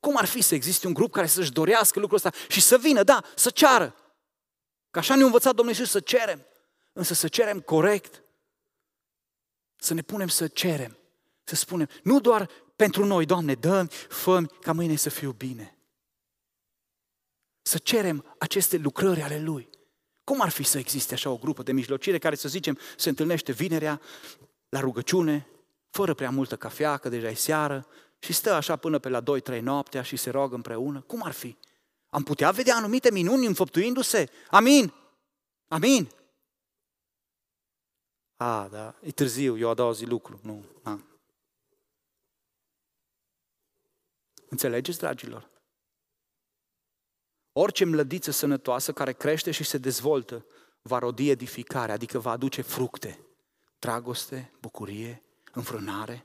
Cum 0.00 0.16
ar 0.16 0.24
fi 0.24 0.40
să 0.40 0.54
existe 0.54 0.86
un 0.86 0.92
grup 0.92 1.12
care 1.12 1.26
să-și 1.26 1.52
dorească 1.52 1.98
lucrul 1.98 2.16
ăsta 2.16 2.32
și 2.48 2.60
să 2.60 2.78
vină, 2.78 3.02
da, 3.02 3.24
să 3.34 3.50
ceară, 3.50 3.94
Că 4.90 4.98
așa 4.98 5.14
ne-a 5.14 5.24
învățat 5.24 5.54
Domnul 5.54 5.74
Iisus 5.74 5.90
să 5.90 6.00
cerem, 6.00 6.46
însă 6.92 7.14
să 7.14 7.28
cerem 7.28 7.60
corect, 7.60 8.22
să 9.76 9.94
ne 9.94 10.02
punem 10.02 10.28
să 10.28 10.48
cerem, 10.48 10.98
să 11.44 11.54
spunem, 11.54 11.88
nu 12.02 12.20
doar 12.20 12.50
pentru 12.76 13.04
noi, 13.04 13.26
Doamne, 13.26 13.54
dă 13.54 13.86
fă 14.08 14.42
ca 14.42 14.72
mâine 14.72 14.96
să 14.96 15.10
fiu 15.10 15.32
bine. 15.32 15.78
Să 17.62 17.78
cerem 17.78 18.34
aceste 18.38 18.76
lucrări 18.76 19.22
ale 19.22 19.40
Lui. 19.40 19.68
Cum 20.24 20.40
ar 20.40 20.48
fi 20.48 20.62
să 20.62 20.78
existe 20.78 21.14
așa 21.14 21.30
o 21.30 21.36
grupă 21.36 21.62
de 21.62 21.72
mijlocire 21.72 22.18
care, 22.18 22.34
să 22.34 22.48
zicem, 22.48 22.78
se 22.96 23.08
întâlnește 23.08 23.52
vinerea 23.52 24.00
la 24.68 24.80
rugăciune, 24.80 25.46
fără 25.90 26.14
prea 26.14 26.30
multă 26.30 26.56
cafea, 26.56 26.96
că 26.96 27.08
deja 27.08 27.28
e 27.28 27.34
seară, 27.34 27.86
și 28.18 28.32
stă 28.32 28.52
așa 28.52 28.76
până 28.76 28.98
pe 28.98 29.08
la 29.08 29.22
2-3 29.22 29.60
noaptea 29.60 30.02
și 30.02 30.16
se 30.16 30.30
roagă 30.30 30.54
împreună? 30.54 31.00
Cum 31.00 31.22
ar 31.24 31.32
fi? 31.32 31.56
Am 32.10 32.22
putea 32.22 32.50
vedea 32.50 32.76
anumite 32.76 33.10
minuni 33.10 33.46
înfăptuindu-se. 33.46 34.30
Amin! 34.50 34.92
Amin! 35.68 36.10
A, 38.36 38.68
da, 38.68 38.98
e 39.02 39.10
târziu, 39.10 39.58
eu 39.58 39.68
a 39.68 39.74
doua 39.74 39.92
zi 39.92 40.04
lucru. 40.04 40.40
Nu, 40.42 40.64
a. 40.82 41.00
Înțelegeți, 44.48 44.98
dragilor? 44.98 45.50
Orice 47.52 47.84
mlădiță 47.84 48.30
sănătoasă 48.30 48.92
care 48.92 49.12
crește 49.12 49.50
și 49.50 49.64
se 49.64 49.78
dezvoltă 49.78 50.46
va 50.82 50.98
rodi 50.98 51.30
edificare, 51.30 51.92
adică 51.92 52.18
va 52.18 52.30
aduce 52.30 52.62
fructe, 52.62 53.26
dragoste, 53.78 54.52
bucurie, 54.60 55.22
înfrânare. 55.52 56.24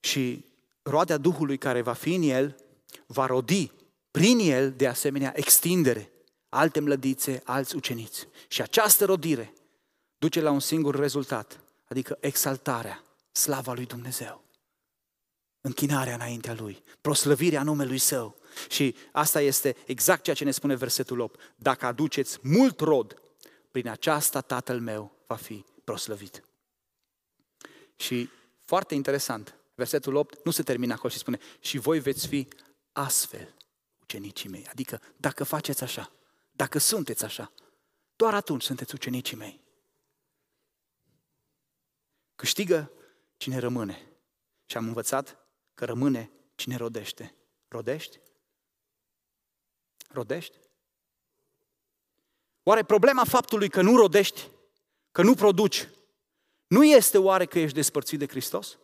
Și 0.00 0.44
roadea 0.82 1.16
Duhului 1.16 1.58
care 1.58 1.82
va 1.82 1.92
fi 1.92 2.14
în 2.14 2.22
el 2.22 2.65
va 3.06 3.26
rodi 3.26 3.72
prin 4.10 4.38
el, 4.38 4.72
de 4.72 4.86
asemenea, 4.86 5.32
extindere, 5.36 6.10
alte 6.48 6.80
mlădițe, 6.80 7.40
alți 7.44 7.76
uceniți. 7.76 8.28
Și 8.48 8.62
această 8.62 9.04
rodire 9.04 9.52
duce 10.18 10.40
la 10.40 10.50
un 10.50 10.60
singur 10.60 10.94
rezultat, 10.94 11.60
adică 11.88 12.18
exaltarea, 12.20 13.04
slava 13.32 13.72
lui 13.72 13.86
Dumnezeu. 13.86 14.44
Închinarea 15.60 16.14
înaintea 16.14 16.54
Lui, 16.54 16.82
proslăvirea 17.00 17.62
numelui 17.62 17.98
Său. 17.98 18.36
Și 18.68 18.94
asta 19.12 19.40
este 19.40 19.76
exact 19.86 20.22
ceea 20.22 20.36
ce 20.36 20.44
ne 20.44 20.50
spune 20.50 20.74
versetul 20.74 21.20
8. 21.20 21.40
Dacă 21.56 21.86
aduceți 21.86 22.38
mult 22.42 22.80
rod, 22.80 23.22
prin 23.70 23.88
aceasta 23.88 24.40
Tatăl 24.40 24.80
meu 24.80 25.12
va 25.26 25.34
fi 25.34 25.64
proslăvit. 25.84 26.42
Și 27.96 28.28
foarte 28.64 28.94
interesant, 28.94 29.54
versetul 29.74 30.14
8 30.14 30.44
nu 30.44 30.50
se 30.50 30.62
termină 30.62 30.92
acolo 30.92 31.12
și 31.12 31.18
spune 31.18 31.38
și 31.60 31.78
voi 31.78 31.98
veți 31.98 32.26
fi 32.26 32.48
astfel 32.96 33.54
ucenicii 34.00 34.48
mei. 34.48 34.66
Adică 34.68 35.02
dacă 35.16 35.44
faceți 35.44 35.82
așa, 35.82 36.12
dacă 36.52 36.78
sunteți 36.78 37.24
așa, 37.24 37.52
doar 38.16 38.34
atunci 38.34 38.62
sunteți 38.62 38.94
ucenicii 38.94 39.36
mei. 39.36 39.60
Câștigă 42.34 42.92
cine 43.36 43.58
rămâne. 43.58 44.06
Și 44.66 44.76
am 44.76 44.86
învățat 44.86 45.46
că 45.74 45.84
rămâne 45.84 46.30
cine 46.54 46.76
rodește. 46.76 47.34
Rodești? 47.68 48.20
Rodești? 50.08 50.58
Oare 52.62 52.84
problema 52.84 53.24
faptului 53.24 53.68
că 53.68 53.82
nu 53.82 53.96
rodești, 53.96 54.50
că 55.12 55.22
nu 55.22 55.34
produci, 55.34 55.88
nu 56.66 56.84
este 56.84 57.18
oare 57.18 57.46
că 57.46 57.58
ești 57.58 57.74
despărțit 57.74 58.18
de 58.18 58.26
Hristos? 58.26 58.78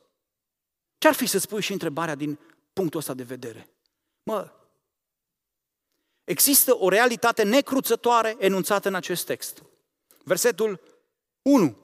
Ce-ar 0.98 1.14
fi 1.14 1.26
să 1.26 1.38
spui 1.38 1.62
și 1.62 1.72
întrebarea 1.72 2.14
din 2.14 2.38
punctul 2.72 2.98
ăsta 2.98 3.14
de 3.14 3.22
vedere? 3.22 3.72
Mă, 4.22 4.50
există 6.24 6.76
o 6.78 6.88
realitate 6.88 7.42
necruțătoare 7.42 8.36
enunțată 8.38 8.88
în 8.88 8.94
acest 8.94 9.26
text. 9.26 9.62
Versetul 10.24 10.80
1. 11.42 11.76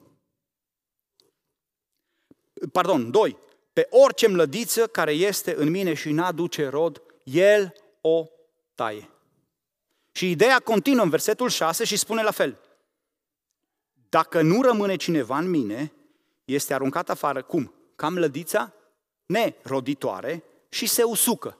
Pardon, 2.71 3.11
2. 3.11 3.37
Pe 3.73 3.87
orice 3.89 4.27
mlădiță 4.27 4.87
care 4.87 5.11
este 5.11 5.55
în 5.55 5.69
mine 5.69 5.93
și 5.93 6.11
n-aduce 6.11 6.67
rod, 6.67 7.01
el 7.23 7.73
o 8.01 8.27
taie. 8.75 9.09
Și 10.11 10.29
ideea 10.29 10.59
continuă 10.59 11.03
în 11.03 11.09
versetul 11.09 11.49
6 11.49 11.83
și 11.83 11.97
spune 11.97 12.23
la 12.23 12.31
fel. 12.31 12.61
Dacă 14.09 14.41
nu 14.41 14.61
rămâne 14.61 14.95
cineva 14.95 15.37
în 15.37 15.49
mine, 15.49 15.93
este 16.45 16.73
aruncat 16.73 17.09
afară. 17.09 17.43
Cum? 17.43 17.73
Ca 17.95 18.09
mlădița 18.09 18.73
neroditoare 19.25 20.43
și 20.69 20.85
se 20.85 21.03
usucă. 21.03 21.57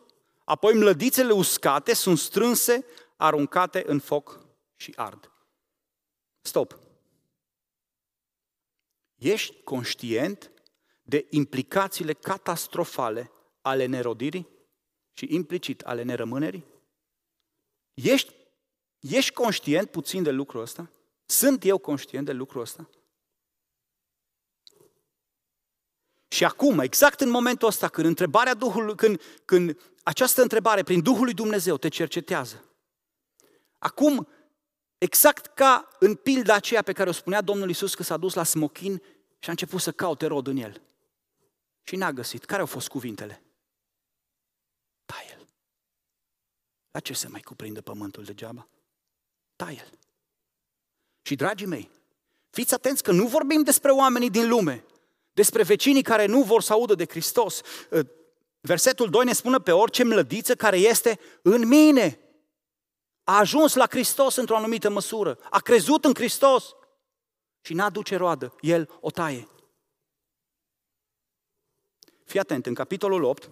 Apoi 0.50 0.74
mlădițele 0.74 1.32
uscate 1.32 1.93
sunt 1.93 2.18
strânse, 2.18 2.86
aruncate 3.18 3.84
în 3.86 4.00
foc 4.00 4.45
și 4.76 4.93
ard. 4.95 5.32
Stop. 6.41 6.80
Ești 9.16 9.62
conștient 9.64 10.52
de 11.04 11.28
implicațiile 11.30 12.14
catastrofale 12.14 13.32
ale 13.62 13.86
nerodirii 13.86 14.47
și 15.12 15.28
implicit 15.30 15.82
ale 15.82 16.04
nerămânerii? 16.04 16.66
Ești, 17.93 18.34
ești 19.00 19.34
conștient 19.34 19.91
puțin 19.91 20.24
de 20.24 20.32
lucrul 20.32 20.62
ăsta? 20.62 20.91
Sunt 21.26 21.64
eu 21.64 21.78
conștient 21.78 22.26
de 22.26 22.32
lucrul 22.32 22.62
ăsta? 22.62 22.89
Și 26.32 26.45
acum, 26.45 26.80
exact 26.80 27.21
în 27.21 27.30
momentul 27.30 27.67
ăsta, 27.67 27.88
când 27.88 28.07
întrebarea 28.07 28.53
Duhului, 28.53 28.95
când, 28.95 29.21
când 29.45 29.80
această 30.03 30.41
întrebare 30.41 30.84
prin 30.84 31.01
Duhul 31.01 31.23
lui 31.23 31.34
Dumnezeu 31.34 31.77
te 31.77 31.88
cercetează, 31.88 32.63
acum, 33.77 34.27
exact 34.97 35.45
ca 35.45 35.88
în 35.99 36.15
pilda 36.15 36.53
aceea 36.53 36.82
pe 36.82 36.93
care 36.93 37.09
o 37.09 37.13
spunea 37.13 37.41
Domnul 37.41 37.69
Isus 37.69 37.95
că 37.95 38.03
s-a 38.03 38.17
dus 38.17 38.34
la 38.34 38.43
smochin 38.43 39.01
și 39.39 39.47
a 39.47 39.51
început 39.51 39.82
să 39.82 39.91
caute 39.91 40.25
rod 40.25 40.47
în 40.47 40.57
el. 40.57 40.82
Și 41.84 41.95
n-a 41.95 42.11
găsit. 42.11 42.45
Care 42.45 42.61
au 42.61 42.67
fost 42.67 42.88
cuvintele? 42.88 43.43
Taie-l. 45.05 45.47
La 46.91 46.99
ce 46.99 47.13
se 47.13 47.27
mai 47.27 47.41
cuprinde 47.41 47.82
pământul 47.82 48.23
degeaba? 48.23 48.67
Taie-l. 49.55 49.99
Și, 51.21 51.36
dragii 51.36 51.67
mei, 51.67 51.89
fiți 52.49 52.73
atenți 52.73 53.03
că 53.03 53.11
nu 53.11 53.27
vorbim 53.27 53.63
despre 53.63 53.91
oamenii 53.91 54.30
din 54.30 54.47
lume, 54.47 54.84
despre 55.40 55.64
vecinii 55.64 56.02
care 56.02 56.26
nu 56.26 56.42
vor 56.42 56.62
să 56.62 56.74
audă 56.74 56.96
de 56.96 57.06
Hristos. 57.06 57.62
Ă, 57.92 58.02
versetul 58.62 59.10
2 59.10 59.26
ne 59.26 59.34
spune 59.34 59.58
pe 59.58 59.72
orice 59.72 60.04
mlădiță 60.04 60.56
care 60.56 60.78
este 60.78 61.20
în 61.42 61.68
mine. 61.68 62.20
A 63.24 63.38
ajuns 63.38 63.76
la 63.76 63.86
Hristos 63.90 64.36
într-o 64.36 64.56
anumită 64.56 64.90
măsură. 64.90 65.38
A 65.50 65.60
crezut 65.60 66.06
în 66.06 66.14
Hristos 66.14 66.76
și 67.62 67.74
n-aduce 67.74 68.16
roadă. 68.16 68.56
El 68.62 68.90
o 69.00 69.10
taie. 69.10 69.48
Fii 72.26 72.40
atent, 72.40 72.66
în 72.66 72.74
capitolul 72.74 73.24
8, 73.24 73.50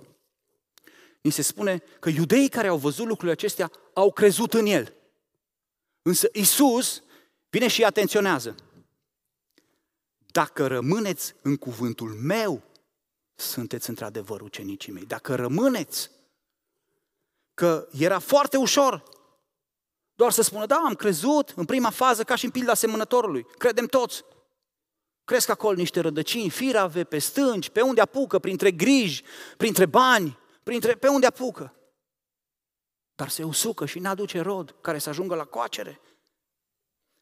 ni 1.22 1.32
se 1.32 1.42
spune 1.42 1.84
că 2.00 2.10
iudeii 2.10 2.50
care 2.50 2.68
au 2.68 2.78
văzut 2.78 3.06
lucrurile 3.06 3.32
acestea 3.32 3.72
au 3.94 4.12
crezut 4.12 4.54
în 4.54 4.66
el. 4.66 4.94
Însă 6.02 6.30
Isus 6.34 7.04
vine 7.50 7.68
și 7.68 7.84
atenționează. 7.84 8.56
Dacă 10.38 10.68
rămâneți 10.68 11.36
în 11.42 11.56
cuvântul 11.56 12.14
meu, 12.14 12.62
sunteți 13.36 13.90
într-adevăr 13.90 14.42
ucenicii 14.42 14.92
mei. 14.92 15.06
Dacă 15.06 15.36
rămâneți, 15.36 16.12
că 17.54 17.88
era 17.92 18.20
foarte 18.20 18.58
ușor 18.58 19.04
doar 20.16 20.32
să 20.32 20.42
spună, 20.42 20.66
da, 20.66 20.76
am 20.76 20.94
crezut 20.94 21.50
în 21.56 21.66
prima 21.66 21.90
fază 21.90 22.24
ca 22.24 22.36
și 22.36 22.46
în 22.46 22.52
pilda 22.52 22.74
semănătorului. 22.74 23.44
Credem 23.58 23.86
toți. 23.86 24.24
Cresc 25.24 25.50
acolo 25.50 25.76
niște 25.76 26.00
rădăcini 26.00 26.50
firave, 26.50 27.04
pe 27.04 27.18
stânci, 27.18 27.70
pe 27.70 27.82
unde 27.82 28.02
apucă, 28.02 28.40
printre 28.40 28.72
griji, 28.72 29.24
printre 29.58 29.86
bani, 29.86 30.38
printre, 30.64 30.96
pe 30.96 31.08
unde 31.08 31.26
apucă. 31.26 31.74
Dar 33.16 33.30
se 33.30 33.44
usucă 33.44 33.86
și 33.86 34.00
n-aduce 34.00 34.40
rod 34.40 34.76
care 34.82 34.98
să 34.98 35.10
ajungă 35.10 35.36
la 35.36 35.46
coacere. 35.46 36.02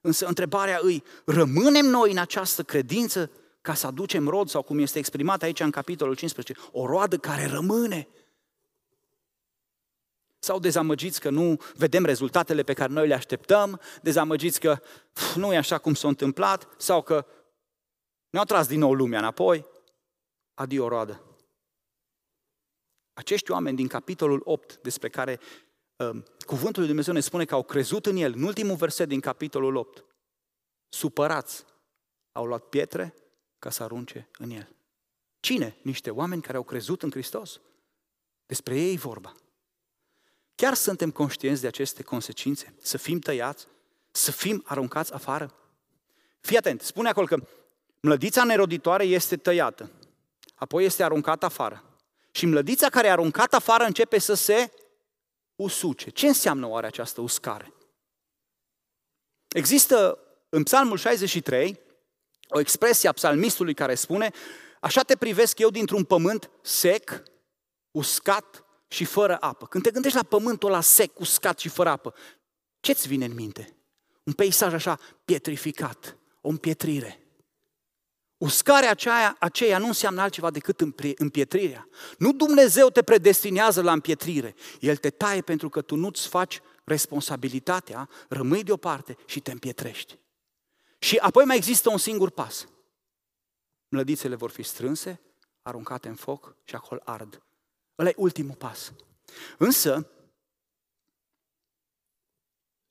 Însă 0.05 0.25
întrebarea 0.25 0.79
îi, 0.81 1.03
rămânem 1.25 1.85
noi 1.85 2.11
în 2.11 2.17
această 2.17 2.63
credință 2.63 3.31
ca 3.61 3.73
să 3.73 3.87
aducem 3.87 4.27
rod, 4.27 4.49
sau 4.49 4.61
cum 4.61 4.79
este 4.79 4.97
exprimat 4.97 5.41
aici 5.41 5.59
în 5.59 5.71
capitolul 5.71 6.15
15, 6.15 6.69
o 6.71 6.85
roadă 6.85 7.17
care 7.17 7.45
rămâne? 7.45 8.07
Sau 10.39 10.59
dezamăgiți 10.59 11.19
că 11.19 11.29
nu 11.29 11.57
vedem 11.75 12.05
rezultatele 12.05 12.63
pe 12.63 12.73
care 12.73 12.93
noi 12.93 13.07
le 13.07 13.13
așteptăm, 13.13 13.81
dezamăgiți 14.01 14.59
că 14.59 14.81
pf, 15.13 15.35
nu 15.35 15.53
e 15.53 15.57
așa 15.57 15.77
cum 15.77 15.93
s-a 15.93 16.07
întâmplat, 16.07 16.67
sau 16.77 17.01
că 17.01 17.25
ne-au 18.29 18.45
tras 18.45 18.67
din 18.67 18.79
nou 18.79 18.93
lumea 18.93 19.19
înapoi, 19.19 19.65
adio 20.53 20.87
roadă. 20.87 21.21
Acești 23.13 23.51
oameni 23.51 23.75
din 23.75 23.87
capitolul 23.87 24.41
8, 24.43 24.77
despre 24.81 25.09
care 25.09 25.39
uh, 25.41 25.64
cuvântul 26.45 26.77
lui 26.77 26.87
Dumnezeu 26.87 27.13
ne 27.13 27.19
spune 27.19 27.45
că 27.45 27.53
au 27.53 27.63
crezut 27.63 28.05
în 28.05 28.15
el, 28.15 28.33
în 28.33 28.43
ultimul 28.43 28.75
verset 28.75 29.07
din 29.07 29.19
capitolul 29.19 29.75
8, 29.75 30.05
supărați, 30.89 31.65
au 32.31 32.45
luat 32.45 32.63
pietre 32.63 33.13
ca 33.59 33.69
să 33.69 33.83
arunce 33.83 34.29
în 34.37 34.49
el. 34.49 34.75
Cine? 35.39 35.77
Niște 35.81 36.09
oameni 36.09 36.41
care 36.41 36.57
au 36.57 36.63
crezut 36.63 37.03
în 37.03 37.11
Hristos. 37.11 37.59
Despre 38.45 38.79
ei 38.79 38.97
vorba. 38.97 39.33
Chiar 40.55 40.73
suntem 40.73 41.11
conștienți 41.11 41.61
de 41.61 41.67
aceste 41.67 42.03
consecințe? 42.03 42.75
Să 42.81 42.97
fim 42.97 43.19
tăiați? 43.19 43.67
Să 44.11 44.31
fim 44.31 44.63
aruncați 44.65 45.13
afară? 45.13 45.53
Fii 46.39 46.57
atent, 46.57 46.81
spune 46.81 47.09
acolo 47.09 47.25
că 47.25 47.37
Mlădița 48.05 48.43
neroditoare 48.43 49.03
este 49.03 49.37
tăiată, 49.37 49.91
apoi 50.55 50.85
este 50.85 51.03
aruncată 51.03 51.45
afară. 51.45 51.83
Și 52.31 52.45
mlădița 52.45 52.89
care 52.89 53.07
e 53.07 53.11
aruncată 53.11 53.55
afară 53.55 53.83
începe 53.83 54.19
să 54.19 54.33
se 54.33 54.71
usuce. 55.55 56.09
Ce 56.09 56.27
înseamnă 56.27 56.67
oare 56.67 56.85
această 56.85 57.21
uscare? 57.21 57.73
Există 59.47 60.19
în 60.49 60.63
Psalmul 60.63 60.97
63 60.97 61.79
o 62.47 62.59
expresie 62.59 63.09
a 63.09 63.11
psalmistului 63.11 63.73
care 63.73 63.95
spune 63.95 64.31
Așa 64.85 65.01
te 65.01 65.15
privesc 65.15 65.59
eu 65.59 65.69
dintr-un 65.69 66.03
pământ 66.03 66.49
sec, 66.61 67.23
uscat 67.91 68.65
și 68.87 69.05
fără 69.05 69.37
apă. 69.39 69.65
Când 69.65 69.83
te 69.83 69.91
gândești 69.91 70.17
la 70.17 70.23
pământul 70.23 70.69
ăla 70.69 70.81
sec, 70.81 71.19
uscat 71.19 71.59
și 71.59 71.69
fără 71.69 71.89
apă, 71.89 72.13
ce-ți 72.79 73.07
vine 73.07 73.25
în 73.25 73.33
minte? 73.33 73.77
Un 74.23 74.33
peisaj 74.33 74.73
așa 74.73 74.99
pietrificat, 75.25 76.17
o 76.41 76.49
împietrire. 76.49 77.24
Uscarea 78.37 78.89
aceea, 78.89 79.35
aceea 79.39 79.77
nu 79.77 79.87
înseamnă 79.87 80.21
altceva 80.21 80.51
decât 80.51 80.81
împietrirea. 81.17 81.87
Nu 82.17 82.33
Dumnezeu 82.33 82.89
te 82.89 83.03
predestinează 83.03 83.81
la 83.81 83.91
împietrire. 83.91 84.55
El 84.79 84.97
te 84.97 85.09
taie 85.09 85.41
pentru 85.41 85.69
că 85.69 85.81
tu 85.81 85.95
nu-ți 85.95 86.27
faci 86.27 86.61
responsabilitatea, 86.83 88.09
rămâi 88.29 88.63
deoparte 88.63 89.17
și 89.25 89.39
te 89.39 89.51
împietrești. 89.51 90.19
Și 90.99 91.17
apoi 91.17 91.45
mai 91.45 91.55
există 91.55 91.89
un 91.89 91.97
singur 91.97 92.29
pas. 92.29 92.67
Mlădițele 93.87 94.35
vor 94.35 94.49
fi 94.49 94.63
strânse, 94.63 95.21
aruncate 95.61 96.07
în 96.07 96.15
foc 96.15 96.55
și 96.63 96.75
acolo 96.75 97.01
ard. 97.03 97.43
Ăla 97.99 98.09
e 98.09 98.13
ultimul 98.17 98.55
pas. 98.55 98.93
Însă, 99.57 100.09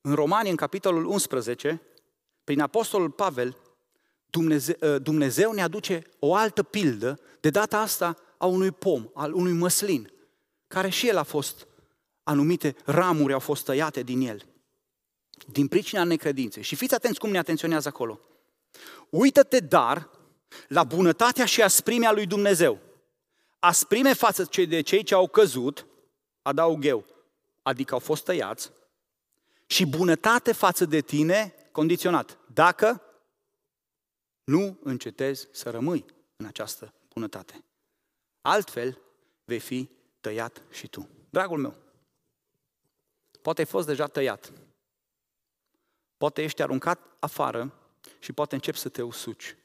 în 0.00 0.14
Romani, 0.14 0.50
în 0.50 0.56
capitolul 0.56 1.04
11, 1.04 1.82
prin 2.44 2.60
Apostolul 2.60 3.10
Pavel, 3.10 3.56
Dumnezeu, 4.34 4.74
ă, 4.82 4.98
Dumnezeu 4.98 5.52
ne 5.52 5.62
aduce 5.62 6.02
o 6.18 6.34
altă 6.34 6.62
pildă, 6.62 7.20
de 7.40 7.50
data 7.50 7.78
asta 7.78 8.16
a 8.38 8.46
unui 8.46 8.70
pom, 8.70 9.08
al 9.14 9.32
unui 9.32 9.52
măslin, 9.52 10.12
care 10.68 10.88
și 10.88 11.08
el 11.08 11.16
a 11.16 11.22
fost, 11.22 11.66
anumite 12.22 12.76
ramuri 12.84 13.32
au 13.32 13.38
fost 13.38 13.64
tăiate 13.64 14.02
din 14.02 14.20
el, 14.20 14.46
din 15.46 15.68
pricina 15.68 16.04
necredinței. 16.04 16.62
Și 16.62 16.74
fiți 16.74 16.94
atenți 16.94 17.18
cum 17.18 17.30
ne 17.30 17.38
atenționează 17.38 17.88
acolo. 17.88 18.20
Uită-te 19.10 19.58
dar 19.58 20.10
la 20.68 20.84
bunătatea 20.84 21.44
și 21.44 21.62
asprimea 21.62 22.12
lui 22.12 22.26
Dumnezeu. 22.26 22.78
Asprime 23.58 24.12
față 24.12 24.48
de 24.68 24.80
cei 24.80 25.02
ce 25.02 25.14
au 25.14 25.28
căzut, 25.28 25.86
adaug 26.42 26.84
eu, 26.84 27.04
adică 27.62 27.94
au 27.94 28.00
fost 28.00 28.24
tăiați, 28.24 28.70
și 29.66 29.86
bunătate 29.86 30.52
față 30.52 30.84
de 30.84 31.00
tine, 31.00 31.54
condiționat. 31.72 32.38
Dacă 32.54 33.03
nu 34.44 34.78
încetezi 34.82 35.48
să 35.52 35.70
rămâi 35.70 36.04
în 36.36 36.46
această 36.46 36.94
bunătate. 37.08 37.64
Altfel, 38.40 39.00
vei 39.44 39.58
fi 39.58 39.88
tăiat 40.20 40.62
și 40.70 40.88
tu. 40.88 41.08
Dragul 41.30 41.58
meu, 41.58 41.74
poate 43.42 43.60
ai 43.60 43.66
fost 43.66 43.86
deja 43.86 44.06
tăiat. 44.06 44.52
Poate 46.16 46.42
ești 46.42 46.62
aruncat 46.62 47.16
afară 47.18 47.72
și 48.18 48.32
poate 48.32 48.54
începi 48.54 48.78
să 48.78 48.88
te 48.88 49.02
usuci. 49.02 49.56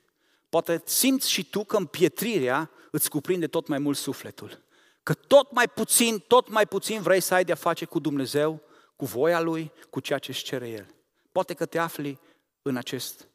Poate 0.49 0.81
simți 0.85 1.29
și 1.29 1.49
tu 1.49 1.63
că 1.63 1.77
împietrirea 1.77 2.71
îți 2.91 3.09
cuprinde 3.09 3.47
tot 3.47 3.67
mai 3.67 3.79
mult 3.79 3.97
sufletul. 3.97 4.63
Că 5.03 5.13
tot 5.13 5.51
mai 5.51 5.67
puțin, 5.67 6.19
tot 6.19 6.49
mai 6.49 6.67
puțin 6.67 7.01
vrei 7.01 7.19
să 7.19 7.33
ai 7.33 7.43
de-a 7.43 7.55
face 7.55 7.85
cu 7.85 7.99
Dumnezeu, 7.99 8.61
cu 8.95 9.05
voia 9.05 9.39
Lui, 9.41 9.71
cu 9.89 9.99
ceea 9.99 10.19
ce 10.19 10.31
își 10.31 10.43
cere 10.43 10.69
El. 10.69 10.95
Poate 11.31 11.53
că 11.53 11.65
te 11.65 11.77
afli 11.77 12.19
în 12.61 12.75
acest 12.75 13.27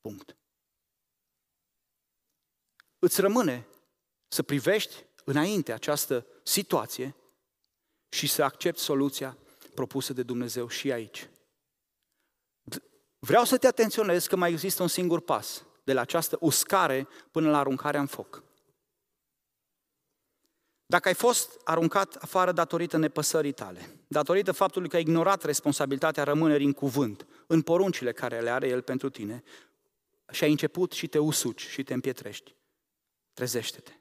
punct. 0.00 0.36
Îți 3.04 3.20
rămâne 3.20 3.66
să 4.28 4.42
privești 4.42 5.04
înainte 5.24 5.72
această 5.72 6.26
situație 6.42 7.16
și 8.08 8.26
să 8.26 8.42
accepti 8.42 8.80
soluția 8.80 9.38
propusă 9.74 10.12
de 10.12 10.22
Dumnezeu 10.22 10.68
și 10.68 10.92
aici. 10.92 11.28
Vreau 13.18 13.44
să 13.44 13.58
te 13.58 13.66
atenționez 13.66 14.26
că 14.26 14.36
mai 14.36 14.50
există 14.50 14.82
un 14.82 14.88
singur 14.88 15.20
pas, 15.20 15.64
de 15.82 15.92
la 15.92 16.00
această 16.00 16.36
uscare 16.40 17.08
până 17.30 17.50
la 17.50 17.58
aruncarea 17.58 18.00
în 18.00 18.06
foc. 18.06 18.42
Dacă 20.86 21.08
ai 21.08 21.14
fost 21.14 21.60
aruncat 21.64 22.14
afară 22.14 22.52
datorită 22.52 22.96
nepăsării 22.96 23.52
tale, 23.52 23.98
datorită 24.06 24.52
faptului 24.52 24.88
că 24.88 24.96
ai 24.96 25.02
ignorat 25.02 25.42
responsabilitatea 25.42 26.24
rămânerii 26.24 26.66
în 26.66 26.72
cuvânt, 26.72 27.26
în 27.46 27.62
poruncile 27.62 28.12
care 28.12 28.40
le 28.40 28.50
are 28.50 28.68
El 28.68 28.82
pentru 28.82 29.10
tine, 29.10 29.42
și 30.30 30.44
ai 30.44 30.50
început 30.50 30.92
și 30.92 31.06
te 31.06 31.18
usuci 31.18 31.66
și 31.66 31.82
te 31.82 31.94
împietrești, 31.94 32.53
trezește-te. 33.34 33.92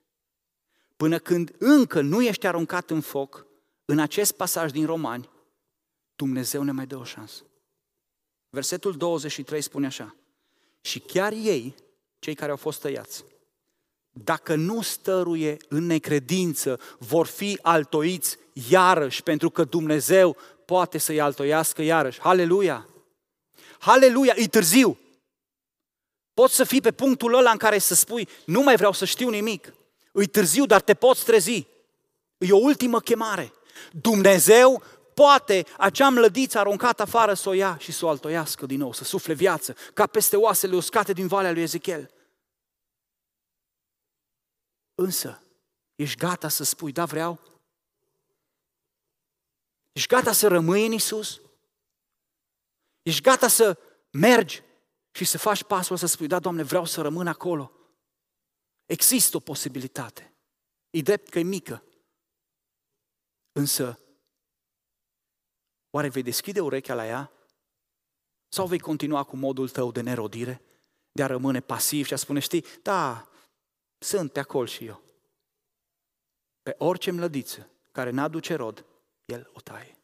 Până 0.95 1.19
când 1.19 1.55
încă 1.57 2.01
nu 2.01 2.23
ești 2.23 2.47
aruncat 2.47 2.89
în 2.89 3.01
foc, 3.01 3.45
în 3.85 3.99
acest 3.99 4.31
pasaj 4.31 4.71
din 4.71 4.85
Romani, 4.85 5.29
Dumnezeu 6.15 6.63
ne 6.63 6.71
mai 6.71 6.85
dă 6.85 6.97
o 6.97 7.03
șansă. 7.03 7.43
Versetul 8.49 8.97
23 8.97 9.61
spune 9.61 9.85
așa, 9.85 10.15
și 10.81 10.99
chiar 10.99 11.31
ei, 11.31 11.75
cei 12.19 12.35
care 12.35 12.51
au 12.51 12.57
fost 12.57 12.81
tăiați, 12.81 13.23
dacă 14.11 14.55
nu 14.55 14.81
stăruie 14.81 15.57
în 15.69 15.85
necredință, 15.85 16.79
vor 16.99 17.25
fi 17.25 17.59
altoiți 17.61 18.37
iarăși, 18.69 19.23
pentru 19.23 19.49
că 19.49 19.63
Dumnezeu 19.63 20.37
poate 20.65 20.97
să-i 20.97 21.21
altoiască 21.21 21.81
iarăși. 21.81 22.19
Haleluia! 22.19 22.87
Haleluia! 23.79 24.33
E 24.35 24.47
târziu! 24.47 24.97
Poți 26.33 26.55
să 26.55 26.63
fii 26.63 26.81
pe 26.81 26.91
punctul 26.91 27.33
ăla 27.33 27.51
în 27.51 27.57
care 27.57 27.77
să 27.77 27.95
spui, 27.95 28.27
nu 28.45 28.61
mai 28.61 28.75
vreau 28.75 28.91
să 28.91 29.05
știu 29.05 29.29
nimic. 29.29 29.73
E 30.13 30.25
târziu, 30.25 30.65
dar 30.65 30.81
te 30.81 30.93
poți 30.93 31.25
trezi. 31.25 31.67
E 32.37 32.51
o 32.51 32.57
ultimă 32.57 32.99
chemare. 32.99 33.53
Dumnezeu 33.91 34.83
poate 35.13 35.65
acea 35.77 36.09
mlădiță 36.09 36.59
aruncată 36.59 37.01
afară 37.01 37.33
să 37.33 37.49
o 37.49 37.53
ia 37.53 37.77
și 37.77 37.91
să 37.91 38.05
o 38.05 38.09
altoiască 38.09 38.65
din 38.65 38.79
nou, 38.79 38.93
să 38.93 39.03
sufle 39.03 39.33
viață, 39.33 39.75
ca 39.93 40.07
peste 40.07 40.35
oasele 40.35 40.75
uscate 40.75 41.13
din 41.13 41.27
Valea 41.27 41.51
lui 41.51 41.61
Ezechiel. 41.61 42.11
Însă, 44.95 45.41
ești 45.95 46.17
gata 46.17 46.49
să 46.49 46.63
spui, 46.63 46.91
da, 46.91 47.05
vreau? 47.05 47.39
Ești 49.91 50.07
gata 50.07 50.31
să 50.31 50.47
rămâi 50.47 50.85
în 50.85 50.91
Isus? 50.91 51.41
Ești 53.01 53.21
gata 53.21 53.47
să 53.47 53.77
mergi 54.11 54.63
și 55.13 55.25
să 55.25 55.37
faci 55.37 55.63
pasul 55.63 55.97
să 55.97 56.05
spui, 56.05 56.27
da, 56.27 56.39
Doamne, 56.39 56.63
vreau 56.63 56.85
să 56.85 57.01
rămân 57.01 57.27
acolo. 57.27 57.71
Există 58.85 59.37
o 59.37 59.39
posibilitate. 59.39 60.33
E 60.89 61.01
drept 61.01 61.29
că 61.29 61.39
e 61.39 61.43
mică. 61.43 61.83
Însă, 63.51 63.99
oare 65.89 66.09
vei 66.09 66.23
deschide 66.23 66.59
urechea 66.59 66.93
la 66.93 67.05
ea? 67.05 67.31
Sau 68.49 68.67
vei 68.67 68.79
continua 68.79 69.23
cu 69.23 69.35
modul 69.35 69.69
tău 69.69 69.91
de 69.91 70.01
nerodire? 70.01 70.61
De 71.11 71.23
a 71.23 71.27
rămâne 71.27 71.59
pasiv 71.61 72.05
și 72.05 72.13
a 72.13 72.17
spune, 72.17 72.39
știi, 72.39 72.65
da, 72.81 73.29
sunt 73.97 74.31
pe 74.31 74.39
acolo 74.39 74.65
și 74.65 74.85
eu. 74.85 75.01
Pe 76.61 76.75
orice 76.77 77.11
mlădiță 77.11 77.69
care 77.91 78.09
n-aduce 78.09 78.55
rod, 78.55 78.85
el 79.25 79.49
o 79.53 79.59
taie. 79.59 79.97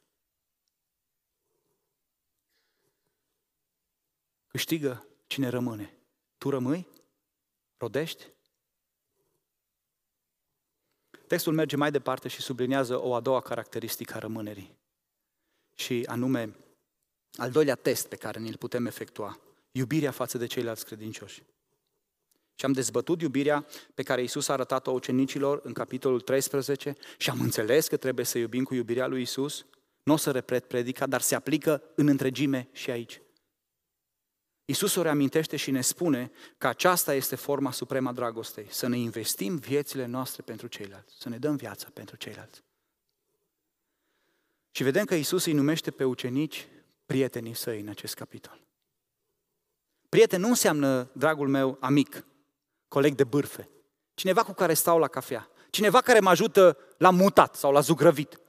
Câștigă 4.50 5.08
cine 5.28 5.48
rămâne. 5.48 5.98
Tu 6.38 6.50
rămâi? 6.50 6.88
Rodești? 7.78 8.28
Textul 11.28 11.54
merge 11.54 11.76
mai 11.76 11.92
departe 11.92 12.28
și 12.28 12.42
sublinează 12.42 13.02
o 13.02 13.14
a 13.14 13.20
doua 13.20 13.42
caracteristică 13.42 14.14
a 14.16 14.20
rămânerii. 14.20 14.78
Și 15.76 16.04
anume, 16.08 16.56
al 17.36 17.52
doilea 17.52 17.76
test 17.76 18.08
pe 18.08 18.16
care 18.16 18.40
ni-l 18.40 18.58
putem 18.58 18.86
efectua, 18.86 19.40
iubirea 19.72 20.12
față 20.12 20.38
de 20.38 20.46
ceilalți 20.46 20.86
credincioși. 20.86 21.44
Și 22.56 22.66
am 22.66 22.72
dezbătut 22.72 23.22
iubirea 23.22 23.66
pe 23.94 24.04
care 24.04 24.24
Isus 24.24 24.48
a 24.48 24.54
arătat-o 24.54 24.92
ucenicilor 24.92 25.60
în 25.64 25.74
capitolul 25.74 26.22
13 26.22 26.96
și 27.18 27.30
am 27.30 27.42
înțeles 27.42 27.88
că 27.88 27.98
trebuie 27.98 28.26
să 28.26 28.38
iubim 28.38 28.64
cu 28.64 28.74
iubirea 28.74 29.08
lui 29.08 29.22
Isus. 29.22 29.66
Nu 30.04 30.14
o 30.14 30.18
să 30.18 30.32
repet 30.32 30.68
predica, 30.68 31.08
dar 31.08 31.22
se 31.22 31.36
aplică 31.36 31.84
în 31.96 32.08
întregime 32.08 32.70
și 32.72 32.92
aici. 32.92 33.22
Isus 34.70 34.96
o 34.96 35.02
reamintește 35.02 35.56
și 35.56 35.72
ne 35.72 35.82
spune 35.82 36.32
că 36.58 36.68
aceasta 36.68 37.14
este 37.14 37.36
forma 37.36 37.72
suprema 37.72 38.12
dragostei, 38.12 38.68
să 38.70 38.88
ne 38.88 38.98
investim 38.98 39.56
viețile 39.56 40.06
noastre 40.06 40.42
pentru 40.42 40.68
ceilalți, 40.68 41.16
să 41.20 41.30
ne 41.30 41.38
dăm 41.38 41.56
viața 41.56 41.88
pentru 41.94 42.16
ceilalți. 42.16 42.64
Și 44.72 44.84
vedem 44.84 45.06
că 45.06 45.16
Isus 45.16 45.46
îi 45.46 45.54
numește 45.54 45.92
pe 45.92 46.04
ucenici 46.04 46.68
prietenii 47.06 47.54
săi 47.54 47.80
în 47.80 47.88
acest 47.88 48.14
capitol. 48.14 48.62
Prieten 50.10 50.42
nu 50.42 50.48
înseamnă, 50.48 51.10
dragul 51.14 51.48
meu, 51.48 51.78
amic, 51.80 52.26
coleg 52.88 53.16
de 53.16 53.24
bârfe, 53.24 53.70
cineva 54.14 54.44
cu 54.44 54.54
care 54.54 54.74
stau 54.74 55.00
la 55.00 55.08
cafea, 55.08 55.50
cineva 55.70 56.02
care 56.02 56.20
mă 56.20 56.30
ajută 56.30 56.78
la 56.98 57.10
mutat 57.10 57.56
sau 57.56 57.72
la 57.72 57.80
zugrăvit. 57.80 58.40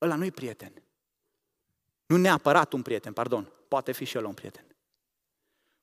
Ăla 0.00 0.14
nu-i 0.14 0.30
prieten. 0.30 0.82
Nu 2.06 2.16
neapărat 2.16 2.72
un 2.72 2.82
prieten, 2.82 3.12
pardon, 3.12 3.52
poate 3.68 3.92
fi 3.92 4.04
și 4.04 4.16
el 4.16 4.24
un 4.24 4.34
prieten. 4.34 4.62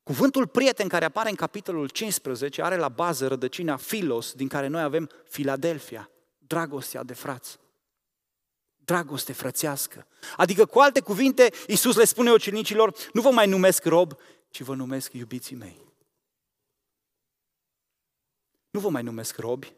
Cuvântul 0.06 0.48
prieten 0.48 0.88
care 0.88 1.06
apare 1.06 1.30
în 1.30 1.36
capitolul 1.36 1.90
15 1.90 2.62
are 2.62 2.76
la 2.76 2.90
bază 2.90 3.28
rădăcina 3.28 3.76
filos, 3.78 4.34
din 4.34 4.48
care 4.48 4.68
noi 4.68 4.82
avem 4.82 5.10
Filadelfia, 5.30 6.10
dragostea 6.38 7.04
de 7.04 7.14
frați. 7.14 7.58
Dragoste 8.78 9.34
frățească. 9.34 10.08
Adică, 10.38 10.66
cu 10.66 10.80
alte 10.80 11.00
cuvinte, 11.00 11.52
Iisus 11.68 11.96
le 11.96 12.06
spune 12.06 12.32
ucenicilor, 12.32 12.94
nu 13.14 13.22
vă 13.22 13.30
mai 13.30 13.48
numesc 13.48 13.86
rob, 13.86 14.14
ci 14.50 14.62
vă 14.62 14.76
numesc 14.76 15.14
iubiții 15.14 15.56
mei. 15.56 15.82
Nu 18.70 18.80
vă 18.80 18.90
mai 18.90 19.04
numesc 19.04 19.38
robi, 19.38 19.74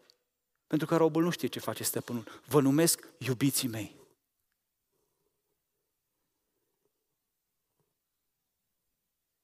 pentru 0.68 0.88
că 0.88 0.96
robul 0.96 1.24
nu 1.24 1.30
știe 1.30 1.48
ce 1.48 1.60
face 1.60 1.84
stăpânul. 1.84 2.42
Vă 2.46 2.62
numesc 2.62 3.08
iubiții 3.18 3.68
mei. 3.68 3.96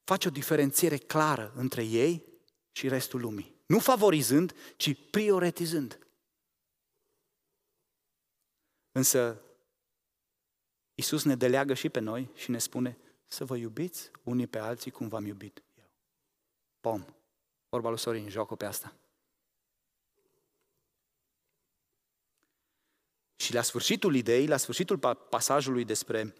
Face 0.03 0.27
o 0.27 0.31
diferențiere 0.31 0.97
clară 0.97 1.53
între 1.55 1.83
ei 1.83 2.23
și 2.71 2.87
restul 2.87 3.21
lumii. 3.21 3.55
Nu 3.65 3.79
favorizând, 3.79 4.53
ci 4.77 5.09
prioritizând. 5.09 5.99
Însă, 8.91 9.41
Iisus 10.95 11.23
ne 11.23 11.35
deleagă 11.35 11.73
și 11.73 11.89
pe 11.89 11.99
noi 11.99 12.29
și 12.35 12.51
ne 12.51 12.57
spune 12.57 12.97
să 13.27 13.45
vă 13.45 13.55
iubiți 13.55 14.11
unii 14.23 14.47
pe 14.47 14.57
alții 14.57 14.91
cum 14.91 15.07
v-am 15.07 15.25
iubit 15.25 15.63
eu. 15.77 15.91
Pom. 16.79 17.05
Vorba 17.69 17.89
lui 17.89 17.99
Sorin, 17.99 18.29
joc 18.29 18.57
pe 18.57 18.65
asta. 18.65 18.95
Și 23.35 23.53
la 23.53 23.61
sfârșitul 23.61 24.15
ideii, 24.15 24.47
la 24.47 24.57
sfârșitul 24.57 24.97
pasajului 25.29 25.85
despre 25.85 26.35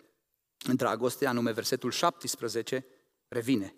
dragoste, 0.74 1.26
anume 1.26 1.52
versetul 1.52 1.92
17, 1.92 2.86
revine 3.34 3.76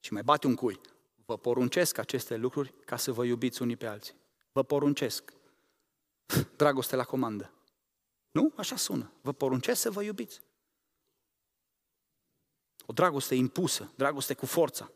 și 0.00 0.12
mai 0.12 0.22
bate 0.22 0.46
un 0.46 0.54
cui. 0.54 0.80
Vă 1.24 1.38
poruncesc 1.38 1.98
aceste 1.98 2.36
lucruri 2.36 2.74
ca 2.84 2.96
să 2.96 3.12
vă 3.12 3.24
iubiți 3.24 3.62
unii 3.62 3.76
pe 3.76 3.86
alții. 3.86 4.14
Vă 4.52 4.62
poruncesc. 4.62 5.32
Dragoste 6.56 6.96
la 6.96 7.04
comandă. 7.04 7.52
Nu? 8.30 8.52
Așa 8.56 8.76
sună. 8.76 9.12
Vă 9.20 9.32
poruncesc 9.32 9.80
să 9.80 9.90
vă 9.90 10.02
iubiți. 10.02 10.40
O 12.86 12.92
dragoste 12.92 13.34
impusă, 13.34 13.92
dragoste 13.96 14.34
cu 14.34 14.46
forța. 14.46 14.92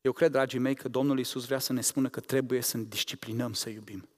Eu 0.00 0.12
cred, 0.12 0.30
dragii 0.30 0.58
mei, 0.58 0.74
că 0.74 0.88
Domnul 0.88 1.18
Iisus 1.18 1.44
vrea 1.44 1.58
să 1.58 1.72
ne 1.72 1.80
spună 1.80 2.08
că 2.08 2.20
trebuie 2.20 2.60
să 2.60 2.76
ne 2.76 2.82
disciplinăm 2.82 3.52
să 3.52 3.68
iubim. 3.68 4.08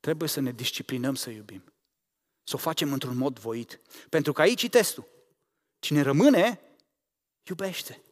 Trebuie 0.00 0.28
să 0.28 0.40
ne 0.40 0.52
disciplinăm 0.52 1.14
să 1.14 1.30
iubim. 1.30 1.64
Să 2.44 2.56
o 2.56 2.58
facem 2.58 2.92
într-un 2.92 3.16
mod 3.16 3.38
voit. 3.38 3.80
Pentru 4.08 4.32
că 4.32 4.40
aici 4.40 4.62
e 4.62 4.68
testul. 4.68 5.08
Cine 5.78 6.00
rămâne, 6.00 6.60
iubește. 7.50 8.02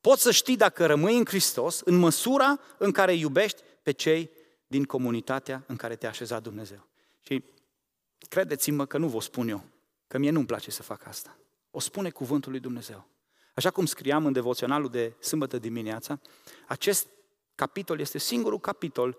Poți 0.00 0.22
să 0.22 0.30
știi 0.30 0.56
dacă 0.56 0.86
rămâi 0.86 1.16
în 1.16 1.24
Hristos 1.24 1.80
în 1.80 1.96
măsura 1.96 2.60
în 2.78 2.92
care 2.92 3.12
iubești 3.12 3.62
pe 3.82 3.92
cei 3.92 4.30
din 4.66 4.84
comunitatea 4.84 5.64
în 5.66 5.76
care 5.76 5.96
te-a 5.96 6.08
așezat 6.08 6.42
Dumnezeu. 6.42 6.88
Și 7.20 7.44
credeți-mă 8.28 8.86
că 8.86 8.98
nu 8.98 9.08
vă 9.08 9.20
spun 9.20 9.48
eu, 9.48 9.64
că 10.06 10.18
mie 10.18 10.30
nu-mi 10.30 10.46
place 10.46 10.70
să 10.70 10.82
fac 10.82 11.06
asta. 11.06 11.38
O 11.70 11.80
spune 11.80 12.10
cuvântul 12.10 12.50
lui 12.50 12.60
Dumnezeu. 12.60 13.08
Așa 13.54 13.70
cum 13.70 13.86
scriam 13.86 14.26
în 14.26 14.32
devoționalul 14.32 14.88
de 14.88 15.14
sâmbătă 15.20 15.58
dimineața, 15.58 16.20
acest 16.66 17.08
capitol 17.54 18.00
este 18.00 18.18
singurul 18.18 18.60
capitol 18.60 19.18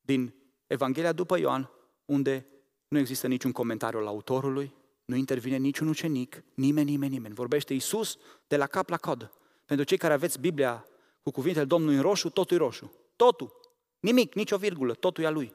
din 0.00 0.34
Evanghelia 0.66 1.12
după 1.12 1.38
Ioan 1.38 1.70
unde 2.04 2.46
nu 2.88 2.98
există 2.98 3.26
niciun 3.26 3.52
comentariu 3.52 3.98
al 3.98 4.06
autorului, 4.06 4.74
nu 5.06 5.16
intervine 5.16 5.56
niciun 5.56 5.88
ucenic, 5.88 6.42
nimeni, 6.54 6.90
nimeni, 6.90 7.12
nimeni. 7.12 7.34
Vorbește 7.34 7.72
Iisus 7.72 8.16
de 8.46 8.56
la 8.56 8.66
cap 8.66 8.88
la 8.88 8.96
cod. 8.96 9.32
Pentru 9.64 9.84
cei 9.84 9.96
care 9.96 10.12
aveți 10.12 10.38
Biblia 10.40 10.86
cu 11.22 11.30
cuvintele 11.30 11.64
Domnului 11.64 11.96
în 11.96 12.02
roșu, 12.02 12.28
totul 12.28 12.56
e 12.56 12.58
roșu. 12.58 12.92
Totul. 13.16 13.60
Nimic, 14.00 14.34
nicio 14.34 14.56
virgulă, 14.56 14.94
totul 14.94 15.24
e 15.24 15.26
a 15.26 15.30
Lui. 15.30 15.54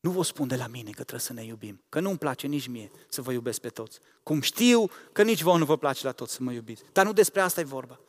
Nu 0.00 0.10
vă 0.10 0.22
spun 0.22 0.48
de 0.48 0.56
la 0.56 0.66
mine 0.66 0.90
că 0.90 1.02
trebuie 1.02 1.20
să 1.20 1.32
ne 1.32 1.44
iubim, 1.44 1.82
că 1.88 2.00
nu-mi 2.00 2.18
place 2.18 2.46
nici 2.46 2.66
mie 2.66 2.90
să 3.08 3.22
vă 3.22 3.32
iubesc 3.32 3.60
pe 3.60 3.68
toți. 3.68 3.98
Cum 4.22 4.40
știu 4.40 4.86
că 5.12 5.22
nici 5.22 5.42
vouă 5.42 5.58
nu 5.58 5.64
vă 5.64 5.76
place 5.76 6.06
la 6.06 6.12
toți 6.12 6.32
să 6.32 6.42
mă 6.42 6.52
iubiți. 6.52 6.82
Dar 6.92 7.04
nu 7.04 7.12
despre 7.12 7.40
asta 7.40 7.60
e 7.60 7.64
vorba. 7.64 8.00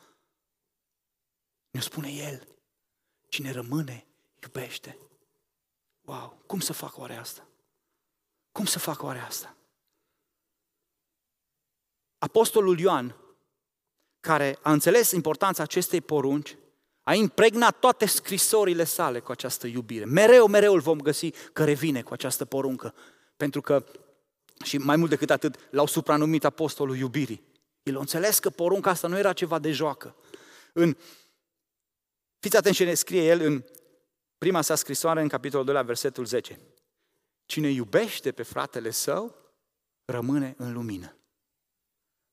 Ne 1.70 1.80
spune 1.80 2.08
El, 2.08 2.48
cine 3.28 3.50
rămâne, 3.50 4.06
iubește. 4.42 4.98
Wow, 6.04 6.42
cum 6.46 6.60
să 6.60 6.72
fac 6.72 6.98
oare 6.98 7.16
asta? 7.16 7.48
Cum 8.52 8.64
să 8.64 8.78
fac 8.78 9.02
oare 9.02 9.18
asta? 9.18 9.56
Apostolul 12.26 12.78
Ioan, 12.78 13.16
care 14.20 14.58
a 14.62 14.72
înțeles 14.72 15.10
importanța 15.10 15.62
acestei 15.62 16.00
porunci, 16.00 16.56
a 17.02 17.14
impregnat 17.14 17.78
toate 17.78 18.06
scrisorile 18.06 18.84
sale 18.84 19.20
cu 19.20 19.30
această 19.30 19.66
iubire. 19.66 20.04
Mereu, 20.04 20.46
mereu 20.46 20.72
îl 20.72 20.80
vom 20.80 21.00
găsi 21.00 21.30
că 21.52 21.64
revine 21.64 22.02
cu 22.02 22.12
această 22.12 22.44
poruncă. 22.44 22.94
Pentru 23.36 23.60
că, 23.60 23.84
și 24.64 24.78
mai 24.78 24.96
mult 24.96 25.10
decât 25.10 25.30
atât, 25.30 25.58
l-au 25.70 25.86
supranumit 25.86 26.44
apostolul 26.44 26.96
iubirii. 26.96 27.42
El 27.82 27.96
a 27.96 28.00
înțeles 28.00 28.38
că 28.38 28.50
porunca 28.50 28.90
asta 28.90 29.08
nu 29.08 29.18
era 29.18 29.32
ceva 29.32 29.58
de 29.58 29.72
joacă. 29.72 30.16
În, 30.72 30.96
fiți 32.38 32.56
atenți 32.56 32.78
ce 32.78 32.84
ne 32.84 32.94
scrie 32.94 33.26
el 33.26 33.40
în 33.40 33.64
prima 34.38 34.60
sa 34.60 34.74
scrisoare, 34.74 35.20
în 35.20 35.28
capitolul 35.28 35.64
2, 35.64 35.74
la 35.74 35.82
versetul 35.82 36.24
10. 36.24 36.60
Cine 37.44 37.68
iubește 37.68 38.32
pe 38.32 38.42
fratele 38.42 38.90
său, 38.90 39.34
rămâne 40.04 40.54
în 40.58 40.72
lumină. 40.72 41.15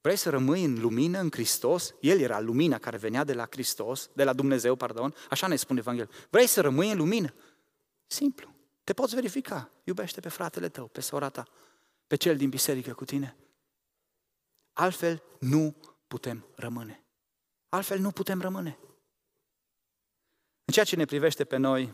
Vrei 0.04 0.16
să 0.16 0.30
rămâi 0.30 0.64
în 0.64 0.80
lumină, 0.80 1.20
în 1.20 1.30
Hristos? 1.32 1.93
El 1.99 2.20
era 2.20 2.39
lumina 2.39 2.78
care 2.78 2.97
venea 2.97 3.24
de 3.24 3.34
la 3.34 3.47
Hristos, 3.49 4.10
de 4.14 4.24
la 4.24 4.34
Dumnezeu, 4.34 4.76
pardon. 4.76 5.16
Așa 5.30 5.47
ne 5.47 5.56
spune 5.56 5.80
Evanghelia. 5.80 6.12
Vrei 6.30 6.47
să 6.47 6.62
rămâi 6.62 6.91
în 6.91 6.97
lumină? 6.97 7.34
Simplu. 8.08 8.56
Te 8.84 8.93
poți 8.93 9.16
verifica. 9.16 9.70
Iubește 9.84 10.20
pe 10.20 10.30
fratele 10.30 10.70
tău, 10.70 10.88
pe 10.88 11.01
sora 11.01 11.30
ta, 11.30 11.47
pe 12.08 12.16
cel 12.16 12.38
din 12.38 12.49
biserică 12.49 12.93
cu 12.93 13.06
tine. 13.06 13.38
Altfel 14.74 15.24
nu 15.39 15.76
putem 16.08 16.45
rămâne. 16.56 17.04
Altfel 17.70 17.99
nu 17.99 18.12
putem 18.12 18.41
rămâne. 18.41 18.80
În 20.66 20.74
ceea 20.74 20.86
ce 20.86 20.95
ne 20.95 21.06
privește 21.06 21.43
pe 21.43 21.58
noi, 21.58 21.93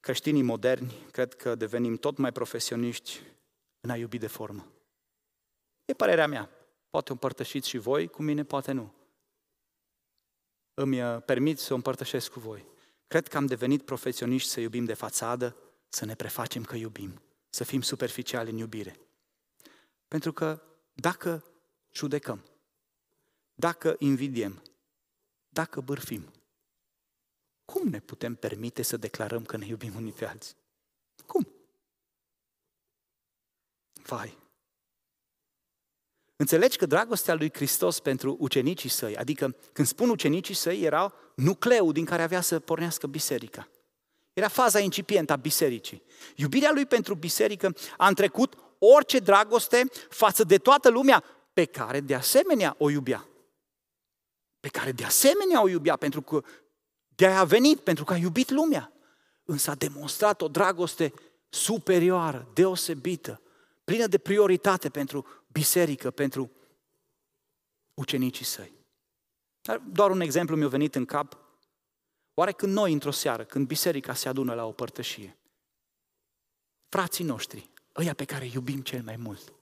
creștinii 0.00 0.42
moderni, 0.42 1.06
cred 1.10 1.34
că 1.34 1.54
devenim 1.54 1.96
tot 1.96 2.16
mai 2.16 2.32
profesioniști 2.32 3.20
în 3.80 3.90
a 3.90 3.96
iubi 3.96 4.18
de 4.18 4.26
formă. 4.26 4.72
E 5.90 5.94
părerea 5.94 6.26
mea. 6.26 6.50
Poate 6.90 7.10
o 7.10 7.12
împărtășiți 7.12 7.68
și 7.68 7.78
voi 7.78 8.08
cu 8.08 8.22
mine, 8.22 8.44
poate 8.44 8.72
nu. 8.72 8.94
Îmi 10.74 11.02
uh, 11.02 11.22
permit 11.22 11.58
să 11.58 11.72
o 11.72 11.76
împărtășesc 11.76 12.30
cu 12.30 12.40
voi. 12.40 12.66
Cred 13.06 13.28
că 13.28 13.36
am 13.36 13.46
devenit 13.46 13.82
profesioniști 13.82 14.48
să 14.48 14.60
iubim 14.60 14.84
de 14.84 14.94
fațadă, 14.94 15.56
să 15.88 16.04
ne 16.04 16.14
prefacem 16.14 16.64
că 16.64 16.76
iubim, 16.76 17.22
să 17.48 17.64
fim 17.64 17.82
superficiali 17.82 18.50
în 18.50 18.56
iubire. 18.56 19.00
Pentru 20.08 20.32
că 20.32 20.62
dacă 20.92 21.44
judecăm, 21.92 22.44
dacă 23.54 23.96
invidiem, 23.98 24.62
dacă 25.48 25.80
bârfim, 25.80 26.32
cum 27.64 27.88
ne 27.88 28.00
putem 28.00 28.34
permite 28.34 28.82
să 28.82 28.96
declarăm 28.96 29.44
că 29.44 29.56
ne 29.56 29.66
iubim 29.66 29.94
unii 29.94 30.12
pe 30.12 30.26
alții? 30.26 30.56
Cum? 31.26 31.48
Vai, 34.02 34.38
Înțelegi 36.40 36.76
că 36.76 36.86
dragostea 36.86 37.34
lui 37.34 37.50
Hristos 37.52 38.00
pentru 38.00 38.36
ucenicii 38.38 38.88
săi, 38.88 39.16
adică 39.16 39.56
când 39.72 39.88
spun 39.88 40.08
ucenicii 40.08 40.54
săi, 40.54 40.82
erau 40.82 41.12
nucleul 41.34 41.92
din 41.92 42.04
care 42.04 42.22
avea 42.22 42.40
să 42.40 42.58
pornească 42.58 43.06
biserica. 43.06 43.68
Era 44.32 44.48
faza 44.48 44.78
incipientă 44.78 45.32
a 45.32 45.36
bisericii. 45.36 46.02
Iubirea 46.36 46.70
lui 46.72 46.86
pentru 46.86 47.14
biserică 47.14 47.74
a 47.96 48.08
întrecut 48.08 48.54
orice 48.78 49.18
dragoste 49.18 49.84
față 50.08 50.44
de 50.44 50.56
toată 50.56 50.88
lumea 50.88 51.24
pe 51.52 51.64
care 51.64 52.00
de 52.00 52.14
asemenea 52.14 52.74
o 52.78 52.90
iubea. 52.90 53.28
Pe 54.60 54.68
care 54.68 54.92
de 54.92 55.04
asemenea 55.04 55.62
o 55.62 55.68
iubea 55.68 55.96
pentru 55.96 56.22
că 56.22 56.42
de 57.08 57.26
a 57.26 57.44
venit, 57.44 57.80
pentru 57.80 58.04
că 58.04 58.12
a 58.12 58.16
iubit 58.16 58.50
lumea. 58.50 58.92
Însă 59.44 59.70
a 59.70 59.74
demonstrat 59.74 60.42
o 60.42 60.48
dragoste 60.48 61.12
superioară, 61.48 62.50
deosebită, 62.54 63.40
plină 63.84 64.06
de 64.06 64.18
prioritate 64.18 64.88
pentru 64.88 65.26
biserică, 65.52 66.10
pentru 66.10 66.50
ucenicii 67.94 68.44
săi. 68.44 68.72
Dar 69.60 69.78
doar 69.78 70.10
un 70.10 70.20
exemplu 70.20 70.56
mi-a 70.56 70.68
venit 70.68 70.94
în 70.94 71.04
cap. 71.04 71.38
Oare 72.34 72.52
când 72.52 72.72
noi, 72.72 72.92
într-o 72.92 73.10
seară, 73.10 73.44
când 73.44 73.66
biserica 73.66 74.14
se 74.14 74.28
adună 74.28 74.54
la 74.54 74.64
o 74.64 74.72
părtășie, 74.72 75.38
frații 76.88 77.24
noștri, 77.24 77.70
ăia 77.96 78.14
pe 78.14 78.24
care 78.24 78.50
iubim 78.52 78.80
cel 78.80 79.02
mai 79.02 79.16
mult, 79.16 79.52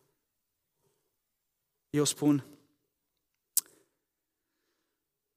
eu 1.91 2.05
spun, 2.05 2.47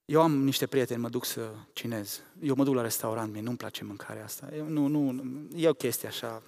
eu 0.05 0.21
am 0.21 0.43
niște 0.43 0.67
prieteni, 0.67 1.01
mă 1.01 1.09
duc 1.09 1.25
să 1.25 1.53
cinez. 1.73 2.21
Eu 2.41 2.55
mă 2.55 2.63
duc 2.63 2.75
la 2.75 2.81
restaurant, 2.81 3.31
mie 3.31 3.41
nu-mi 3.41 3.57
place 3.57 3.83
mâncarea 3.83 4.23
asta. 4.23 4.55
Eu, 4.55 4.67
nu, 4.67 4.87
nu, 4.87 5.23
e 5.55 5.69
o 5.69 5.73
chestie 5.73 6.07
așa, 6.07 6.43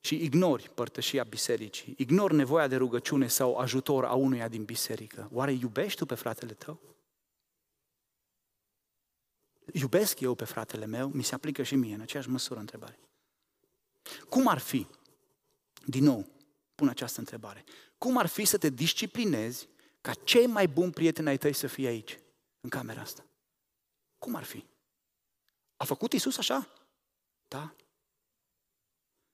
și 0.00 0.24
ignori 0.24 0.70
părtășia 0.74 1.24
bisericii, 1.24 1.94
ignori 1.98 2.34
nevoia 2.34 2.66
de 2.66 2.76
rugăciune 2.76 3.26
sau 3.26 3.56
ajutor 3.56 4.04
a 4.04 4.14
unuia 4.14 4.48
din 4.48 4.64
biserică, 4.64 5.28
oare 5.32 5.52
iubești 5.52 5.98
tu 5.98 6.06
pe 6.06 6.14
fratele 6.14 6.52
tău? 6.52 6.80
Iubesc 9.72 10.20
eu 10.20 10.34
pe 10.34 10.44
fratele 10.44 10.86
meu? 10.86 11.08
Mi 11.08 11.22
se 11.22 11.34
aplică 11.34 11.62
și 11.62 11.74
mie 11.74 11.94
în 11.94 12.00
aceeași 12.00 12.28
măsură 12.28 12.60
întrebare. 12.60 12.98
Cum 14.28 14.48
ar 14.48 14.58
fi, 14.58 14.86
din 15.86 16.04
nou, 16.04 16.26
pun 16.74 16.88
această 16.88 17.20
întrebare, 17.20 17.64
cum 17.98 18.16
ar 18.16 18.26
fi 18.26 18.44
să 18.44 18.58
te 18.58 18.68
disciplinezi 18.68 19.68
ca 20.00 20.14
cei 20.14 20.46
mai 20.46 20.68
buni 20.68 20.92
prieteni 20.92 21.28
ai 21.28 21.38
tăi 21.38 21.52
să 21.52 21.66
fie 21.66 21.88
aici, 21.88 22.18
în 22.60 22.70
camera 22.70 23.00
asta? 23.00 23.24
Cum 24.18 24.34
ar 24.34 24.42
fi? 24.42 24.64
A 25.76 25.84
făcut 25.84 26.12
Isus 26.12 26.38
așa? 26.38 26.68
Da? 27.48 27.74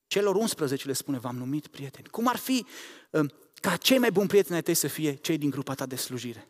Celor 0.06 0.34
11 0.34 0.86
le 0.86 0.92
spune, 0.92 1.18
v-am 1.18 1.36
numit 1.36 1.66
prieteni. 1.66 2.08
Cum 2.08 2.26
ar 2.28 2.36
fi 2.36 2.66
uh, 3.10 3.30
ca 3.54 3.76
cei 3.76 3.98
mai 3.98 4.12
buni 4.12 4.28
prieteni 4.28 4.54
ai 4.54 4.62
tăi 4.62 4.74
să 4.74 4.88
fie 4.88 5.14
cei 5.14 5.38
din 5.38 5.50
grupa 5.50 5.74
ta 5.74 5.86
de 5.86 5.96
slujire? 5.96 6.48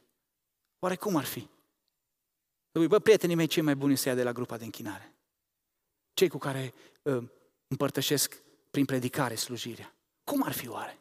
Oare 0.79 0.97
cum 0.97 1.17
ar 1.17 1.25
fi? 1.25 1.49
Bă, 2.73 2.99
prietenii 2.99 3.37
mei 3.37 3.47
cei 3.47 3.63
mai 3.63 3.75
buni 3.75 3.97
să 3.97 4.09
ia 4.09 4.15
de 4.15 4.23
la 4.23 4.33
grupa 4.33 4.57
de 4.57 4.65
închinare. 4.65 5.15
Cei 6.15 6.29
cu 6.29 6.39
care 6.39 6.75
uh, 7.03 7.23
împărtășesc 7.69 8.43
prin 8.71 8.85
predicare 8.85 9.35
slujirea. 9.35 9.95
Cum 10.25 10.43
ar 10.43 10.53
fi 10.53 10.69
oare? 10.69 10.99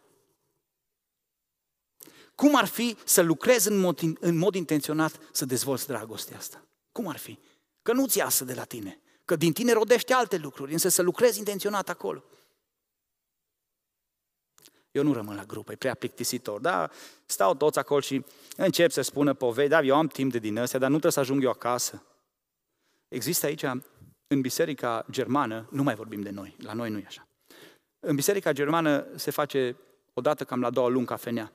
Cum 2.36 2.56
ar 2.56 2.66
fi 2.66 2.98
să 3.06 3.22
lucrezi 3.22 3.68
în 3.68 3.78
mod, 3.78 4.00
în 4.20 4.38
mod 4.38 4.56
intenționat 4.56 5.20
să 5.32 5.46
dezvolți 5.46 5.88
dragostea 5.88 6.38
asta? 6.38 6.66
Cum 6.92 7.08
ar 7.08 7.18
fi? 7.18 7.40
Că 7.82 7.94
nu-ți 7.94 8.18
iasă 8.18 8.44
de 8.44 8.54
la 8.54 8.64
tine. 8.64 9.00
Că 9.26 9.36
din 9.36 9.54
tine 9.54 9.72
rodește 9.72 10.14
alte 10.14 10.38
lucruri, 10.38 10.72
însă 10.72 10.90
să 10.90 11.02
lucrezi 11.02 11.38
intenționat 11.38 11.90
acolo. 11.90 12.24
Eu 14.96 15.04
nu 15.04 15.14
rămân 15.14 15.36
la 15.36 15.44
grupă, 15.44 15.72
e 15.72 15.76
prea 15.76 15.94
plictisitor. 15.94 16.60
Da, 16.60 16.90
stau 17.26 17.56
toți 17.56 17.80
acolo 17.80 18.00
și 18.00 18.26
încep 18.58 18.92
să 18.92 19.02
spună 19.02 19.34
povei, 19.34 19.68
da, 19.68 19.82
eu 19.82 19.96
am 19.96 20.08
timp 20.08 20.32
de 20.32 20.40
din 20.40 20.58
astea, 20.58 20.80
dar 20.80 20.90
nu 20.90 21.00
trebuie 21.00 21.12
să 21.12 21.20
ajung 21.20 21.44
eu 21.44 21.50
acasă. 21.50 22.04
Există 23.08 23.46
aici, 23.46 23.64
în 24.28 24.42
biserica 24.42 25.06
germană, 25.12 25.68
nu 25.72 25.84
mai 25.84 25.96
vorbim 25.96 26.22
de 26.22 26.30
noi, 26.30 26.56
la 26.60 26.74
noi 26.74 26.90
nu 26.90 26.98
e 26.98 27.04
așa. 27.08 27.28
În 28.00 28.16
biserica 28.16 28.52
germană 28.52 29.08
se 29.16 29.32
face 29.32 29.78
odată 30.14 30.44
cam 30.44 30.62
la 30.62 30.70
două 30.70 30.90
luni 30.90 31.06
cafenea. 31.06 31.52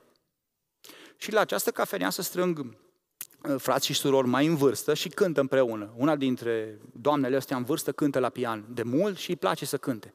Și 1.17 1.31
la 1.31 1.39
această 1.39 1.71
cafenea 1.71 2.09
se 2.09 2.21
strâng 2.21 2.59
uh, 2.59 3.55
frați 3.57 3.85
și 3.85 3.93
surori 3.93 4.27
mai 4.27 4.45
în 4.45 4.55
vârstă 4.55 4.93
și 4.93 5.09
cântă 5.09 5.39
împreună. 5.39 5.93
Una 5.95 6.15
dintre 6.15 6.79
doamnele 6.93 7.35
astea 7.35 7.57
în 7.57 7.63
vârstă 7.63 7.91
cântă 7.91 8.19
la 8.19 8.29
pian 8.29 8.65
de 8.69 8.83
mult 8.83 9.17
și 9.17 9.29
îi 9.29 9.35
place 9.35 9.65
să 9.65 9.77
cânte. 9.77 10.13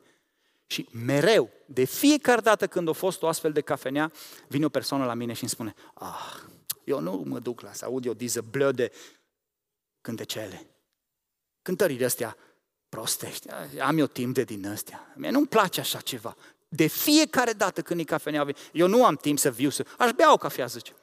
Și 0.66 0.88
mereu, 0.92 1.50
de 1.66 1.84
fiecare 1.84 2.40
dată 2.40 2.66
când 2.66 2.88
a 2.88 2.92
fost 2.92 3.22
o 3.22 3.28
astfel 3.28 3.52
de 3.52 3.60
cafenea, 3.60 4.12
vine 4.48 4.64
o 4.64 4.68
persoană 4.68 5.04
la 5.04 5.14
mine 5.14 5.32
și 5.32 5.42
îmi 5.42 5.50
spune, 5.50 5.74
ah, 5.94 6.42
eu 6.84 7.00
nu 7.00 7.22
mă 7.26 7.38
duc 7.38 7.60
la 7.60 7.72
să 7.72 7.84
aud 7.84 8.04
eu 8.04 8.12
diză 8.12 8.44
blöde 8.50 8.88
cântecele. 10.00 10.66
Cântările 11.62 12.04
astea 12.04 12.36
prostești. 12.88 13.50
Am 13.80 13.98
eu 13.98 14.06
timp 14.06 14.34
de 14.34 14.42
din 14.42 14.66
astea. 14.66 15.12
Mie 15.16 15.30
nu-mi 15.30 15.46
place 15.46 15.80
așa 15.80 16.00
ceva. 16.00 16.36
De 16.68 16.86
fiecare 16.86 17.52
dată 17.52 17.82
când 17.82 18.00
e 18.00 18.04
cafenea, 18.04 18.46
eu 18.72 18.86
nu 18.86 19.04
am 19.04 19.16
timp 19.16 19.38
să 19.38 19.50
viu, 19.50 19.70
să... 19.70 19.86
aș 19.98 20.10
bea 20.12 20.32
o 20.32 20.36
cafea, 20.36 20.66
zice. 20.66 20.94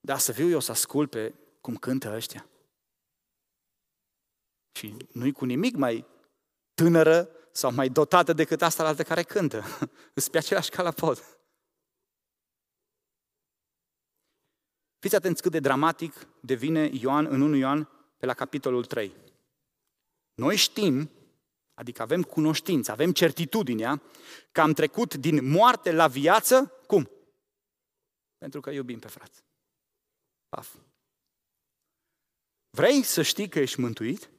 Dar 0.00 0.18
să 0.18 0.32
viu 0.32 0.48
eu 0.48 0.60
să 0.60 0.70
ascult 0.70 1.10
pe 1.10 1.34
cum 1.60 1.76
cântă 1.76 2.12
ăștia. 2.14 2.46
Și 4.72 4.96
nu-i 5.12 5.32
cu 5.32 5.44
nimic 5.44 5.76
mai 5.76 6.06
tânără 6.74 7.30
sau 7.58 7.72
mai 7.72 7.88
dotată 7.88 8.32
decât 8.32 8.62
asta 8.62 8.82
la 8.82 8.88
altă 8.88 9.02
care 9.02 9.22
cântă. 9.22 9.64
Îți 10.18 10.30
pe 10.30 10.38
același 10.38 10.70
ca 10.70 10.82
la 10.82 10.90
pod. 10.90 11.40
Fiți 14.98 15.14
atenți 15.14 15.42
cât 15.42 15.52
de 15.52 15.60
dramatic 15.60 16.26
devine 16.40 16.90
Ioan 16.92 17.26
în 17.26 17.40
1 17.40 17.56
Ioan 17.56 17.88
pe 18.16 18.26
la 18.26 18.34
capitolul 18.34 18.84
3. 18.84 19.12
Noi 20.34 20.56
știm, 20.56 21.10
adică 21.74 22.02
avem 22.02 22.22
cunoștință, 22.22 22.90
avem 22.90 23.12
certitudinea 23.12 24.02
că 24.52 24.60
am 24.60 24.72
trecut 24.72 25.14
din 25.14 25.50
moarte 25.50 25.92
la 25.92 26.06
viață, 26.06 26.72
cum? 26.86 27.10
Pentru 28.38 28.60
că 28.60 28.70
iubim 28.70 28.98
pe 28.98 29.08
frați. 29.08 29.44
Paf. 30.48 30.74
Vrei 32.70 33.02
să 33.02 33.22
știi 33.22 33.48
că 33.48 33.58
ești 33.58 33.80
mântuit? 33.80 34.30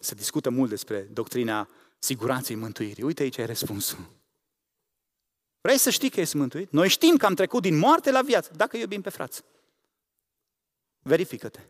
Se 0.00 0.14
discută 0.14 0.50
mult 0.50 0.70
despre 0.70 1.02
doctrina 1.02 1.68
siguranței 2.04 2.56
mântuirii. 2.56 3.02
Uite 3.02 3.22
aici 3.22 3.38
ai 3.38 3.46
răspunsul. 3.46 4.10
Vrei 5.60 5.78
să 5.78 5.90
știi 5.90 6.10
că 6.10 6.20
ești 6.20 6.36
mântuit? 6.36 6.70
Noi 6.70 6.88
știm 6.88 7.16
că 7.16 7.26
am 7.26 7.34
trecut 7.34 7.62
din 7.62 7.78
moarte 7.78 8.10
la 8.10 8.22
viață, 8.22 8.52
dacă 8.54 8.76
iubim 8.76 9.00
pe 9.00 9.10
frați. 9.10 9.42
Verifică-te. 11.02 11.60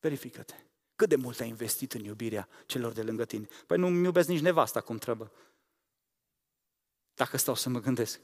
Verifică-te. 0.00 0.54
Cât 0.96 1.08
de 1.08 1.16
mult 1.16 1.40
ai 1.40 1.48
investit 1.48 1.92
în 1.92 2.04
iubirea 2.04 2.48
celor 2.66 2.92
de 2.92 3.02
lângă 3.02 3.24
tine? 3.24 3.48
Păi 3.66 3.78
nu-mi 3.78 4.04
iubesc 4.04 4.28
nici 4.28 4.40
nevasta 4.40 4.80
cum 4.80 4.98
trebuie. 4.98 5.30
Dacă 7.14 7.36
stau 7.36 7.54
să 7.54 7.68
mă 7.68 7.80
gândesc. 7.80 8.20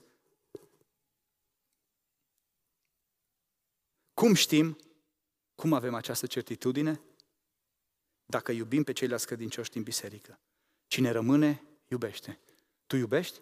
Cum 4.15 4.35
știm? 4.35 4.79
Cum 5.55 5.73
avem 5.73 5.95
această 5.95 6.27
certitudine? 6.27 7.01
Dacă 8.25 8.53
iubim 8.53 8.83
pe 8.83 8.93
ceilalți 8.93 9.27
credincioși 9.27 9.71
din 9.71 9.83
biserică. 9.83 10.39
Cine 10.93 11.11
rămâne, 11.11 11.63
iubește. 11.89 12.39
Tu 12.87 12.97
iubești? 12.97 13.39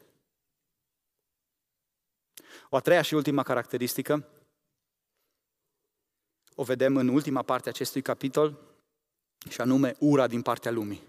O 2.69 2.77
a 2.77 2.81
treia 2.81 3.03
și 3.03 3.15
ultima 3.15 3.43
caracteristică 3.43 4.29
o 6.55 6.63
vedem 6.63 6.97
în 6.97 7.09
ultima 7.09 7.43
parte 7.43 7.69
a 7.69 7.73
acestui 7.73 8.03
capitol, 8.03 8.59
și 9.49 9.61
anume 9.61 9.97
ura 9.99 10.27
din 10.27 10.43
partea 10.43 10.71
lumii. 10.71 11.03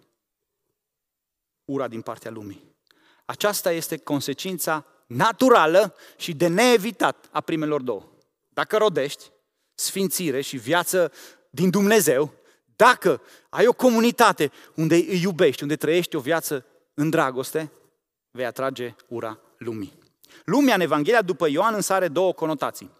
Ura 1.65 1.87
din 1.87 2.01
partea 2.01 2.31
lumii. 2.31 2.75
Aceasta 3.25 3.71
este 3.71 3.97
consecința 3.97 4.85
naturală 5.07 5.95
și 6.17 6.33
de 6.33 6.47
neevitat 6.47 7.29
a 7.31 7.41
primelor 7.41 7.81
două. 7.81 8.09
Dacă 8.49 8.77
rodești 8.77 9.31
sfințire 9.73 10.41
și 10.41 10.57
viață 10.57 11.11
din 11.49 11.69
Dumnezeu, 11.69 12.40
dacă 12.82 13.21
ai 13.49 13.67
o 13.67 13.73
comunitate 13.73 14.51
unde 14.75 14.95
îi 14.95 15.21
iubești, 15.21 15.61
unde 15.61 15.75
trăiești 15.75 16.15
o 16.15 16.19
viață 16.19 16.65
în 16.93 17.09
dragoste, 17.09 17.71
vei 18.32 18.45
atrage 18.45 18.95
ura 19.07 19.39
lumii. 19.57 19.93
Lumea 20.45 20.75
în 20.75 20.82
Evanghelia 20.82 21.21
după 21.21 21.47
Ioan 21.49 21.73
însă 21.73 21.93
are 21.93 22.07
două 22.07 22.34
conotații. 22.34 22.91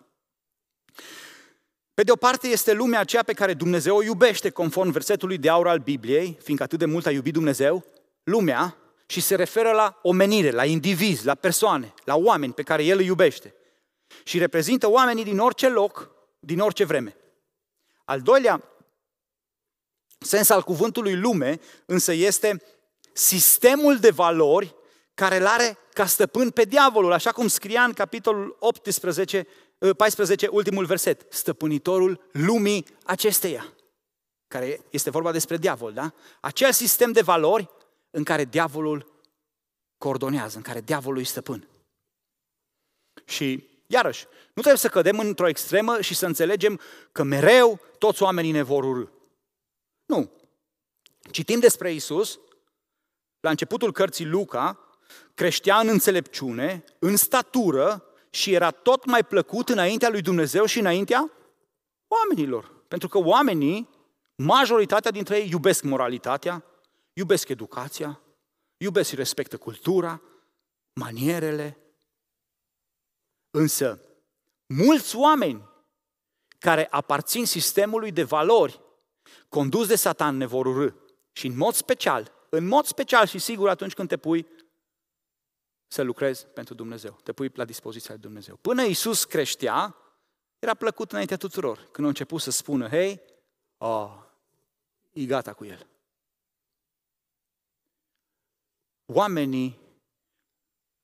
Pe 1.93 2.03
de 2.03 2.11
o 2.11 2.15
parte 2.15 2.47
este 2.47 2.73
lumea 2.73 2.99
aceea 2.99 3.23
pe 3.23 3.34
care 3.34 3.53
Dumnezeu 3.53 3.95
o 3.95 4.03
iubește, 4.03 4.49
conform 4.49 4.91
versetului 4.91 5.38
de 5.38 5.49
aur 5.49 5.67
al 5.67 5.79
Bibliei, 5.79 6.38
fiindcă 6.43 6.65
atât 6.65 6.79
de 6.79 6.86
mult 6.86 7.05
a 7.05 7.11
iubit 7.11 7.34
Dumnezeu, 7.34 7.86
lumea, 8.23 8.75
și 9.05 9.21
se 9.21 9.36
referă 9.36 9.71
la 9.71 9.99
omenire, 10.01 10.51
la 10.51 10.65
indivizi, 10.65 11.25
la 11.25 11.36
persoane, 11.36 11.93
la 12.03 12.15
oameni 12.15 12.53
pe 12.53 12.63
care 12.63 12.84
El 12.84 12.97
îi 12.97 13.05
iubește. 13.05 13.53
Și 14.23 14.38
reprezintă 14.38 14.89
oamenii 14.89 15.23
din 15.23 15.39
orice 15.39 15.69
loc, 15.69 16.11
din 16.39 16.59
orice 16.59 16.84
vreme. 16.84 17.15
Al 18.05 18.21
doilea 18.21 18.71
sens 20.22 20.49
al 20.49 20.63
cuvântului 20.63 21.15
lume, 21.15 21.59
însă 21.86 22.11
este 22.13 22.61
sistemul 23.13 23.97
de 23.97 24.09
valori 24.09 24.76
care 25.13 25.38
îl 25.38 25.45
are 25.45 25.78
ca 25.93 26.05
stăpân 26.05 26.49
pe 26.49 26.63
diavolul, 26.63 27.11
așa 27.11 27.32
cum 27.32 27.47
scria 27.47 27.84
în 27.84 27.93
capitolul 27.93 28.55
18, 28.59 29.47
14, 29.97 30.47
ultimul 30.47 30.86
verset. 30.86 31.26
Stăpânitorul 31.30 32.30
lumii 32.32 32.86
acesteia, 33.03 33.74
care 34.47 34.82
este 34.89 35.09
vorba 35.09 35.32
despre 35.32 35.57
diavol, 35.57 35.93
da? 35.93 36.13
Acel 36.41 36.72
sistem 36.72 37.11
de 37.11 37.22
valori 37.22 37.69
în 38.09 38.24
care 38.24 38.45
diavolul 38.45 39.11
coordonează, 39.97 40.57
în 40.57 40.63
care 40.63 40.82
diavolul 40.82 41.17
îi 41.17 41.26
stăpân. 41.26 41.67
Și, 43.26 43.69
iarăși, 43.88 44.26
nu 44.53 44.61
trebuie 44.61 44.76
să 44.76 44.89
cădem 44.89 45.19
într-o 45.19 45.47
extremă 45.47 46.01
și 46.01 46.15
să 46.15 46.26
înțelegem 46.26 46.80
că 47.11 47.24
mereu 47.24 47.80
toți 47.97 48.24
oamenii 48.24 48.51
ne 48.51 48.61
vor 48.61 48.84
urâ. 48.84 49.05
Nu. 50.12 50.32
Citim 51.32 51.59
despre 51.59 51.91
Isus, 51.91 52.39
la 53.39 53.49
începutul 53.49 53.91
cărții 53.91 54.26
Luca, 54.26 54.80
creștea 55.34 55.80
în 55.80 55.88
înțelepciune, 55.88 56.84
în 56.99 57.16
statură 57.16 58.03
și 58.30 58.53
era 58.53 58.72
tot 58.72 59.05
mai 59.05 59.24
plăcut 59.24 59.70
înaintea 59.70 60.09
lui 60.09 60.22
Dumnezeu 60.22 60.66
și 60.66 60.80
înaintea 60.80 61.32
oamenilor. 62.07 62.84
Pentru 62.88 63.07
că 63.07 63.18
oamenii, 63.18 63.89
majoritatea 64.36 65.12
dintre 65.12 65.38
ei, 65.38 65.49
iubesc 65.49 65.84
moralitatea, 65.84 66.66
iubesc 67.14 67.49
educația, 67.49 68.22
iubesc 68.78 69.09
și 69.09 69.16
respectă 69.16 69.57
cultura, 69.57 70.22
manierele. 70.93 71.78
Însă, 73.51 74.01
mulți 74.66 75.16
oameni 75.16 75.70
care 76.59 76.88
aparțin 76.89 77.45
sistemului 77.45 78.12
de 78.12 78.24
valori 78.24 78.82
condus 79.49 79.88
de 79.88 79.95
Satan 79.95 80.38
ne 80.38 80.45
vor 80.45 80.65
urâ. 80.65 80.89
Și 81.32 81.47
în 81.47 81.57
mod 81.57 81.73
special, 81.73 82.32
în 82.49 82.67
mod 82.67 82.86
special 82.86 83.25
și 83.25 83.39
sigur 83.39 83.69
atunci 83.69 83.93
când 83.93 84.07
te 84.07 84.17
pui 84.17 84.47
să 85.88 86.01
lucrezi 86.01 86.45
pentru 86.45 86.73
Dumnezeu, 86.73 87.19
te 87.23 87.34
pui 87.34 87.51
la 87.53 87.65
dispoziția 87.65 88.13
lui 88.13 88.21
Dumnezeu. 88.21 88.55
Până 88.55 88.84
Iisus 88.84 89.23
creștea, 89.23 89.95
era 90.59 90.73
plăcut 90.73 91.11
înaintea 91.11 91.38
tuturor. 91.38 91.88
Când 91.91 92.05
a 92.05 92.09
început 92.09 92.41
să 92.41 92.51
spună, 92.51 92.88
hei, 92.88 93.21
oh, 93.77 94.17
e 95.11 95.25
gata 95.25 95.53
cu 95.53 95.65
el. 95.65 95.88
Oamenii 99.05 99.79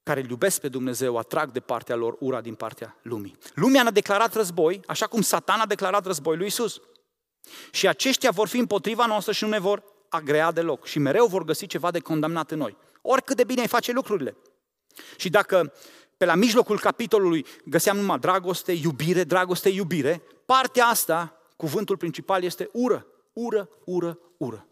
care 0.04 0.20
îl 0.22 0.30
iubesc 0.30 0.62
pe 0.62 0.70
Dumnezeu 0.70 1.18
atrag 1.18 1.52
de 1.52 1.60
partea 1.60 1.96
lor 1.96 2.16
ura 2.20 2.42
din 2.42 2.56
partea 2.56 2.98
lumii. 3.02 3.38
Lumea 3.54 3.86
a 3.86 3.92
declarat 3.92 4.34
război, 4.34 4.82
așa 4.88 5.08
cum 5.08 5.22
Satan 5.22 5.60
a 5.60 5.66
declarat 5.66 6.06
război 6.06 6.38
lui 6.38 6.48
Isus. 6.48 6.82
Și 7.72 7.88
aceștia 7.88 8.32
vor 8.32 8.48
fi 8.48 8.58
împotriva 8.58 9.06
noastră 9.06 9.32
și 9.32 9.44
nu 9.44 9.50
ne 9.50 9.60
vor 9.60 9.84
agrea 10.10 10.52
deloc. 10.52 10.86
Și 10.86 11.00
mereu 11.00 11.26
vor 11.26 11.44
găsi 11.44 11.68
ceva 11.68 11.92
de 11.92 12.00
condamnat 12.00 12.52
în 12.52 12.58
noi. 12.58 12.78
Oricât 13.02 13.36
de 13.36 13.44
bine 13.44 13.62
ai 13.62 13.68
face 13.68 13.92
lucrurile. 13.92 14.38
Și 15.18 15.30
dacă 15.30 15.74
pe 16.18 16.26
la 16.26 16.36
mijlocul 16.36 16.80
capitolului 16.80 17.46
găseam 17.66 17.98
numai 17.98 18.20
dragoste, 18.20 18.72
iubire, 18.72 19.24
dragoste, 19.24 19.70
iubire, 19.70 20.22
partea 20.46 20.86
asta, 20.86 21.42
cuvântul 21.56 21.98
principal 21.98 22.44
este 22.44 22.70
ură, 22.74 23.08
ură, 23.34 23.70
ură, 23.86 24.20
ură. 24.38 24.68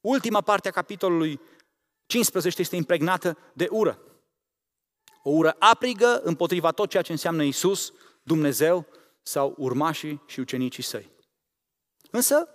Ultima 0.00 0.40
parte 0.40 0.68
a 0.68 0.70
capitolului 0.70 1.40
15 2.06 2.60
este 2.60 2.76
impregnată 2.76 3.38
de 3.52 3.68
ură. 3.70 3.98
O 5.22 5.30
ură 5.30 5.56
aprigă 5.58 6.20
împotriva 6.22 6.70
tot 6.70 6.90
ceea 6.90 7.02
ce 7.02 7.12
înseamnă 7.12 7.42
Isus, 7.42 7.92
Dumnezeu 8.22 8.86
sau 9.22 9.54
urmașii 9.58 10.22
și 10.26 10.40
ucenicii 10.40 10.82
săi. 10.82 11.10
Însă, 12.14 12.48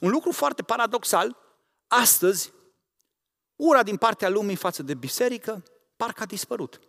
un 0.00 0.10
lucru 0.10 0.32
foarte 0.32 0.62
paradoxal, 0.62 1.36
astăzi 1.86 2.52
Ura 3.56 3.82
din 3.82 3.96
partea 3.96 4.28
lumii 4.28 4.56
față 4.56 4.82
de 4.82 4.94
biserică 4.94 5.62
parcă 5.96 6.22
a 6.22 6.26
dispărut. 6.26 6.80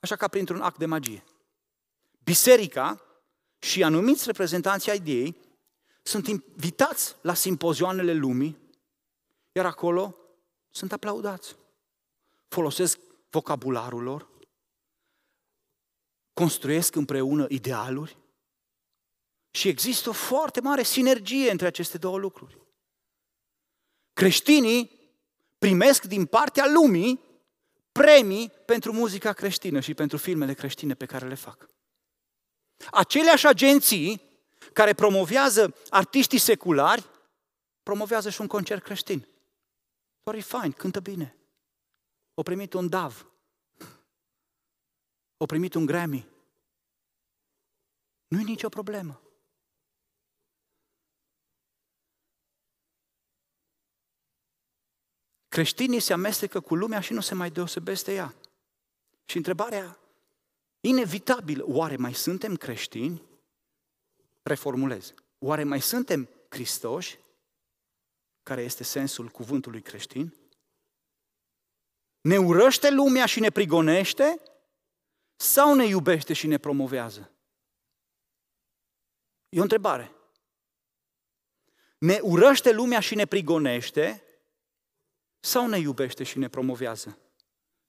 Așa 0.00 0.16
ca 0.16 0.28
printr-un 0.28 0.60
act 0.60 0.78
de 0.78 0.86
magie. 0.86 1.24
Biserica 2.24 3.02
și 3.58 3.82
anumiți 3.82 4.26
reprezentanții 4.26 4.90
ai 4.90 5.02
ei 5.04 5.36
sunt 6.02 6.26
invitați 6.26 7.16
la 7.20 7.34
simpozioanele 7.34 8.12
lumii, 8.12 8.58
iar 9.52 9.66
acolo 9.66 10.16
sunt 10.70 10.92
aplaudați. 10.92 11.56
Folosesc 12.48 12.98
vocabularul 13.30 14.02
lor, 14.02 14.28
construiesc 16.32 16.94
împreună 16.94 17.46
idealuri 17.48 18.19
și 19.50 19.68
există 19.68 20.08
o 20.08 20.12
foarte 20.12 20.60
mare 20.60 20.82
sinergie 20.82 21.50
între 21.50 21.66
aceste 21.66 21.98
două 21.98 22.18
lucruri. 22.18 22.58
Creștinii 24.12 24.98
primesc 25.58 26.04
din 26.04 26.26
partea 26.26 26.66
lumii 26.66 27.20
premii 27.92 28.50
pentru 28.50 28.92
muzica 28.92 29.32
creștină 29.32 29.80
și 29.80 29.94
pentru 29.94 30.16
filmele 30.16 30.54
creștine 30.54 30.94
pe 30.94 31.06
care 31.06 31.26
le 31.26 31.34
fac. 31.34 31.68
Aceleași 32.90 33.46
agenții 33.46 34.22
care 34.72 34.94
promovează 34.94 35.74
artiștii 35.90 36.38
seculari, 36.38 37.08
promovează 37.82 38.30
și 38.30 38.40
un 38.40 38.46
concert 38.46 38.82
creștin. 38.82 39.26
Doar 40.22 40.36
e 40.36 40.40
fain, 40.40 40.72
cântă 40.72 41.00
bine. 41.00 41.36
O 42.34 42.42
primit 42.42 42.72
un 42.72 42.88
DAV. 42.88 43.26
O 45.36 45.46
primit 45.46 45.74
un 45.74 45.86
Grammy. 45.86 46.28
Nu 48.28 48.40
e 48.40 48.42
nicio 48.42 48.68
problemă. 48.68 49.20
Creștinii 55.50 56.00
se 56.00 56.12
amestecă 56.12 56.60
cu 56.60 56.74
lumea 56.74 57.00
și 57.00 57.12
nu 57.12 57.20
se 57.20 57.34
mai 57.34 57.50
deosebesc 57.50 58.04
de 58.04 58.14
ea. 58.14 58.34
Și 59.24 59.36
întrebarea 59.36 59.98
inevitabilă, 60.80 61.64
oare 61.66 61.96
mai 61.96 62.14
suntem 62.14 62.56
creștini? 62.56 63.22
Reformulez. 64.42 65.14
Oare 65.38 65.64
mai 65.64 65.80
suntem 65.80 66.28
Hristoși? 66.48 67.18
Care 68.42 68.62
este 68.62 68.84
sensul 68.84 69.28
cuvântului 69.28 69.82
creștin? 69.82 70.34
Ne 72.20 72.38
urăște 72.38 72.90
lumea 72.90 73.26
și 73.26 73.40
ne 73.40 73.50
prigonește? 73.50 74.42
Sau 75.36 75.74
ne 75.74 75.84
iubește 75.84 76.32
și 76.32 76.46
ne 76.46 76.58
promovează? 76.58 77.32
E 79.48 79.58
o 79.58 79.62
întrebare. 79.62 80.12
Ne 81.98 82.18
urăște 82.22 82.72
lumea 82.72 83.00
și 83.00 83.14
ne 83.14 83.26
prigonește? 83.26 84.24
Sau 85.40 85.68
ne 85.68 85.78
iubește 85.78 86.24
și 86.24 86.38
ne 86.38 86.48
promovează? 86.48 87.18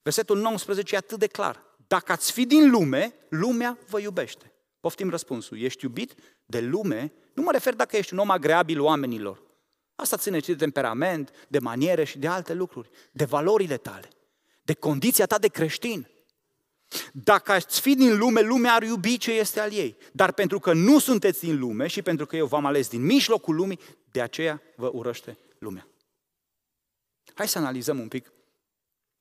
Versetul 0.02 0.38
19 0.38 0.94
e 0.94 0.98
atât 0.98 1.18
de 1.18 1.26
clar. 1.26 1.64
Dacă 1.86 2.12
ați 2.12 2.32
fi 2.32 2.46
din 2.46 2.70
lume, 2.70 3.14
lumea 3.28 3.78
vă 3.88 4.00
iubește. 4.00 4.52
Poftim 4.80 5.10
răspunsul. 5.10 5.60
Ești 5.60 5.84
iubit 5.84 6.14
de 6.44 6.60
lume? 6.60 7.12
Nu 7.34 7.42
mă 7.42 7.50
refer 7.52 7.74
dacă 7.74 7.96
ești 7.96 8.12
un 8.12 8.18
om 8.18 8.30
agreabil 8.30 8.80
oamenilor. 8.80 9.42
Asta 9.94 10.16
ține 10.16 10.38
de 10.38 10.54
temperament, 10.54 11.30
de 11.48 11.58
maniere 11.58 12.04
și 12.04 12.18
de 12.18 12.26
alte 12.26 12.54
lucruri, 12.54 12.90
de 13.12 13.24
valorile 13.24 13.76
tale, 13.76 14.08
de 14.62 14.74
condiția 14.74 15.26
ta 15.26 15.38
de 15.38 15.48
creștin. 15.48 16.08
Dacă 17.12 17.52
ați 17.52 17.80
fi 17.80 17.94
din 17.94 18.18
lume, 18.18 18.40
lumea 18.40 18.72
ar 18.72 18.82
iubi 18.82 19.18
ce 19.18 19.32
este 19.32 19.60
al 19.60 19.72
ei. 19.72 19.96
Dar 20.12 20.32
pentru 20.32 20.58
că 20.58 20.72
nu 20.72 20.98
sunteți 20.98 21.40
din 21.40 21.58
lume 21.58 21.86
și 21.86 22.02
pentru 22.02 22.26
că 22.26 22.36
eu 22.36 22.46
v-am 22.46 22.66
ales 22.66 22.88
din 22.88 23.04
mijlocul 23.04 23.54
lumii, 23.54 23.78
de 24.10 24.20
aceea 24.20 24.62
vă 24.76 24.90
urăște 24.92 25.38
lumea. 25.58 25.86
Hai 27.34 27.48
să 27.48 27.58
analizăm 27.58 27.98
un 27.98 28.08
pic 28.08 28.32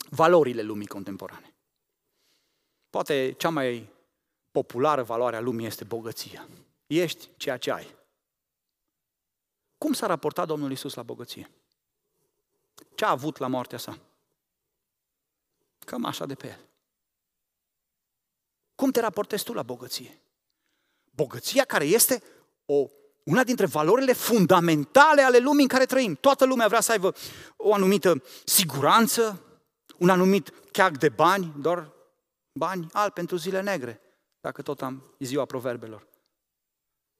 valorile 0.09 0.61
lumii 0.61 0.87
contemporane. 0.87 1.53
Poate 2.89 3.31
cea 3.37 3.49
mai 3.49 3.89
populară 4.51 5.03
valoare 5.03 5.35
a 5.35 5.39
lumii 5.39 5.65
este 5.65 5.83
bogăția. 5.83 6.47
Ești 6.87 7.29
ceea 7.37 7.57
ce 7.57 7.71
ai. 7.71 7.95
Cum 9.77 9.93
s-a 9.93 10.07
raportat 10.07 10.47
Domnul 10.47 10.71
Isus 10.71 10.93
la 10.93 11.03
bogăție? 11.03 11.51
Ce 12.95 13.05
a 13.05 13.09
avut 13.09 13.37
la 13.37 13.47
moartea 13.47 13.77
sa? 13.77 13.99
Cam 15.79 16.05
așa 16.05 16.25
de 16.25 16.35
pe 16.35 16.47
el. 16.47 16.69
Cum 18.75 18.91
te 18.91 18.99
raportezi 18.99 19.43
tu 19.43 19.53
la 19.53 19.63
bogăție? 19.63 20.21
Bogăția 21.11 21.65
care 21.65 21.85
este 21.85 22.23
o, 22.65 22.87
una 23.23 23.43
dintre 23.43 23.65
valorile 23.65 24.13
fundamentale 24.13 25.21
ale 25.21 25.37
lumii 25.37 25.61
în 25.61 25.67
care 25.67 25.85
trăim. 25.85 26.15
Toată 26.15 26.45
lumea 26.45 26.67
vrea 26.67 26.81
să 26.81 26.91
aibă 26.91 27.15
o 27.55 27.73
anumită 27.73 28.23
siguranță, 28.45 29.45
un 29.97 30.09
anumit 30.09 30.53
cheac 30.71 30.97
de 30.97 31.09
bani, 31.09 31.53
doar 31.57 31.91
bani 32.51 32.87
albi 32.91 33.13
pentru 33.13 33.35
zile 33.35 33.61
negre, 33.61 34.01
dacă 34.39 34.61
tot 34.61 34.81
am 34.81 35.15
ziua 35.19 35.45
proverbelor. 35.45 36.07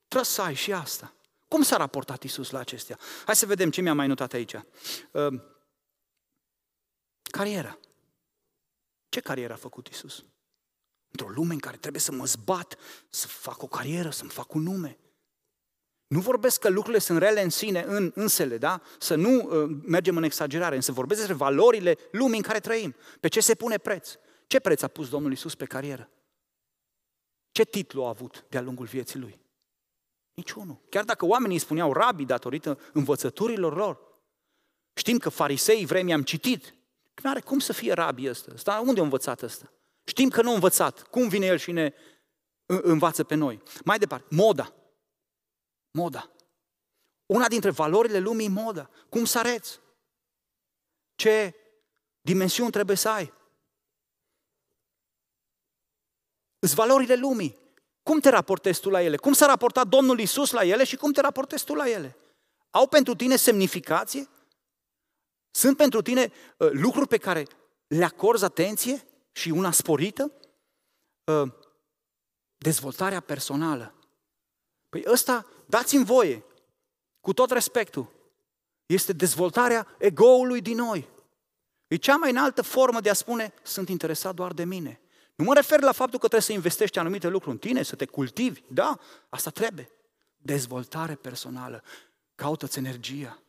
Trebuie 0.08 0.32
să 0.32 0.42
ai 0.42 0.54
și 0.54 0.74
asta. 0.74 1.14
Cum 1.48 1.62
s-a 1.62 1.78
raportat 1.78 2.24
Isus 2.24 2.50
la 2.50 2.60
acestea? 2.60 3.00
Hai 3.26 3.36
să 3.36 3.46
vedem 3.46 3.70
ce 3.70 3.82
mi-a 3.82 3.94
mai 3.94 4.08
notat 4.08 4.34
aici. 4.34 4.54
Uh, 5.12 5.42
cariera. 7.24 7.78
Ce 9.10 9.20
carieră 9.20 9.54
a 9.54 9.56
făcut 9.56 9.88
Isus? 9.88 10.24
Într-o 11.12 11.30
lume 11.30 11.54
în 11.54 11.60
care 11.60 11.78
trebuie 11.78 12.02
să 12.02 12.12
mă 12.12 12.26
zbat, 12.26 12.78
să 13.10 13.28
fac 13.28 13.64
o 13.64 13.68
carieră, 13.68 14.10
să-mi 14.10 14.30
fac 14.30 14.54
un 14.54 14.62
nume. 14.62 14.98
Nu 16.12 16.20
vorbesc 16.20 16.60
că 16.60 16.70
lucrurile 16.70 17.00
sunt 17.00 17.18
rele 17.18 17.42
în 17.42 17.50
sine, 17.50 17.84
în 17.88 18.12
însele, 18.16 18.58
da? 18.58 18.82
Să 19.00 19.16
nu 19.16 19.30
uh, 19.30 19.78
mergem 19.86 20.18
în 20.18 20.24
exagerare, 20.24 20.76
însă 20.76 20.92
vorbesc 20.92 21.20
despre 21.20 21.38
valorile 21.38 21.98
lumii 22.12 22.38
în 22.38 22.44
care 22.44 22.60
trăim. 22.60 22.96
Pe 23.20 23.28
ce 23.28 23.40
se 23.40 23.56
pune 23.56 23.78
preț? 23.78 24.12
Ce 24.48 24.60
preț 24.60 24.82
a 24.82 24.88
pus 24.88 25.10
Domnul 25.10 25.32
Isus 25.32 25.56
pe 25.56 25.66
carieră? 25.66 26.10
Ce 27.52 27.64
titlu 27.64 28.04
a 28.04 28.08
avut 28.08 28.46
de-a 28.50 28.62
lungul 28.62 28.86
vieții 28.86 29.20
lui? 29.20 29.40
Niciunul. 30.34 30.82
Chiar 30.90 31.04
dacă 31.04 31.26
oamenii 31.26 31.56
îi 31.56 31.62
spuneau 31.62 31.94
rabii 31.94 32.26
datorită 32.26 32.80
învățăturilor 32.94 33.76
lor. 33.76 34.00
Știm 34.94 35.18
că 35.18 35.30
farisei 35.30 35.86
vremii 35.86 36.14
am 36.14 36.24
citit. 36.24 36.76
Nu 37.24 37.30
are 37.30 37.40
cum 37.40 37.60
să 37.60 37.74
fie 37.74 37.94
rabii 37.94 38.30
ăsta. 38.30 38.52
Sta, 38.56 38.84
unde 38.86 39.00
a 39.00 39.04
învățat 39.04 39.42
ăsta? 39.42 39.72
Știm 40.04 40.30
că 40.30 40.42
nu 40.42 40.50
a 40.50 40.54
învățat. 40.54 41.02
Cum 41.02 41.28
vine 41.28 41.46
el 41.46 41.58
și 41.58 41.72
ne 41.72 41.94
învață 42.66 43.24
pe 43.24 43.36
noi? 43.36 43.62
Mai 43.84 43.98
departe, 43.98 44.36
moda. 44.36 44.74
Moda. 45.92 46.32
Una 47.26 47.48
dintre 47.48 47.70
valorile 47.70 48.20
lumii 48.20 48.48
moda. 48.48 48.90
Cum 49.10 49.26
să 49.26 49.38
areți? 49.38 49.80
Ce 51.16 51.56
dimensiuni 52.22 52.72
trebuie 52.72 52.98
să 52.98 53.10
ai? 53.10 53.34
Îs 56.60 56.74
valorile 56.74 57.16
lumii. 57.16 57.60
Cum 58.04 58.20
te 58.20 58.30
raportezi 58.30 58.80
tu 58.82 58.90
la 58.90 59.02
ele? 59.02 59.18
Cum 59.18 59.34
s-a 59.34 59.46
raportat 59.46 59.88
Domnul 59.88 60.20
Isus 60.20 60.52
la 60.52 60.64
ele 60.64 60.84
și 60.84 60.96
cum 60.96 61.12
te 61.12 61.22
raportezi 61.22 61.66
tu 61.66 61.74
la 61.74 61.90
ele? 61.90 62.18
Au 62.70 62.88
pentru 62.88 63.16
tine 63.16 63.36
semnificație? 63.36 64.30
Sunt 65.52 65.78
pentru 65.78 66.02
tine 66.02 66.32
uh, 66.58 66.70
lucruri 66.72 67.08
pe 67.08 67.18
care 67.18 67.48
le 67.88 68.04
acorzi 68.04 68.44
atenție 68.44 69.08
și 69.32 69.50
una 69.50 69.72
sporită? 69.72 70.32
Uh, 71.24 71.52
dezvoltarea 72.58 73.20
personală. 73.20 74.01
Păi 74.92 75.04
ăsta, 75.08 75.46
dați-mi 75.66 76.06
voie, 76.06 76.44
cu 77.20 77.34
tot 77.34 77.52
respectul, 77.52 78.12
este 78.86 79.14
dezvoltarea 79.14 79.88
egoului 79.98 80.62
din 80.62 80.76
noi. 80.76 81.10
E 81.88 81.96
cea 81.96 82.16
mai 82.16 82.30
înaltă 82.30 82.62
formă 82.62 83.00
de 83.00 83.10
a 83.10 83.14
spune, 83.14 83.54
sunt 83.64 83.90
interesat 83.90 84.36
doar 84.36 84.54
de 84.54 84.64
mine. 84.64 85.02
Nu 85.36 85.44
mă 85.44 85.54
refer 85.54 85.82
la 85.82 85.92
faptul 85.92 86.20
că 86.20 86.28
trebuie 86.28 86.42
să 86.42 86.52
investești 86.52 87.00
anumite 87.00 87.28
lucruri 87.28 87.54
în 87.54 87.60
tine, 87.60 87.84
să 87.84 87.96
te 87.96 88.06
cultivi. 88.06 88.62
Da, 88.68 89.00
asta 89.30 89.50
trebuie. 89.50 89.90
Dezvoltare 90.38 91.16
personală. 91.16 91.84
Caută-ți 92.36 92.78
energia. 92.78 93.42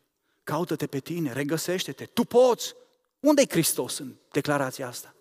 Caută-te 0.43 0.86
pe 0.86 0.99
tine, 0.99 1.32
regăsește-te. 1.32 2.05
Tu 2.05 2.24
poți. 2.24 2.74
Unde 3.20 3.43
e 3.43 3.47
Hristos 3.49 3.99
în 3.99 4.14
declarația 4.30 4.86
asta? 4.86 5.14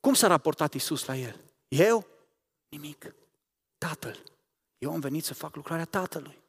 Cum 0.00 0.14
s-a 0.14 0.26
raportat 0.26 0.74
Isus 0.74 1.04
la 1.04 1.16
el? 1.16 1.40
Eu? 1.68 2.14
Nimic. 2.76 3.14
Tatăl. 3.78 4.22
Eu 4.78 4.92
am 4.92 5.00
venit 5.00 5.24
să 5.24 5.34
fac 5.34 5.54
lucrarea 5.54 5.84
Tatălui. 5.84 6.42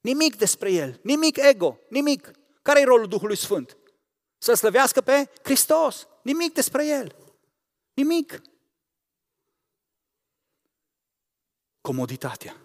Nimic 0.00 0.36
despre 0.36 0.72
el, 0.72 1.00
nimic 1.02 1.36
ego, 1.36 1.78
nimic. 1.90 2.30
Care 2.62 2.80
e 2.80 2.84
rolul 2.84 3.08
Duhului 3.08 3.36
Sfânt? 3.36 3.76
Să 4.38 4.54
slăvească 4.54 5.00
pe 5.00 5.30
Hristos. 5.42 6.06
Nimic 6.22 6.52
despre 6.52 6.86
El. 6.86 7.16
Nimic. 7.94 8.42
Comoditatea. 11.80 12.56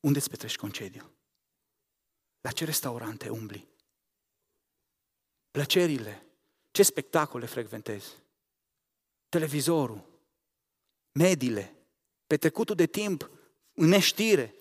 Unde 0.00 0.18
îți 0.18 0.30
petrești 0.30 0.58
concediu? 0.58 1.12
La 2.40 2.50
ce 2.50 2.64
restaurante 2.64 3.28
umbli? 3.28 3.68
Plăcerile. 5.50 6.26
Ce 6.70 6.82
spectacole 6.82 7.46
frecventezi? 7.46 8.14
Televizorul. 9.28 10.17
Mediile. 11.12 11.74
Petrecutul 12.26 12.74
de 12.74 12.86
timp 12.86 13.30
în 13.74 13.88
neștire. 13.88 14.54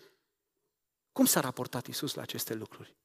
Cum 1.12 1.26
s-a 1.26 1.40
raportat 1.40 1.88
Isus 1.88 2.14
la 2.14 2.22
aceste 2.22 2.54
lucruri? 2.54 2.96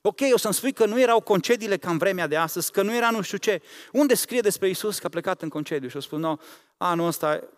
Ok, 0.00 0.20
o 0.32 0.36
să-mi 0.36 0.54
spui 0.54 0.72
că 0.72 0.86
nu 0.86 1.00
erau 1.00 1.20
concediile 1.20 1.76
ca 1.76 1.90
în 1.90 1.98
vremea 1.98 2.26
de 2.26 2.36
astăzi, 2.36 2.72
că 2.72 2.82
nu 2.82 2.94
era 2.94 3.10
nu 3.10 3.22
știu 3.22 3.38
ce. 3.38 3.62
Unde 3.92 4.14
scrie 4.14 4.40
despre 4.40 4.68
Isus 4.68 4.98
că 4.98 5.06
a 5.06 5.08
plecat 5.10 5.42
în 5.42 5.48
concediu? 5.48 5.88
Și 5.88 5.96
o 5.96 6.00
spun, 6.00 6.20
no, 6.20 6.36
anul 6.76 7.06
ăsta 7.06 7.48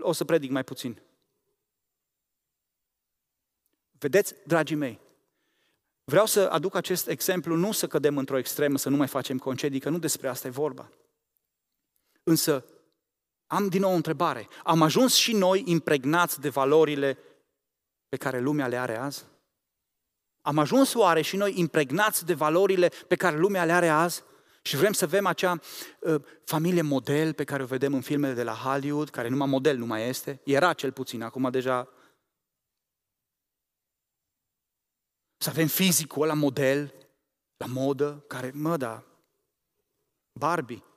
o 0.00 0.12
să 0.12 0.24
predic 0.24 0.50
mai 0.50 0.64
puțin. 0.64 1.02
Vedeți, 3.98 4.34
dragii 4.46 4.76
mei, 4.76 5.00
vreau 6.04 6.26
să 6.26 6.40
aduc 6.40 6.74
acest 6.74 7.08
exemplu, 7.08 7.56
nu 7.56 7.72
să 7.72 7.86
cădem 7.86 8.18
într-o 8.18 8.38
extremă, 8.38 8.78
să 8.78 8.88
nu 8.88 8.96
mai 8.96 9.08
facem 9.08 9.38
concedii, 9.38 9.80
că 9.80 9.88
nu 9.88 9.98
despre 9.98 10.28
asta 10.28 10.46
e 10.46 10.50
vorba. 10.50 10.90
Însă, 12.22 12.64
am 13.48 13.68
din 13.68 13.80
nou 13.80 13.92
o 13.92 13.94
întrebare. 13.94 14.48
Am 14.64 14.82
ajuns 14.82 15.14
și 15.14 15.32
noi 15.32 15.62
impregnați 15.66 16.40
de 16.40 16.48
valorile 16.48 17.18
pe 18.08 18.16
care 18.16 18.40
lumea 18.40 18.66
le 18.66 18.76
are 18.76 18.96
azi? 18.96 19.24
Am 20.40 20.58
ajuns 20.58 20.94
oare 20.94 21.20
și 21.20 21.36
noi 21.36 21.58
impregnați 21.58 22.26
de 22.26 22.34
valorile 22.34 22.88
pe 22.88 23.16
care 23.16 23.36
lumea 23.36 23.64
le 23.64 23.72
are 23.72 23.88
azi? 23.88 24.22
Și 24.62 24.76
vrem 24.76 24.92
să 24.92 25.04
avem 25.04 25.26
acea 25.26 25.60
uh, 26.00 26.22
familie 26.44 26.82
model 26.82 27.32
pe 27.32 27.44
care 27.44 27.62
o 27.62 27.66
vedem 27.66 27.94
în 27.94 28.00
filmele 28.00 28.34
de 28.34 28.42
la 28.42 28.52
Hollywood, 28.52 29.10
care 29.10 29.28
numai 29.28 29.48
model 29.48 29.76
nu 29.76 29.86
mai 29.86 30.08
este. 30.08 30.40
Era 30.44 30.72
cel 30.72 30.92
puțin, 30.92 31.22
acum 31.22 31.50
deja... 31.50 31.88
Să 35.36 35.50
avem 35.50 35.66
fizicul 35.66 36.22
ăla 36.22 36.34
model, 36.34 36.94
la 37.56 37.66
modă, 37.66 38.24
care, 38.26 38.50
mă, 38.54 38.76
da, 38.76 39.04
Barbie. 40.32 40.87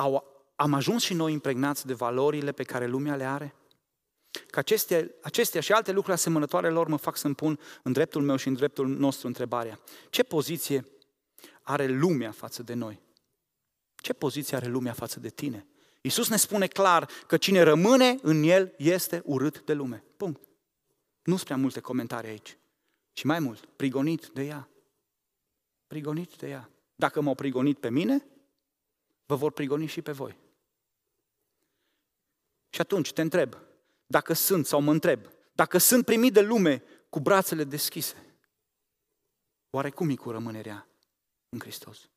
Au, 0.00 0.24
am 0.56 0.74
ajuns 0.74 1.02
și 1.02 1.14
noi 1.14 1.32
impregnați 1.32 1.86
de 1.86 1.92
valorile 1.92 2.52
pe 2.52 2.62
care 2.62 2.86
lumea 2.86 3.16
le 3.16 3.24
are? 3.24 3.54
Că 4.46 4.58
acestea, 4.58 5.10
acestea 5.22 5.60
și 5.60 5.72
alte 5.72 5.92
lucruri 5.92 6.16
asemănătoare 6.16 6.70
lor 6.70 6.88
mă 6.88 6.96
fac 6.96 7.16
să-mi 7.16 7.34
pun 7.34 7.58
în 7.82 7.92
dreptul 7.92 8.22
meu 8.22 8.36
și 8.36 8.48
în 8.48 8.54
dreptul 8.54 8.88
nostru 8.88 9.26
întrebarea. 9.26 9.80
Ce 10.10 10.22
poziție 10.22 10.86
are 11.62 11.86
lumea 11.86 12.30
față 12.30 12.62
de 12.62 12.74
noi? 12.74 13.00
Ce 13.94 14.12
poziție 14.12 14.56
are 14.56 14.66
lumea 14.66 14.92
față 14.92 15.20
de 15.20 15.28
tine? 15.28 15.66
Iisus 16.00 16.28
ne 16.28 16.36
spune 16.36 16.66
clar 16.66 17.08
că 17.26 17.36
cine 17.36 17.62
rămâne 17.62 18.18
în 18.22 18.42
El 18.42 18.74
este 18.76 19.22
urât 19.24 19.64
de 19.64 19.72
lume. 19.72 20.04
Punct. 20.16 20.40
Nu 21.22 21.34
sunt 21.34 21.44
prea 21.44 21.56
multe 21.56 21.80
comentarii 21.80 22.30
aici. 22.30 22.58
Și 23.12 23.26
mai 23.26 23.38
mult, 23.38 23.64
prigonit 23.76 24.26
de 24.26 24.42
ea. 24.42 24.68
Prigonit 25.86 26.36
de 26.36 26.48
ea. 26.48 26.70
Dacă 26.94 27.20
m-au 27.20 27.34
prigonit 27.34 27.78
pe 27.78 27.90
mine, 27.90 28.26
vă 29.30 29.36
vor 29.36 29.52
prigoni 29.52 29.86
și 29.86 30.02
pe 30.02 30.12
voi. 30.12 30.36
Și 32.70 32.80
atunci 32.80 33.12
te 33.12 33.20
întreb, 33.20 33.56
dacă 34.06 34.32
sunt 34.32 34.66
sau 34.66 34.80
mă 34.80 34.90
întreb, 34.90 35.20
dacă 35.52 35.78
sunt 35.78 36.04
primit 36.04 36.32
de 36.32 36.40
lume 36.40 36.82
cu 37.08 37.20
brațele 37.20 37.64
deschise, 37.64 38.36
oare 39.70 39.90
cum 39.90 40.10
e 40.10 40.14
cu 40.14 40.30
rămânerea 40.30 40.86
în 41.48 41.58
Hristos? 41.58 42.08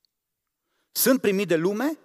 Sunt 0.91 1.21
primit 1.21 1.47
de 1.47 1.55
lume 1.55 1.97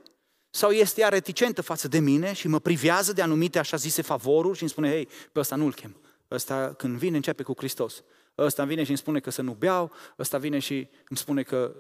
sau 0.51 0.71
este 0.71 1.01
ea 1.01 1.09
reticentă 1.09 1.63
față 1.63 1.89
de 1.89 1.99
mine 1.99 2.33
și 2.33 2.49
mă 2.49 2.59
privează 2.59 3.13
de 3.13 3.23
anumite 3.23 3.59
așa 3.59 3.77
zise 3.77 4.03
favoruri 4.03 4.57
și 4.57 4.63
îmi 4.63 4.71
spune, 4.71 4.89
hei, 4.89 5.09
pe 5.33 5.39
ăsta 5.39 5.57
nu-l 5.57 5.75
chem. 5.75 5.97
Ăsta 6.31 6.75
când 6.75 6.99
vine 6.99 7.17
începe 7.17 7.43
cu 7.43 7.55
Hristos. 7.57 8.03
Ăsta 8.39 8.65
vine 8.65 8.83
și 8.83 8.89
îmi 8.89 8.99
spune 8.99 9.21
că 9.21 9.31
să 9.31 9.43
nu 9.43 9.53
beau, 9.53 9.93
ăsta 10.19 10.39
vine 10.39 10.59
și 10.59 10.89
îmi 11.09 11.19
spune 11.19 11.43
că 11.43 11.75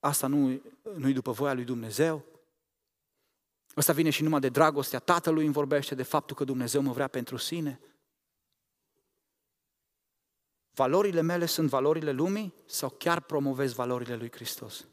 asta 0.00 0.26
nu, 0.26 0.60
nu-i 0.96 1.12
după 1.12 1.32
voia 1.32 1.54
lui 1.54 1.64
Dumnezeu. 1.64 2.33
Ăsta 3.76 3.92
vine 3.92 4.10
și 4.10 4.22
numai 4.22 4.40
de 4.40 4.48
dragostea 4.48 4.98
Tatălui 4.98 5.44
îmi 5.44 5.52
vorbește, 5.52 5.94
de 5.94 6.02
faptul 6.02 6.36
că 6.36 6.44
Dumnezeu 6.44 6.82
mă 6.82 6.92
vrea 6.92 7.08
pentru 7.08 7.36
sine. 7.36 7.80
Valorile 10.70 11.20
mele 11.20 11.46
sunt 11.46 11.68
valorile 11.68 12.10
lumii 12.10 12.54
sau 12.66 12.88
chiar 12.88 13.20
promovez 13.20 13.72
valorile 13.72 14.16
lui 14.16 14.30
Hristos? 14.32 14.86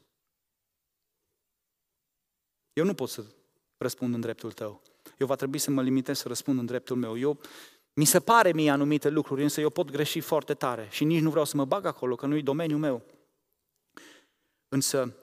Eu 2.72 2.84
nu 2.84 2.94
pot 2.94 3.08
să 3.08 3.24
răspund 3.76 4.14
în 4.14 4.20
dreptul 4.20 4.52
tău. 4.52 4.82
Eu 5.18 5.26
va 5.26 5.34
trebui 5.34 5.58
să 5.58 5.70
mă 5.70 5.82
limitez 5.82 6.18
să 6.18 6.28
răspund 6.28 6.58
în 6.58 6.66
dreptul 6.66 6.96
meu. 6.96 7.18
Eu, 7.18 7.40
mi 7.94 8.04
se 8.04 8.20
pare 8.20 8.52
mie 8.52 8.70
anumite 8.70 9.08
lucruri, 9.08 9.42
însă 9.42 9.60
eu 9.60 9.70
pot 9.70 9.90
greși 9.90 10.20
foarte 10.20 10.54
tare 10.54 10.88
și 10.90 11.04
nici 11.04 11.22
nu 11.22 11.30
vreau 11.30 11.44
să 11.44 11.56
mă 11.56 11.64
bag 11.64 11.84
acolo, 11.84 12.16
că 12.16 12.26
nu-i 12.26 12.42
domeniul 12.42 12.78
meu. 12.78 13.02
Însă, 14.68 15.16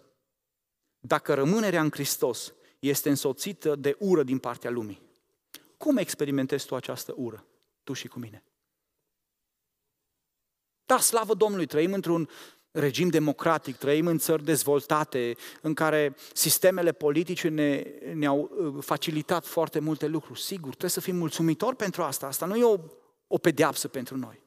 dacă 1.00 1.34
rămânerea 1.34 1.82
în 1.82 1.92
Hristos 1.92 2.54
este 2.80 3.10
însoțită 3.10 3.76
de 3.76 3.96
ură 4.00 4.24
din 4.24 4.38
partea 4.38 4.70
lumii. 4.70 5.02
Cum 5.78 5.98
experimentezi 5.98 6.66
tu 6.66 6.76
această 6.76 7.14
ură, 7.18 7.46
tu 7.84 7.94
și 7.94 8.08
cu 8.08 8.20
mine? 8.20 8.44
Da, 10.86 11.00
slavă 11.00 11.34
Domnului, 11.34 11.66
trăim 11.66 11.94
într-un 11.94 12.30
regim 12.72 13.10
democratic, 13.10 13.78
trăim 13.78 14.08
în 14.08 14.18
țări 14.18 14.44
dezvoltate, 14.44 15.36
în 15.62 15.74
care 15.74 16.16
sistemele 16.34 16.92
politice 16.92 17.48
ne, 17.48 17.84
ne-au 18.14 18.52
uh, 18.52 18.84
facilitat 18.84 19.46
foarte 19.46 19.80
multe 19.80 20.08
lucruri. 20.08 20.42
Sigur, 20.42 20.70
trebuie 20.70 20.90
să 20.90 21.00
fim 21.00 21.16
mulțumitori 21.16 21.76
pentru 21.76 22.04
asta. 22.04 22.28
Asta 22.28 22.46
nu 22.46 22.56
e 22.56 22.64
o, 22.64 22.78
o 23.28 23.38
pedeapsă 23.38 23.88
pentru 23.88 24.18
noi. 24.18 24.44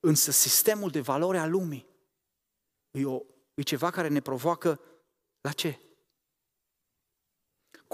Însă 0.00 0.30
sistemul 0.30 0.90
de 0.90 1.00
valori 1.00 1.38
a 1.38 1.46
lumii 1.46 1.86
e, 2.90 3.04
o, 3.04 3.20
e 3.54 3.62
ceva 3.62 3.90
care 3.90 4.08
ne 4.08 4.20
provoacă 4.20 4.80
la 5.40 5.50
ce? 5.50 5.78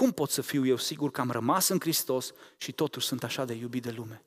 Cum 0.01 0.13
pot 0.13 0.31
să 0.31 0.41
fiu 0.43 0.67
eu 0.67 0.77
sigur 0.77 1.11
că 1.11 1.21
am 1.21 1.31
rămas 1.31 1.69
în 1.69 1.81
Hristos 1.81 2.33
și 2.57 2.73
totuși 2.73 3.07
sunt 3.07 3.23
așa 3.23 3.45
de 3.45 3.53
iubit 3.53 3.83
de 3.83 3.91
lume? 3.91 4.25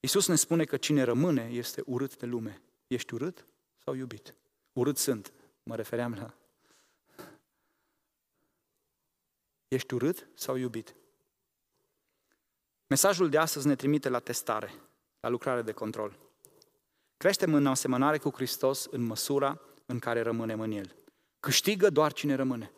Iisus 0.00 0.26
ne 0.26 0.34
spune 0.34 0.64
că 0.64 0.76
cine 0.76 1.02
rămâne 1.02 1.48
este 1.52 1.82
urât 1.86 2.16
de 2.16 2.26
lume. 2.26 2.62
Ești 2.86 3.14
urât 3.14 3.46
sau 3.84 3.94
iubit? 3.94 4.34
Urât 4.72 4.96
sunt. 4.98 5.32
Mă 5.62 5.76
refeream 5.76 6.14
la... 6.14 6.34
Ești 9.68 9.94
urât 9.94 10.28
sau 10.34 10.56
iubit? 10.56 10.94
Mesajul 12.86 13.28
de 13.28 13.38
astăzi 13.38 13.66
ne 13.66 13.74
trimite 13.74 14.08
la 14.08 14.18
testare, 14.18 14.74
la 15.20 15.28
lucrare 15.28 15.62
de 15.62 15.72
control. 15.72 16.18
Creștem 17.16 17.54
în 17.54 17.66
asemănare 17.66 18.18
cu 18.18 18.30
Hristos 18.30 18.86
în 18.90 19.02
măsura 19.02 19.60
în 19.86 19.98
care 19.98 20.22
rămânem 20.22 20.60
în 20.60 20.70
El. 20.70 20.94
Câștigă 21.40 21.90
doar 21.90 22.12
cine 22.12 22.34
rămâne. 22.34 22.72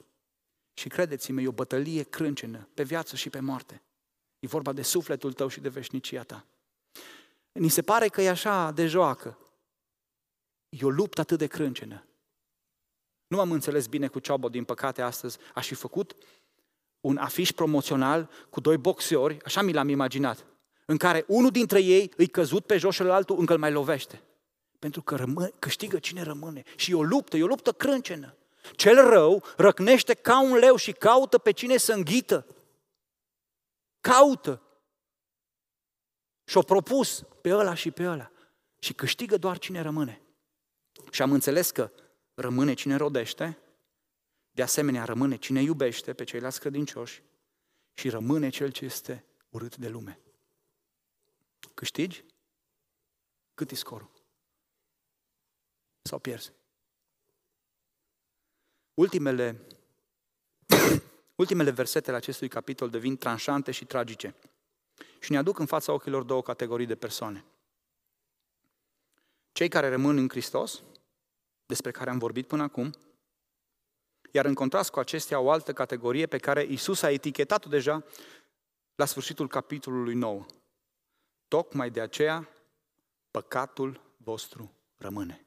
Și 0.74 0.88
credeți-mă, 0.88 1.40
e 1.40 1.48
o 1.48 1.52
bătălie 1.52 2.02
crâncenă, 2.02 2.68
pe 2.74 2.82
viață 2.82 3.16
și 3.16 3.30
pe 3.30 3.40
moarte. 3.40 3.82
E 4.38 4.46
vorba 4.46 4.72
de 4.72 4.82
sufletul 4.82 5.32
tău 5.32 5.48
și 5.48 5.60
de 5.60 5.68
veșnicia 5.68 6.22
ta. 6.22 6.46
Ni 7.52 7.68
se 7.68 7.82
pare 7.82 8.08
că 8.08 8.22
e 8.22 8.28
așa 8.28 8.70
de 8.70 8.86
joacă. 8.86 9.38
E 10.68 10.84
o 10.84 10.90
luptă 10.90 11.20
atât 11.20 11.38
de 11.38 11.46
crâncenă. 11.46 12.06
Nu 13.26 13.40
am 13.40 13.52
înțeles 13.52 13.86
bine 13.86 14.06
cu 14.06 14.18
Ciobo, 14.18 14.48
din 14.48 14.64
păcate, 14.64 15.02
astăzi. 15.02 15.38
Aș 15.54 15.66
fi 15.66 15.74
făcut 15.74 16.16
un 17.00 17.16
afiș 17.16 17.52
promoțional 17.52 18.30
cu 18.50 18.60
doi 18.60 18.76
boxeori, 18.76 19.38
așa 19.44 19.62
mi 19.62 19.72
l-am 19.72 19.88
imaginat, 19.88 20.46
în 20.86 20.96
care 20.96 21.24
unul 21.28 21.50
dintre 21.50 21.82
ei 21.82 22.12
îi 22.16 22.26
căzut 22.26 22.66
pe 22.66 22.76
jos 22.76 22.94
și 22.94 23.02
altul 23.02 23.38
încă 23.38 23.52
îl 23.52 23.58
mai 23.58 23.72
lovește. 23.72 24.22
Pentru 24.78 25.02
că 25.02 25.16
rămâne, 25.16 25.50
câștigă 25.58 25.98
cine 25.98 26.22
rămâne. 26.22 26.62
Și 26.76 26.90
e 26.90 26.94
o 26.94 27.02
luptă, 27.02 27.36
e 27.36 27.42
o 27.42 27.46
luptă 27.46 27.72
crâncenă. 27.72 28.36
Cel 28.72 29.08
rău 29.08 29.44
răcnește 29.56 30.14
ca 30.14 30.42
un 30.42 30.56
leu 30.56 30.76
și 30.76 30.92
caută 30.92 31.38
pe 31.38 31.50
cine 31.50 31.76
să 31.76 31.92
înghită. 31.92 32.46
Caută. 34.00 34.62
Și-o 36.44 36.62
propus 36.62 37.22
pe 37.40 37.54
ăla 37.54 37.74
și 37.74 37.90
pe 37.90 38.06
ăla. 38.06 38.30
Și 38.78 38.94
câștigă 38.94 39.36
doar 39.36 39.58
cine 39.58 39.80
rămâne. 39.80 40.22
Și 41.10 41.22
am 41.22 41.32
înțeles 41.32 41.70
că 41.70 41.90
rămâne 42.34 42.74
cine 42.74 42.96
rodește, 42.96 43.58
de 44.50 44.62
asemenea 44.62 45.04
rămâne 45.04 45.36
cine 45.36 45.62
iubește 45.62 46.14
pe 46.14 46.24
ceilalți 46.24 46.60
credincioși 46.60 47.22
și 47.92 48.08
rămâne 48.08 48.48
cel 48.48 48.70
ce 48.70 48.84
este 48.84 49.24
urât 49.48 49.76
de 49.76 49.88
lume. 49.88 50.20
Câștigi? 51.74 52.24
Cât 53.54 53.70
e 53.70 53.74
scorul? 53.74 54.10
Sau 56.02 56.18
pierzi? 56.18 56.52
Ultimele, 58.94 59.66
ultimele 61.42 61.70
versetele 61.70 62.16
acestui 62.16 62.48
capitol 62.48 62.90
devin 62.90 63.16
tranșante 63.16 63.70
și 63.70 63.84
tragice 63.84 64.34
și 65.20 65.32
ne 65.32 65.38
aduc 65.38 65.58
în 65.58 65.66
fața 65.66 65.92
ochilor 65.92 66.22
două 66.22 66.42
categorii 66.42 66.86
de 66.86 66.94
persoane. 66.94 67.44
Cei 69.52 69.68
care 69.68 69.88
rămân 69.88 70.16
în 70.16 70.28
Hristos, 70.28 70.82
despre 71.66 71.90
care 71.90 72.10
am 72.10 72.18
vorbit 72.18 72.46
până 72.46 72.62
acum, 72.62 72.94
iar 74.30 74.44
în 74.44 74.54
contrast 74.54 74.90
cu 74.90 74.98
acestea 74.98 75.40
o 75.40 75.50
altă 75.50 75.72
categorie 75.72 76.26
pe 76.26 76.38
care 76.38 76.62
Isus 76.62 77.02
a 77.02 77.10
etichetat-o 77.10 77.68
deja 77.68 78.04
la 78.94 79.04
sfârșitul 79.04 79.48
capitolului 79.48 80.14
9. 80.14 80.46
Tocmai 81.48 81.90
de 81.90 82.00
aceea 82.00 82.48
păcatul 83.30 84.00
vostru 84.16 84.72
rămâne. 84.96 85.46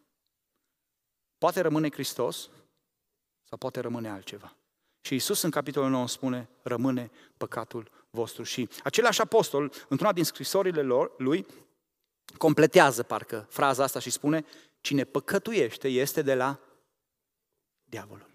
Poate 1.37 1.61
rămâne 1.61 1.91
Hristos, 1.91 2.49
sau 3.49 3.57
poate 3.57 3.79
rămâne 3.79 4.09
altceva. 4.09 4.55
Și 5.01 5.15
Isus 5.15 5.41
în 5.41 5.49
capitolul 5.49 5.89
9 5.89 6.07
spune, 6.07 6.49
rămâne 6.61 7.11
păcatul 7.37 7.91
vostru. 8.09 8.43
Și 8.43 8.69
același 8.83 9.21
apostol, 9.21 9.71
într-una 9.87 10.13
din 10.13 10.23
scrisorile 10.23 10.81
lor, 10.81 11.13
lui, 11.17 11.45
completează 12.37 13.03
parcă 13.03 13.47
fraza 13.49 13.83
asta 13.83 13.99
și 13.99 14.09
spune, 14.09 14.45
cine 14.81 15.03
păcătuiește 15.03 15.87
este 15.87 16.21
de 16.21 16.35
la 16.35 16.59
diavolul. 17.83 18.27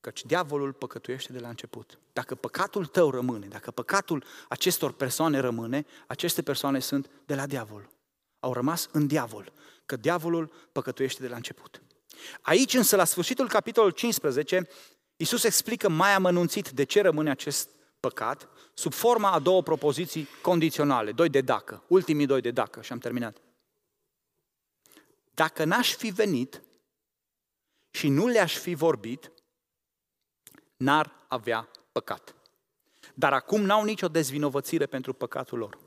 Căci 0.00 0.24
diavolul 0.24 0.72
păcătuiește 0.72 1.32
de 1.32 1.38
la 1.38 1.48
început. 1.48 1.98
Dacă 2.12 2.34
păcatul 2.34 2.86
tău 2.86 3.10
rămâne, 3.10 3.46
dacă 3.46 3.70
păcatul 3.70 4.24
acestor 4.48 4.92
persoane 4.92 5.38
rămâne, 5.38 5.86
aceste 6.06 6.42
persoane 6.42 6.78
sunt 6.78 7.10
de 7.26 7.34
la 7.34 7.46
diavol. 7.46 7.90
Au 8.40 8.52
rămas 8.52 8.88
în 8.92 9.06
diavol, 9.06 9.52
că 9.86 9.96
diavolul 9.96 10.52
păcătuiește 10.72 11.22
de 11.22 11.28
la 11.28 11.36
început. 11.36 11.82
Aici 12.40 12.74
însă, 12.74 12.96
la 12.96 13.04
sfârșitul 13.04 13.48
capitolul 13.48 13.90
15, 13.90 14.68
Iisus 15.16 15.44
explică 15.44 15.88
mai 15.88 16.14
amănunțit 16.14 16.70
de 16.70 16.84
ce 16.84 17.00
rămâne 17.00 17.30
acest 17.30 17.68
păcat 18.00 18.48
sub 18.74 18.92
forma 18.92 19.30
a 19.30 19.38
două 19.38 19.62
propoziții 19.62 20.28
condiționale, 20.42 21.12
doi 21.12 21.28
de 21.28 21.40
dacă, 21.40 21.84
ultimii 21.86 22.26
doi 22.26 22.40
de 22.40 22.50
dacă 22.50 22.82
și 22.82 22.92
am 22.92 22.98
terminat. 22.98 23.36
Dacă 25.34 25.64
n-aș 25.64 25.94
fi 25.94 26.10
venit 26.10 26.62
și 27.90 28.08
nu 28.08 28.26
le-aș 28.26 28.56
fi 28.56 28.74
vorbit, 28.74 29.32
n-ar 30.76 31.24
avea 31.28 31.68
păcat. 31.92 32.34
Dar 33.14 33.32
acum 33.32 33.60
n-au 33.60 33.84
nicio 33.84 34.08
dezvinovățire 34.08 34.86
pentru 34.86 35.12
păcatul 35.12 35.58
lor. 35.58 35.78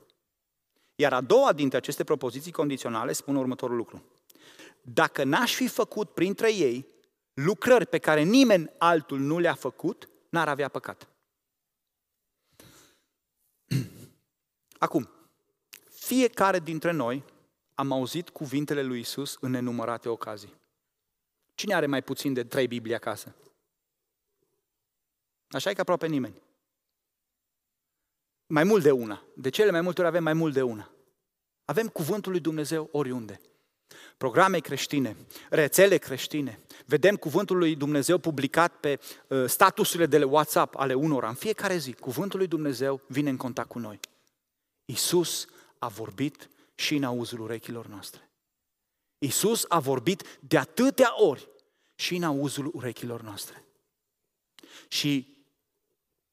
Iar 0.94 1.12
a 1.12 1.20
doua 1.20 1.52
dintre 1.52 1.76
aceste 1.76 2.04
propoziții 2.04 2.52
condiționale 2.52 3.12
spune 3.12 3.38
următorul 3.38 3.76
lucru. 3.76 4.02
Dacă 4.82 5.24
n-aș 5.24 5.54
fi 5.54 5.68
făcut 5.68 6.10
printre 6.10 6.54
ei 6.54 6.86
lucrări 7.34 7.86
pe 7.86 7.98
care 7.98 8.22
nimeni 8.22 8.70
altul 8.78 9.18
nu 9.18 9.38
le-a 9.38 9.54
făcut, 9.54 10.08
n-ar 10.28 10.48
avea 10.48 10.68
păcat. 10.68 11.08
Acum, 14.78 15.08
fiecare 15.90 16.58
dintre 16.58 16.90
noi 16.90 17.24
am 17.74 17.92
auzit 17.92 18.28
cuvintele 18.28 18.82
lui 18.82 19.00
Isus 19.00 19.36
în 19.40 19.50
nenumărate 19.50 20.08
ocazii. 20.08 20.54
Cine 21.54 21.74
are 21.74 21.86
mai 21.86 22.02
puțin 22.02 22.32
de 22.32 22.44
trei 22.44 22.66
Biblie 22.66 22.94
acasă? 22.94 23.34
Așa 25.48 25.70
e 25.70 25.74
că 25.74 25.80
aproape 25.80 26.06
nimeni. 26.06 26.42
Mai 28.46 28.64
mult 28.64 28.82
de 28.82 28.90
una. 28.90 29.24
De 29.36 29.48
cele 29.48 29.70
mai 29.70 29.80
multe 29.80 30.00
ori 30.00 30.08
avem 30.08 30.22
mai 30.22 30.32
mult 30.32 30.52
de 30.52 30.62
una. 30.62 30.90
Avem 31.64 31.88
cuvântul 31.88 32.32
lui 32.32 32.40
Dumnezeu 32.40 32.88
oriunde. 32.92 33.40
Programe 34.16 34.58
creștine, 34.58 35.16
rețele 35.50 35.96
creștine. 35.96 36.60
Vedem 36.86 37.16
cuvântul 37.16 37.56
lui 37.56 37.76
Dumnezeu 37.76 38.18
publicat 38.18 38.76
pe 38.76 39.00
uh, 39.28 39.44
statusurile 39.46 40.06
de 40.06 40.24
WhatsApp 40.24 40.76
ale 40.76 40.94
unora. 40.94 41.28
În 41.28 41.34
fiecare 41.34 41.76
zi, 41.76 41.92
cuvântul 41.92 42.38
lui 42.38 42.48
Dumnezeu 42.48 43.00
vine 43.06 43.30
în 43.30 43.36
contact 43.36 43.68
cu 43.68 43.78
noi. 43.78 44.00
Isus 44.84 45.46
a 45.78 45.88
vorbit 45.88 46.48
și 46.74 46.94
în 46.94 47.04
auzul 47.04 47.40
urechilor 47.40 47.86
noastre. 47.86 48.30
Isus 49.18 49.64
a 49.68 49.78
vorbit 49.78 50.38
de 50.40 50.58
atâtea 50.58 51.22
ori 51.22 51.48
și 51.94 52.16
în 52.16 52.22
auzul 52.22 52.70
urechilor 52.74 53.22
noastre. 53.22 53.64
Și 54.88 55.36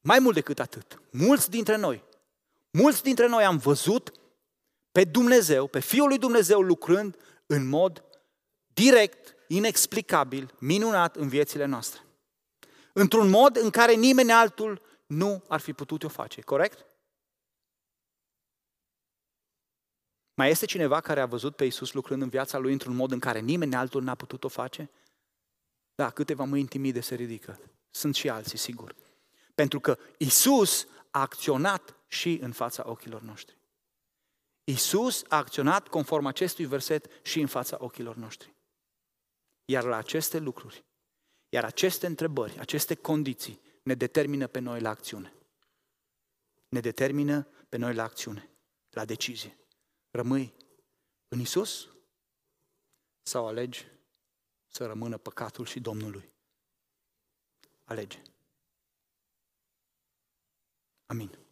mai 0.00 0.18
mult 0.18 0.34
decât 0.34 0.60
atât, 0.60 1.00
mulți 1.10 1.50
dintre 1.50 1.76
noi, 1.76 2.04
mulți 2.70 3.02
dintre 3.02 3.26
noi 3.26 3.44
am 3.44 3.56
văzut 3.56 4.12
pe 4.92 5.04
Dumnezeu, 5.04 5.66
pe 5.66 5.80
Fiul 5.80 6.08
lui 6.08 6.18
Dumnezeu 6.18 6.60
lucrând 6.60 7.16
în 7.46 7.66
mod 7.66 8.04
direct, 8.74 9.34
inexplicabil, 9.48 10.54
minunat 10.58 11.16
în 11.16 11.28
viețile 11.28 11.64
noastre. 11.64 12.00
Într-un 12.92 13.28
mod 13.28 13.56
în 13.56 13.70
care 13.70 13.94
nimeni 13.94 14.32
altul 14.32 14.82
nu 15.06 15.44
ar 15.48 15.60
fi 15.60 15.72
putut 15.72 16.02
o 16.02 16.08
face, 16.08 16.40
corect? 16.40 16.86
Mai 20.34 20.50
este 20.50 20.66
cineva 20.66 21.00
care 21.00 21.20
a 21.20 21.26
văzut 21.26 21.56
pe 21.56 21.64
Isus 21.64 21.92
lucrând 21.92 22.22
în 22.22 22.28
viața 22.28 22.58
lui 22.58 22.72
într-un 22.72 22.94
mod 22.94 23.12
în 23.12 23.18
care 23.18 23.40
nimeni 23.40 23.74
altul 23.74 24.02
n-a 24.02 24.14
putut 24.14 24.44
o 24.44 24.48
face? 24.48 24.90
Da, 25.94 26.10
câteva 26.10 26.44
mâini 26.44 26.68
timide 26.68 27.00
se 27.00 27.14
ridică. 27.14 27.60
Sunt 27.90 28.14
și 28.14 28.28
alții, 28.28 28.58
sigur. 28.58 28.94
Pentru 29.54 29.80
că 29.80 29.98
Isus 30.18 30.86
a 31.10 31.20
acționat 31.20 31.96
și 32.08 32.38
în 32.42 32.52
fața 32.52 32.82
ochilor 32.86 33.20
noștri. 33.20 33.56
Isus 34.64 35.24
a 35.28 35.36
acționat 35.36 35.88
conform 35.88 36.26
acestui 36.26 36.66
verset 36.66 37.26
și 37.26 37.40
în 37.40 37.46
fața 37.46 37.76
ochilor 37.80 38.16
noștri. 38.16 38.54
Iar 39.64 39.84
la 39.84 39.96
aceste 39.96 40.38
lucruri, 40.38 40.84
iar 41.48 41.64
aceste 41.64 42.06
întrebări, 42.06 42.58
aceste 42.58 42.94
condiții 42.94 43.60
ne 43.82 43.94
determină 43.94 44.46
pe 44.46 44.58
noi 44.58 44.80
la 44.80 44.88
acțiune. 44.88 45.34
Ne 46.68 46.80
determină 46.80 47.48
pe 47.68 47.76
noi 47.76 47.94
la 47.94 48.02
acțiune, 48.02 48.50
la 48.90 49.04
decizie. 49.04 49.58
Rămâi 50.10 50.54
în 51.28 51.40
Isus 51.40 51.88
sau 53.22 53.46
alegi 53.46 53.86
să 54.66 54.86
rămână 54.86 55.18
păcatul 55.18 55.64
și 55.64 55.80
Domnului? 55.80 56.32
Alege. 57.84 58.22
Amin. 61.06 61.43